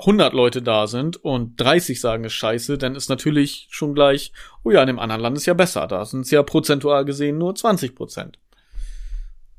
100 0.00 0.32
Leute 0.32 0.62
da 0.62 0.86
sind 0.86 1.16
und 1.16 1.60
30 1.60 2.00
sagen 2.00 2.24
es 2.24 2.32
scheiße, 2.32 2.78
dann 2.78 2.94
ist 2.94 3.08
natürlich 3.08 3.66
schon 3.70 3.94
gleich, 3.94 4.32
oh 4.62 4.70
ja, 4.70 4.80
in 4.82 4.86
dem 4.86 4.98
anderen 4.98 5.20
Land 5.20 5.36
ist 5.36 5.46
ja 5.46 5.54
besser. 5.54 5.86
Da 5.88 6.04
sind 6.04 6.20
es 6.20 6.30
ja 6.30 6.42
prozentual 6.42 7.04
gesehen 7.04 7.38
nur 7.38 7.54
20 7.54 7.96
Prozent. 7.96 8.38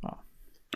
Ja. 0.02 0.24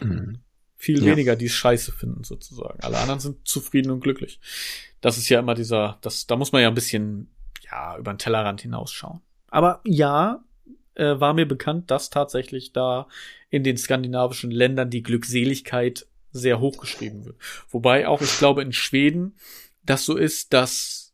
Mhm. 0.01 0.39
Viel 0.75 0.99
ja. 0.99 1.11
weniger, 1.11 1.37
die 1.37 1.45
es 1.45 1.53
scheiße 1.53 1.93
finden, 1.93 2.25
sozusagen. 2.25 2.81
Alle 2.81 2.97
anderen 2.97 3.21
sind 3.21 3.47
zufrieden 3.47 3.91
und 3.91 4.01
glücklich. 4.01 4.41
Das 4.99 5.17
ist 5.17 5.29
ja 5.29 5.39
immer 5.39 5.53
dieser, 5.53 5.97
das, 6.01 6.27
da 6.27 6.35
muss 6.35 6.51
man 6.51 6.61
ja 6.61 6.67
ein 6.67 6.75
bisschen, 6.75 7.29
ja, 7.71 7.97
über 7.97 8.13
den 8.13 8.17
Tellerrand 8.17 8.61
hinausschauen. 8.61 9.21
Aber 9.47 9.79
ja, 9.85 10.43
äh, 10.95 11.19
war 11.19 11.33
mir 11.33 11.47
bekannt, 11.47 11.89
dass 11.89 12.09
tatsächlich 12.09 12.73
da 12.73 13.07
in 13.49 13.63
den 13.63 13.77
skandinavischen 13.77 14.51
Ländern 14.51 14.89
die 14.89 15.03
Glückseligkeit 15.03 16.05
sehr 16.33 16.59
hoch 16.59 16.77
geschrieben 16.77 17.25
wird. 17.25 17.37
Wobei 17.69 18.07
auch, 18.07 18.21
ich 18.21 18.37
glaube, 18.37 18.61
in 18.61 18.73
Schweden 18.73 19.37
das 19.83 20.05
so 20.05 20.17
ist, 20.17 20.53
dass 20.53 21.13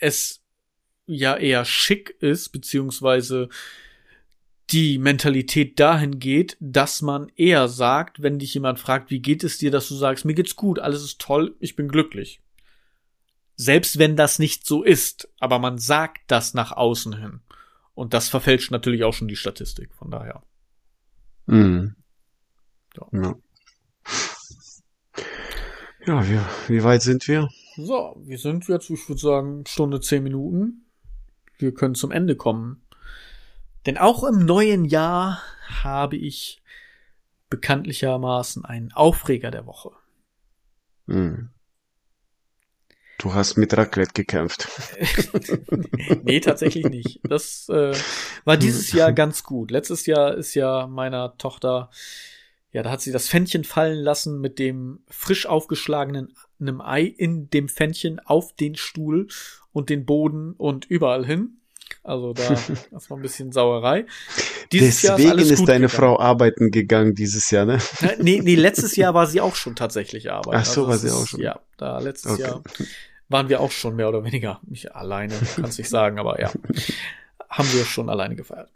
es 0.00 0.42
ja 1.06 1.36
eher 1.36 1.64
schick 1.64 2.10
ist, 2.20 2.50
beziehungsweise 2.50 3.48
die 4.70 4.98
Mentalität 4.98 5.80
dahin 5.80 6.18
geht, 6.18 6.56
dass 6.60 7.00
man 7.00 7.30
eher 7.36 7.68
sagt, 7.68 8.22
wenn 8.22 8.38
dich 8.38 8.52
jemand 8.54 8.78
fragt, 8.78 9.10
wie 9.10 9.20
geht 9.20 9.42
es 9.42 9.58
dir, 9.58 9.70
dass 9.70 9.88
du 9.88 9.94
sagst, 9.94 10.24
mir 10.24 10.34
geht's 10.34 10.56
gut, 10.56 10.78
alles 10.78 11.02
ist 11.02 11.20
toll, 11.20 11.56
ich 11.58 11.74
bin 11.74 11.88
glücklich. 11.88 12.42
Selbst 13.56 13.98
wenn 13.98 14.14
das 14.14 14.38
nicht 14.38 14.66
so 14.66 14.84
ist, 14.84 15.28
aber 15.40 15.58
man 15.58 15.78
sagt 15.78 16.30
das 16.30 16.54
nach 16.54 16.72
außen 16.72 17.16
hin. 17.16 17.40
Und 17.94 18.14
das 18.14 18.28
verfälscht 18.28 18.70
natürlich 18.70 19.02
auch 19.02 19.14
schon 19.14 19.26
die 19.26 19.36
Statistik, 19.36 19.92
von 19.94 20.10
daher. 20.10 20.42
Mhm. 21.46 21.96
Ja. 22.94 23.08
ja. 23.12 23.34
Ja, 26.08 26.26
wir, 26.26 26.42
wie 26.68 26.82
weit 26.82 27.02
sind 27.02 27.28
wir? 27.28 27.50
So, 27.76 28.16
wir 28.24 28.38
sind 28.38 28.66
jetzt, 28.66 28.88
ich 28.88 29.06
würde 29.10 29.20
sagen, 29.20 29.64
Stunde 29.66 30.00
zehn 30.00 30.22
Minuten. 30.22 30.86
Wir 31.58 31.74
können 31.74 31.94
zum 31.94 32.12
Ende 32.12 32.34
kommen. 32.34 32.80
Denn 33.84 33.98
auch 33.98 34.24
im 34.24 34.46
neuen 34.46 34.86
Jahr 34.86 35.42
habe 35.82 36.16
ich 36.16 36.62
bekanntlichermaßen 37.50 38.64
einen 38.64 38.90
Aufreger 38.92 39.50
der 39.50 39.66
Woche. 39.66 39.90
Hm. 41.08 41.50
Du 43.18 43.34
hast 43.34 43.58
mit 43.58 43.76
Raclette 43.76 44.14
gekämpft. 44.14 44.66
nee, 46.22 46.40
tatsächlich 46.40 46.86
nicht. 46.86 47.20
Das 47.24 47.68
äh, 47.68 47.92
war 48.46 48.56
dieses 48.56 48.92
Jahr 48.92 49.12
ganz 49.12 49.42
gut. 49.42 49.70
Letztes 49.70 50.06
Jahr 50.06 50.34
ist 50.34 50.54
ja 50.54 50.86
meiner 50.86 51.36
Tochter 51.36 51.90
ja, 52.78 52.84
da 52.84 52.92
hat 52.92 53.00
sie 53.00 53.10
das 53.10 53.28
Pfännchen 53.28 53.64
fallen 53.64 53.98
lassen 53.98 54.40
mit 54.40 54.60
dem 54.60 55.00
frisch 55.08 55.46
aufgeschlagenen 55.46 56.32
einem 56.60 56.80
Ei 56.80 57.02
in 57.02 57.50
dem 57.50 57.68
Pfännchen 57.68 58.20
auf 58.20 58.54
den 58.54 58.76
Stuhl 58.76 59.26
und 59.72 59.90
den 59.90 60.06
Boden 60.06 60.52
und 60.52 60.84
überall 60.84 61.26
hin. 61.26 61.56
Also 62.04 62.34
da, 62.34 62.48
das 62.92 63.10
war 63.10 63.16
ein 63.16 63.22
bisschen 63.22 63.50
Sauerei. 63.50 64.06
Dieses 64.70 65.00
Deswegen 65.00 65.38
ist, 65.38 65.50
ist 65.50 65.66
deine 65.66 65.86
gegangen. 65.86 65.88
Frau 65.88 66.20
arbeiten 66.20 66.70
gegangen 66.70 67.16
dieses 67.16 67.50
Jahr, 67.50 67.64
ne? 67.64 67.80
Nee, 68.20 68.42
nee, 68.44 68.54
letztes 68.54 68.94
Jahr 68.94 69.12
war 69.12 69.26
sie 69.26 69.40
auch 69.40 69.56
schon 69.56 69.74
tatsächlich 69.74 70.30
arbeiten. 70.30 70.58
Ach 70.60 70.64
so, 70.64 70.86
also 70.86 70.88
war 70.88 70.98
sie 70.98 71.10
auch 71.10 71.26
schon. 71.26 71.40
Ja, 71.40 71.58
da 71.78 71.98
letztes 71.98 72.34
okay. 72.34 72.42
Jahr 72.42 72.62
waren 73.28 73.48
wir 73.48 73.60
auch 73.60 73.72
schon 73.72 73.96
mehr 73.96 74.08
oder 74.08 74.22
weniger, 74.22 74.60
nicht 74.68 74.94
alleine, 74.94 75.34
kannst 75.56 75.78
nicht 75.78 75.90
sagen, 75.90 76.20
aber 76.20 76.40
ja, 76.40 76.52
haben 77.50 77.72
wir 77.72 77.84
schon 77.84 78.08
alleine 78.08 78.36
gefeiert. 78.36 78.70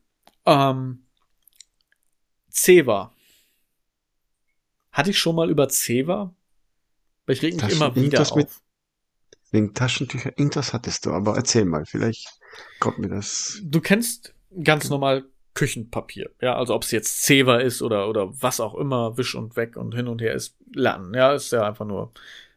Ähm, 0.45 1.05
Ceva 2.51 3.12
hatte 4.93 5.10
ich 5.10 5.19
schon 5.19 5.36
mal 5.36 5.51
über 5.51 5.69
Ceva? 5.69 6.35
Weil 7.27 7.36
ich 7.36 7.43
reg 7.43 7.60
mich 7.60 7.73
immer 7.73 7.94
wieder 7.97 8.20
auf. 8.20 8.36
Mit, 8.36 8.48
wegen 9.51 9.74
Taschentücher, 9.74 10.32
irgendwas 10.39 10.73
hattest 10.73 11.06
du, 11.06 11.12
aber 11.12 11.36
erzähl 11.36 11.64
mal, 11.64 11.85
vielleicht 11.85 12.28
kommt 12.81 12.98
mir 12.98 13.09
das. 13.09 13.60
Du 13.62 13.81
kennst 13.81 14.35
ganz 14.62 14.89
normal 14.89 15.24
Küchenpapier, 15.55 16.31
ja, 16.40 16.56
also 16.56 16.74
ob 16.74 16.85
es 16.85 16.90
jetzt 16.90 17.23
Ceva 17.23 17.59
ist 17.59 17.82
oder, 17.82 18.09
oder 18.09 18.32
was 18.40 18.60
auch 18.60 18.74
immer, 18.74 19.19
Wisch 19.19 19.35
und 19.35 19.55
Weg 19.56 19.77
und 19.77 19.94
hin 19.94 20.09
und 20.09 20.23
her 20.23 20.32
ist 20.32 20.56
Latten, 20.74 21.12
ja, 21.14 21.35
ist 21.35 21.52
ja 21.52 21.66
einfach 21.66 21.85
nur 21.85 22.12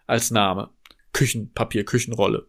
als 0.08 0.32
Name. 0.32 0.70
Küchenpapier, 1.12 1.84
Küchenrolle. 1.84 2.48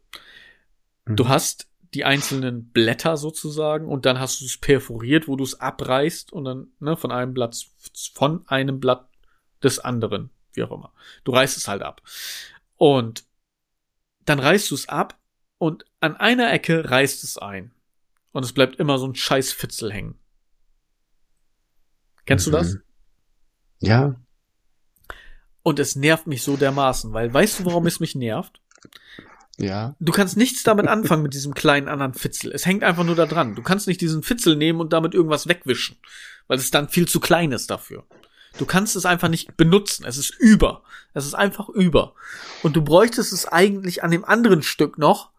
Mhm. 1.06 1.16
Du 1.16 1.28
hast 1.28 1.68
die 1.94 2.04
einzelnen 2.04 2.70
Blätter 2.70 3.16
sozusagen 3.16 3.88
und 3.88 4.06
dann 4.06 4.20
hast 4.20 4.40
du 4.40 4.44
es 4.44 4.58
perforiert, 4.58 5.26
wo 5.26 5.36
du 5.36 5.44
es 5.44 5.58
abreißt 5.60 6.32
und 6.32 6.44
dann 6.44 6.68
ne, 6.78 6.96
von 6.96 7.10
einem 7.10 7.34
Blatt 7.34 7.66
von 8.12 8.46
einem 8.46 8.78
Blatt 8.80 9.08
des 9.66 9.78
anderen, 9.78 10.30
wie 10.52 10.62
auch 10.62 10.72
immer. 10.72 10.92
Du 11.24 11.32
reißt 11.32 11.56
es 11.56 11.68
halt 11.68 11.82
ab. 11.82 12.02
Und 12.76 13.24
dann 14.24 14.38
reißt 14.38 14.70
du 14.70 14.74
es 14.74 14.88
ab 14.88 15.18
und 15.58 15.84
an 16.00 16.16
einer 16.16 16.52
Ecke 16.52 16.90
reißt 16.90 17.24
es 17.24 17.38
ein. 17.38 17.72
Und 18.32 18.44
es 18.44 18.52
bleibt 18.52 18.76
immer 18.76 18.98
so 18.98 19.06
ein 19.06 19.14
scheiß 19.14 19.52
Fitzel 19.52 19.92
hängen. 19.92 20.18
Kennst 22.26 22.46
mhm. 22.46 22.50
du 22.50 22.56
das? 22.58 22.74
Mhm. 22.74 22.82
Ja. 23.80 24.16
Und 25.62 25.78
es 25.78 25.96
nervt 25.96 26.26
mich 26.26 26.42
so 26.42 26.56
dermaßen, 26.56 27.12
weil 27.12 27.32
weißt 27.32 27.60
du, 27.60 27.64
warum 27.64 27.86
es 27.86 27.98
mich 27.98 28.14
nervt? 28.14 28.60
Ja. 29.58 29.96
Du 30.00 30.12
kannst 30.12 30.36
nichts 30.36 30.62
damit 30.62 30.86
anfangen 30.86 31.22
mit 31.22 31.34
diesem 31.34 31.54
kleinen 31.54 31.88
anderen 31.88 32.14
Fitzel. 32.14 32.52
Es 32.52 32.66
hängt 32.66 32.84
einfach 32.84 33.04
nur 33.04 33.16
da 33.16 33.26
dran. 33.26 33.54
Du 33.54 33.62
kannst 33.62 33.88
nicht 33.88 34.00
diesen 34.00 34.22
Fitzel 34.22 34.54
nehmen 34.56 34.80
und 34.80 34.92
damit 34.92 35.14
irgendwas 35.14 35.48
wegwischen, 35.48 35.96
weil 36.46 36.58
es 36.58 36.70
dann 36.70 36.88
viel 36.88 37.08
zu 37.08 37.20
klein 37.20 37.52
ist 37.52 37.70
dafür. 37.70 38.06
Du 38.58 38.66
kannst 38.66 38.96
es 38.96 39.06
einfach 39.06 39.28
nicht 39.28 39.56
benutzen. 39.56 40.04
Es 40.04 40.16
ist 40.16 40.34
über. 40.38 40.82
Es 41.14 41.26
ist 41.26 41.34
einfach 41.34 41.68
über. 41.68 42.14
Und 42.62 42.76
du 42.76 42.82
bräuchtest 42.82 43.32
es 43.32 43.46
eigentlich 43.46 44.02
an 44.02 44.10
dem 44.10 44.24
anderen 44.24 44.62
Stück 44.62 44.98
noch, 44.98 45.30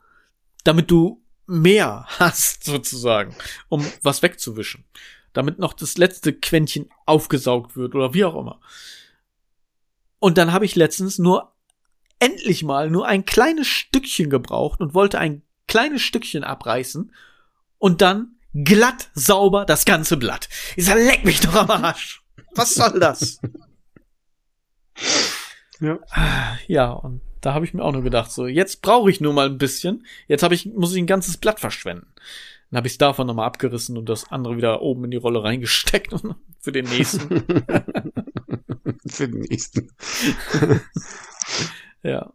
damit 0.64 0.91
du 0.91 1.23
mehr 1.45 2.06
hast, 2.19 2.64
sozusagen, 2.64 3.35
um 3.69 3.85
was 4.03 4.22
wegzuwischen. 4.22 4.85
Damit 5.34 5.60
noch 5.60 5.73
das 5.73 5.98
letzte 5.98 6.34
Quäntchen 6.34 6.89
aufgesaugt 7.06 7.76
wird 7.76 7.95
oder 7.95 8.14
wie 8.14 8.26
auch 8.26 8.35
immer. 8.35 8.60
Und 10.19 10.38
dann 10.38 10.52
habe 10.52 10.65
ich 10.65 10.76
letztens 10.76 11.19
nur 11.19 11.53
endlich 12.19 12.64
mal 12.64 12.89
nur 12.89 13.07
ein 13.07 13.26
kleines 13.26 13.68
Stückchen 13.68 14.30
gebraucht 14.30 14.81
und 14.81 14.94
wollte 14.94 15.19
ein 15.19 15.44
kleines 15.68 16.02
Stückchen 16.02 16.44
abreißen 16.44 17.14
und 17.77 18.02
dann 18.02 18.38
glatt 18.53 19.10
sauber 19.14 19.65
das 19.65 19.85
ganze 19.85 20.18
Blatt. 20.18 20.49
Ich 20.76 20.85
sag, 20.85 20.95
leck 20.95 21.23
mich 21.23 21.41
doch 21.41 21.53
am 21.53 21.69
Arsch. 21.69 22.23
Was 22.57 22.75
soll 22.75 22.99
das? 22.99 23.39
ja. 25.79 25.99
Ja, 26.67 26.91
und 26.91 27.21
da 27.41 27.53
habe 27.53 27.65
ich 27.65 27.73
mir 27.73 27.84
auch 27.84 27.93
nur 27.93 28.03
gedacht, 28.03 28.31
so, 28.31 28.47
jetzt 28.47 28.81
brauche 28.81 29.09
ich 29.09 29.21
nur 29.21 29.34
mal 29.34 29.47
ein 29.47 29.57
bisschen. 29.57 30.05
Jetzt 30.27 30.43
habe 30.43 30.55
ich, 30.55 30.65
muss 30.65 30.93
ich 30.93 30.97
ein 30.97 31.07
ganzes 31.07 31.38
Blatt 31.38 31.59
verschwenden. 31.59 32.07
Dann 32.69 32.77
habe 32.77 32.88
ich 32.88 32.93
es 32.93 32.97
davon 32.97 33.27
nochmal 33.27 33.47
abgerissen 33.47 33.97
und 33.97 34.09
das 34.09 34.29
andere 34.31 34.57
wieder 34.57 34.81
oben 34.81 35.05
in 35.05 35.11
die 35.11 35.17
Rolle 35.17 35.43
reingesteckt 35.43 36.13
für 36.59 36.71
den 36.71 36.85
nächsten. 36.85 37.29
für 39.07 39.29
den 39.29 39.39
nächsten. 39.41 39.91
ja. 42.03 42.34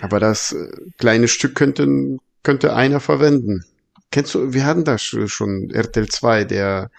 Aber 0.00 0.20
das 0.20 0.52
äh, 0.52 0.68
kleine 0.98 1.28
Stück 1.28 1.54
könnte, 1.54 2.18
könnte 2.42 2.74
einer 2.74 3.00
verwenden. 3.00 3.64
Kennst 4.10 4.34
du, 4.34 4.52
wir 4.52 4.66
hatten 4.66 4.84
das 4.84 5.02
schon 5.02 5.70
RTL 5.70 6.08
2, 6.08 6.44
der 6.44 6.90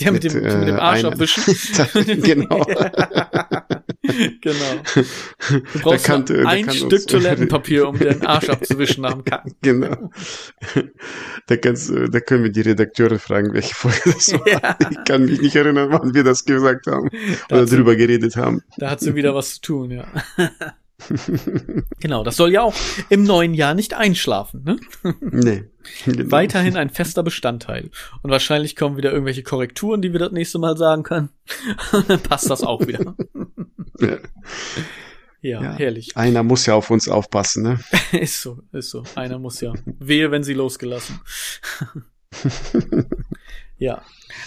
der 0.00 0.12
mit, 0.12 0.24
mit, 0.24 0.34
dem, 0.34 0.44
äh, 0.44 0.56
mit 0.56 0.68
dem 0.68 0.78
Arsch 0.80 1.04
abwischen. 1.04 1.42
genau. 2.22 2.64
genau. 4.40 4.82
Du 5.72 5.78
brauchst 5.80 6.04
kann, 6.04 6.24
ein 6.46 6.70
Stück 6.70 7.06
Toilettenpapier, 7.06 7.88
um 7.88 7.98
den 7.98 8.24
Arsch 8.26 8.48
abzuwischen 8.48 9.02
nach 9.02 9.14
dem 9.14 9.24
Kacken. 9.24 9.54
Genau. 9.62 10.10
Da, 11.46 11.56
kannst, 11.56 11.90
da 11.90 12.20
können 12.20 12.44
wir 12.44 12.52
die 12.52 12.60
Redakteure 12.60 13.18
fragen, 13.18 13.52
welche 13.54 13.74
Folge 13.74 14.00
das 14.04 14.32
war. 14.32 14.48
Ja. 14.48 14.78
Ich 14.90 15.04
kann 15.04 15.24
mich 15.24 15.40
nicht 15.40 15.56
erinnern, 15.56 15.90
wann 15.90 16.14
wir 16.14 16.22
das 16.24 16.44
gesagt 16.44 16.86
haben 16.86 17.08
da 17.48 17.56
oder 17.56 17.66
drüber 17.66 17.96
geredet 17.96 18.36
haben. 18.36 18.62
Da 18.76 18.90
hat 18.90 19.00
sie 19.00 19.14
wieder 19.14 19.34
was 19.34 19.54
zu 19.54 19.60
tun, 19.60 19.90
ja. 19.90 20.06
Genau, 22.00 22.24
das 22.24 22.36
soll 22.36 22.52
ja 22.52 22.62
auch 22.62 22.74
im 23.08 23.24
neuen 23.24 23.54
Jahr 23.54 23.74
nicht 23.74 23.94
einschlafen, 23.94 24.64
ne? 24.64 24.76
nee. 25.20 25.64
Weiterhin 26.06 26.76
ein 26.76 26.90
fester 26.90 27.22
Bestandteil. 27.22 27.90
Und 28.22 28.30
wahrscheinlich 28.30 28.74
kommen 28.74 28.96
wieder 28.96 29.12
irgendwelche 29.12 29.42
Korrekturen, 29.42 30.00
die 30.00 30.12
wir 30.12 30.20
das 30.20 30.32
nächste 30.32 30.58
Mal 30.58 30.76
sagen 30.76 31.02
können. 31.02 31.28
Dann 32.08 32.20
passt 32.20 32.50
das 32.50 32.62
auch 32.62 32.86
wieder. 32.86 33.14
ja. 34.00 34.18
Ja, 35.44 35.62
ja, 35.62 35.72
herrlich. 35.74 36.16
Einer 36.16 36.42
muss 36.42 36.64
ja 36.64 36.74
auf 36.74 36.88
uns 36.88 37.06
aufpassen, 37.06 37.64
ne? 37.64 37.80
ist 38.18 38.40
so, 38.40 38.62
ist 38.72 38.88
so. 38.88 39.02
Einer 39.14 39.38
muss 39.38 39.60
ja. 39.60 39.74
Wehe, 39.84 40.30
wenn 40.30 40.42
sie 40.42 40.54
losgelassen. 40.54 41.20
Ja. 43.76 44.02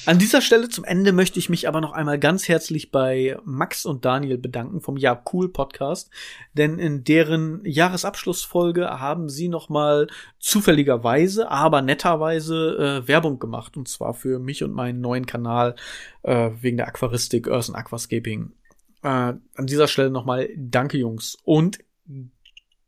An 0.06 0.20
dieser 0.20 0.42
Stelle 0.42 0.70
zum 0.70 0.86
Ende 0.86 1.12
möchte 1.12 1.38
ich 1.38 1.50
mich 1.50 1.68
aber 1.68 1.82
noch 1.82 1.92
einmal 1.92 2.18
ganz 2.18 2.48
herzlich 2.48 2.92
bei 2.92 3.38
Max 3.44 3.86
und 3.86 4.06
Daniel 4.06 4.38
bedanken 4.38 4.80
vom 4.80 4.96
Ja 4.96 5.22
Cool 5.32 5.50
Podcast, 5.50 6.10
denn 6.54 6.80
in 6.80 7.04
deren 7.04 7.62
Jahresabschlussfolge 7.66 8.88
haben 9.00 9.28
sie 9.28 9.50
noch 9.50 9.68
mal 9.68 10.08
zufälligerweise, 10.40 11.52
aber 11.52 11.82
netterweise 11.82 13.04
äh, 13.04 13.08
Werbung 13.08 13.38
gemacht 13.38 13.76
und 13.76 13.88
zwar 13.90 14.14
für 14.14 14.40
mich 14.40 14.64
und 14.64 14.72
meinen 14.72 15.02
neuen 15.02 15.26
Kanal 15.26 15.76
äh, 16.24 16.52
wegen 16.62 16.78
der 16.78 16.88
Aquaristik 16.88 17.50
Earth 17.50 17.68
and 17.68 17.78
Aquascaping. 17.78 18.54
Äh, 19.04 19.08
an 19.08 19.42
dieser 19.60 19.88
Stelle 19.88 20.10
noch 20.10 20.26
mal 20.26 20.50
danke 20.56 20.98
Jungs 20.98 21.38
und 21.44 21.80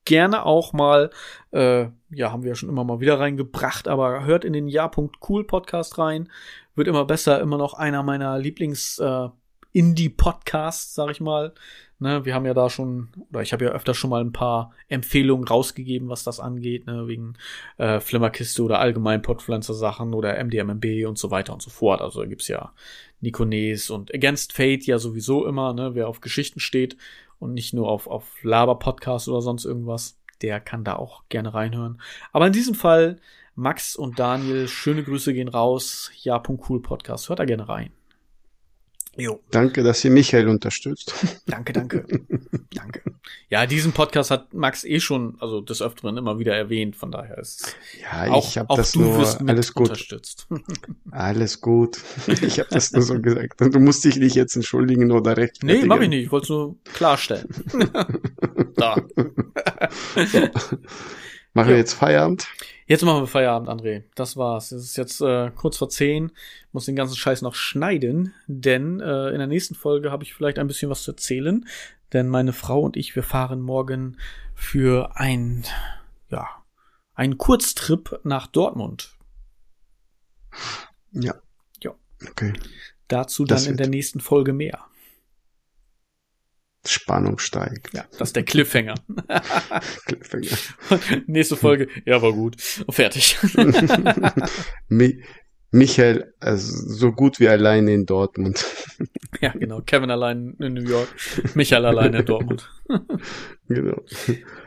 gerne 0.09 0.43
auch 0.43 0.73
mal, 0.73 1.11
äh, 1.51 1.85
ja, 2.09 2.31
haben 2.31 2.41
wir 2.41 2.49
ja 2.49 2.55
schon 2.55 2.67
immer 2.67 2.83
mal 2.83 2.99
wieder 2.99 3.19
reingebracht, 3.19 3.87
aber 3.87 4.25
hört 4.25 4.43
in 4.43 4.53
den 4.53 4.67
Ja.cool 4.67 5.45
Podcast 5.45 5.99
rein. 5.99 6.29
Wird 6.73 6.87
immer 6.87 7.05
besser, 7.05 7.39
immer 7.39 7.59
noch 7.59 7.75
einer 7.75 8.01
meiner 8.01 8.39
Lieblings 8.39 8.97
äh, 8.97 9.29
sag 10.71 11.11
ich 11.11 11.21
mal. 11.21 11.53
Ne, 11.99 12.25
wir 12.25 12.33
haben 12.33 12.45
ja 12.45 12.53
da 12.53 12.69
schon, 12.69 13.09
oder 13.29 13.41
ich 13.41 13.53
habe 13.53 13.65
ja 13.65 13.71
öfter 13.71 13.93
schon 13.93 14.09
mal 14.09 14.21
ein 14.21 14.31
paar 14.31 14.71
Empfehlungen 14.87 15.45
rausgegeben, 15.45 16.09
was 16.09 16.23
das 16.23 16.39
angeht, 16.39 16.87
ne, 16.87 17.07
wegen 17.07 17.33
äh, 17.77 17.99
Flimmerkiste 17.99 18.63
oder 18.63 18.79
allgemein 18.79 19.21
Podpflanzer-Sachen 19.21 20.13
oder 20.13 20.41
MDMMB 20.43 21.05
und 21.05 21.19
so 21.19 21.29
weiter 21.29 21.53
und 21.53 21.61
so 21.61 21.69
fort. 21.69 22.01
Also 22.01 22.21
da 22.21 22.25
gibt's 22.25 22.47
ja 22.47 22.73
Nikones 23.19 23.89
und 23.89 24.13
Against 24.13 24.53
Fate 24.53 24.85
ja 24.85 24.97
sowieso 24.97 25.45
immer, 25.45 25.73
ne, 25.73 25.93
wer 25.93 26.07
auf 26.07 26.21
Geschichten 26.21 26.61
steht 26.61 26.97
und 27.39 27.53
nicht 27.53 27.73
nur 27.73 27.89
auf, 27.89 28.07
auf 28.07 28.43
Laber-Podcast 28.43 29.27
oder 29.29 29.41
sonst 29.41 29.65
irgendwas, 29.65 30.19
der 30.41 30.59
kann 30.59 30.83
da 30.83 30.95
auch 30.95 31.23
gerne 31.29 31.53
reinhören. 31.53 32.01
Aber 32.31 32.47
in 32.47 32.53
diesem 32.53 32.75
Fall, 32.75 33.17
Max 33.55 33.95
und 33.95 34.19
Daniel, 34.19 34.67
schöne 34.67 35.03
Grüße 35.03 35.33
gehen 35.33 35.49
raus. 35.49 36.11
Ja.cool 36.21 36.81
Podcast, 36.81 37.29
hört 37.29 37.39
da 37.39 37.45
gerne 37.45 37.67
rein. 37.67 37.91
Jo. 39.19 39.41
Danke, 39.51 39.83
dass 39.83 40.03
ihr 40.05 40.11
Michael 40.11 40.47
unterstützt. 40.47 41.13
Danke, 41.45 41.73
danke. 41.73 42.05
danke. 42.73 43.01
Ja, 43.51 43.65
diesen 43.65 43.93
Podcast 43.93 44.29
hat 44.29 44.53
Max 44.53 44.83
eh 44.83 44.99
schon, 44.99 45.35
also 45.39 45.59
des 45.59 45.81
Öfteren 45.81 46.17
immer 46.17 46.37
wieder 46.37 46.55
erwähnt, 46.55 46.95
von 46.95 47.11
daher 47.11 47.39
ist 47.39 47.75
Ja, 47.99 48.31
auch, 48.31 48.47
ich 48.47 48.59
habe 48.59 48.75
das 48.75 48.95
nur 48.95 49.27
alles 49.47 49.73
gut 49.73 49.89
unterstützt. 49.89 50.47
Alles 51.11 51.59
gut. 51.59 51.97
Ich 52.27 52.59
habe 52.59 52.69
das 52.69 52.91
nur 52.91 53.01
so 53.01 53.19
gesagt. 53.19 53.59
Du 53.59 53.79
musst 53.79 54.05
dich 54.05 54.17
nicht 54.17 54.35
jetzt 54.35 54.55
entschuldigen 54.55 55.11
oder 55.11 55.35
recht. 55.35 55.63
Nee, 55.63 55.83
mach 55.85 55.99
ich 55.99 56.09
nicht. 56.09 56.25
Ich 56.25 56.31
wollte 56.31 56.43
es 56.43 56.49
nur 56.49 56.75
klarstellen. 56.93 57.47
da. 58.75 59.01
so. 60.15 60.39
Machen 61.53 61.69
ja. 61.69 61.73
wir 61.73 61.77
jetzt 61.77 61.93
Feierabend? 61.93 62.47
Jetzt 62.89 63.03
machen 63.03 63.21
wir 63.21 63.27
Feierabend, 63.27 63.69
André. 63.69 64.01
Das 64.15 64.35
war's. 64.35 64.71
Es 64.71 64.83
ist 64.83 64.97
jetzt 64.97 65.21
äh, 65.21 65.51
kurz 65.53 65.77
vor 65.77 65.89
zehn. 65.89 66.31
Muss 66.71 66.85
den 66.85 66.95
ganzen 66.95 67.15
Scheiß 67.15 67.43
noch 67.43 67.53
schneiden, 67.53 68.33
denn 68.47 68.99
äh, 68.99 69.29
in 69.29 69.37
der 69.37 69.45
nächsten 69.45 69.75
Folge 69.75 70.11
habe 70.11 70.23
ich 70.23 70.33
vielleicht 70.33 70.57
ein 70.57 70.65
bisschen 70.65 70.89
was 70.89 71.03
zu 71.03 71.11
erzählen. 71.11 71.67
Denn 72.13 72.27
meine 72.27 72.51
Frau 72.51 72.81
und 72.81 72.97
ich, 72.97 73.15
wir 73.15 73.21
fahren 73.21 73.61
morgen 73.61 74.17
für 74.55 75.15
ein, 75.17 75.65
ja, 76.31 76.47
einen 77.13 77.37
Kurztrip 77.37 78.21
nach 78.23 78.47
Dortmund. 78.47 79.15
Ja. 81.11 81.35
Ja. 81.83 81.93
Okay. 82.27 82.53
Dazu 83.07 83.45
dann 83.45 83.65
in 83.65 83.77
der 83.77 83.87
nächsten 83.87 84.19
Folge 84.19 84.51
mehr. 84.51 84.83
Spannung 86.85 87.39
steigt. 87.39 87.93
Ja, 87.93 88.05
das 88.17 88.29
ist 88.29 88.35
der 88.35 88.43
Cliffhanger. 88.43 88.95
Cliffhanger. 90.05 90.57
Nächste 91.27 91.57
Folge, 91.57 91.87
ja, 92.05 92.21
war 92.21 92.33
gut. 92.33 92.57
Und 92.85 92.93
fertig. 92.93 93.37
Michael, 95.71 96.33
also 96.39 96.73
so 96.87 97.11
gut 97.11 97.39
wie 97.39 97.47
alleine 97.47 97.93
in 97.93 98.07
Dortmund. 98.07 98.65
ja, 99.41 99.51
genau. 99.51 99.81
Kevin 99.81 100.09
allein 100.09 100.55
in 100.59 100.73
New 100.73 100.81
York, 100.83 101.07
Michael 101.53 101.85
allein 101.85 102.13
in 102.15 102.25
Dortmund. 102.25 102.67
genau. 103.67 104.01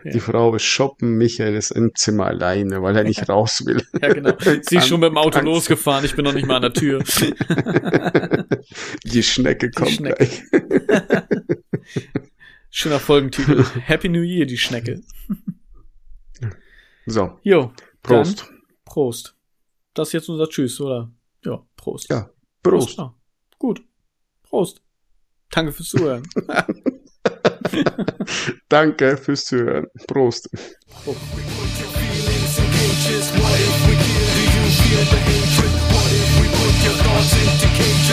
Ja. 0.05 0.13
Die 0.13 0.21
Frau 0.21 0.55
ist 0.55 0.63
shoppen, 0.63 1.17
Michael 1.19 1.57
ist 1.57 1.73
im 1.73 1.93
Zimmer 1.97 2.27
alleine, 2.27 2.83
weil 2.83 2.97
er 2.97 3.03
nicht 3.03 3.29
raus 3.29 3.67
will. 3.67 3.83
ja, 4.01 4.13
genau. 4.13 4.37
Sie 4.63 4.77
ist 4.77 4.87
schon 4.87 5.01
mit 5.01 5.11
dem 5.11 5.19
Auto 5.19 5.41
losgefahren, 5.41 6.05
ich 6.05 6.15
bin 6.15 6.25
noch 6.25 6.35
nicht 6.35 6.47
mal 6.47 6.57
an 6.57 6.63
der 6.63 6.73
Tür. 6.73 7.03
Die 9.05 9.23
Schnecke 9.25 9.71
kommt 9.73 9.91
Die 9.91 9.95
Schnecke. 9.95 10.27
gleich. 10.27 10.43
Schöner 12.71 13.01
Folgentitel. 13.01 13.65
Happy 13.81 14.09
New 14.09 14.23
Year, 14.23 14.47
die 14.47 14.57
Schnecke. 14.57 15.01
So. 17.07 17.39
Jo. 17.43 17.73
Prost. 18.03 18.51
Prost 18.85 19.35
das 19.95 20.09
ist 20.09 20.13
jetzt 20.13 20.29
unser 20.29 20.49
Tschüss, 20.49 20.81
oder? 20.81 21.11
Ja, 21.45 21.65
Prost. 21.77 22.09
Ja, 22.11 22.31
Prost. 22.63 22.87
Prost 22.87 22.99
ja. 22.99 23.15
Gut. 23.59 23.83
Prost. 24.43 24.83
Danke 25.51 25.73
fürs 25.73 25.89
Zuhören. 25.89 26.23
Danke 28.69 29.17
fürs 29.17 29.45
Zuhören. 29.45 29.87
Prost. 30.07 30.49
Prost. 31.05 31.21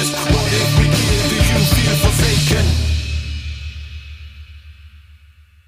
What 0.10 0.54
if 0.54 0.78
we 0.78 0.86
kill? 0.86 1.10
You 1.50 1.66
feel 1.66 1.96
forsaken? 1.96 2.99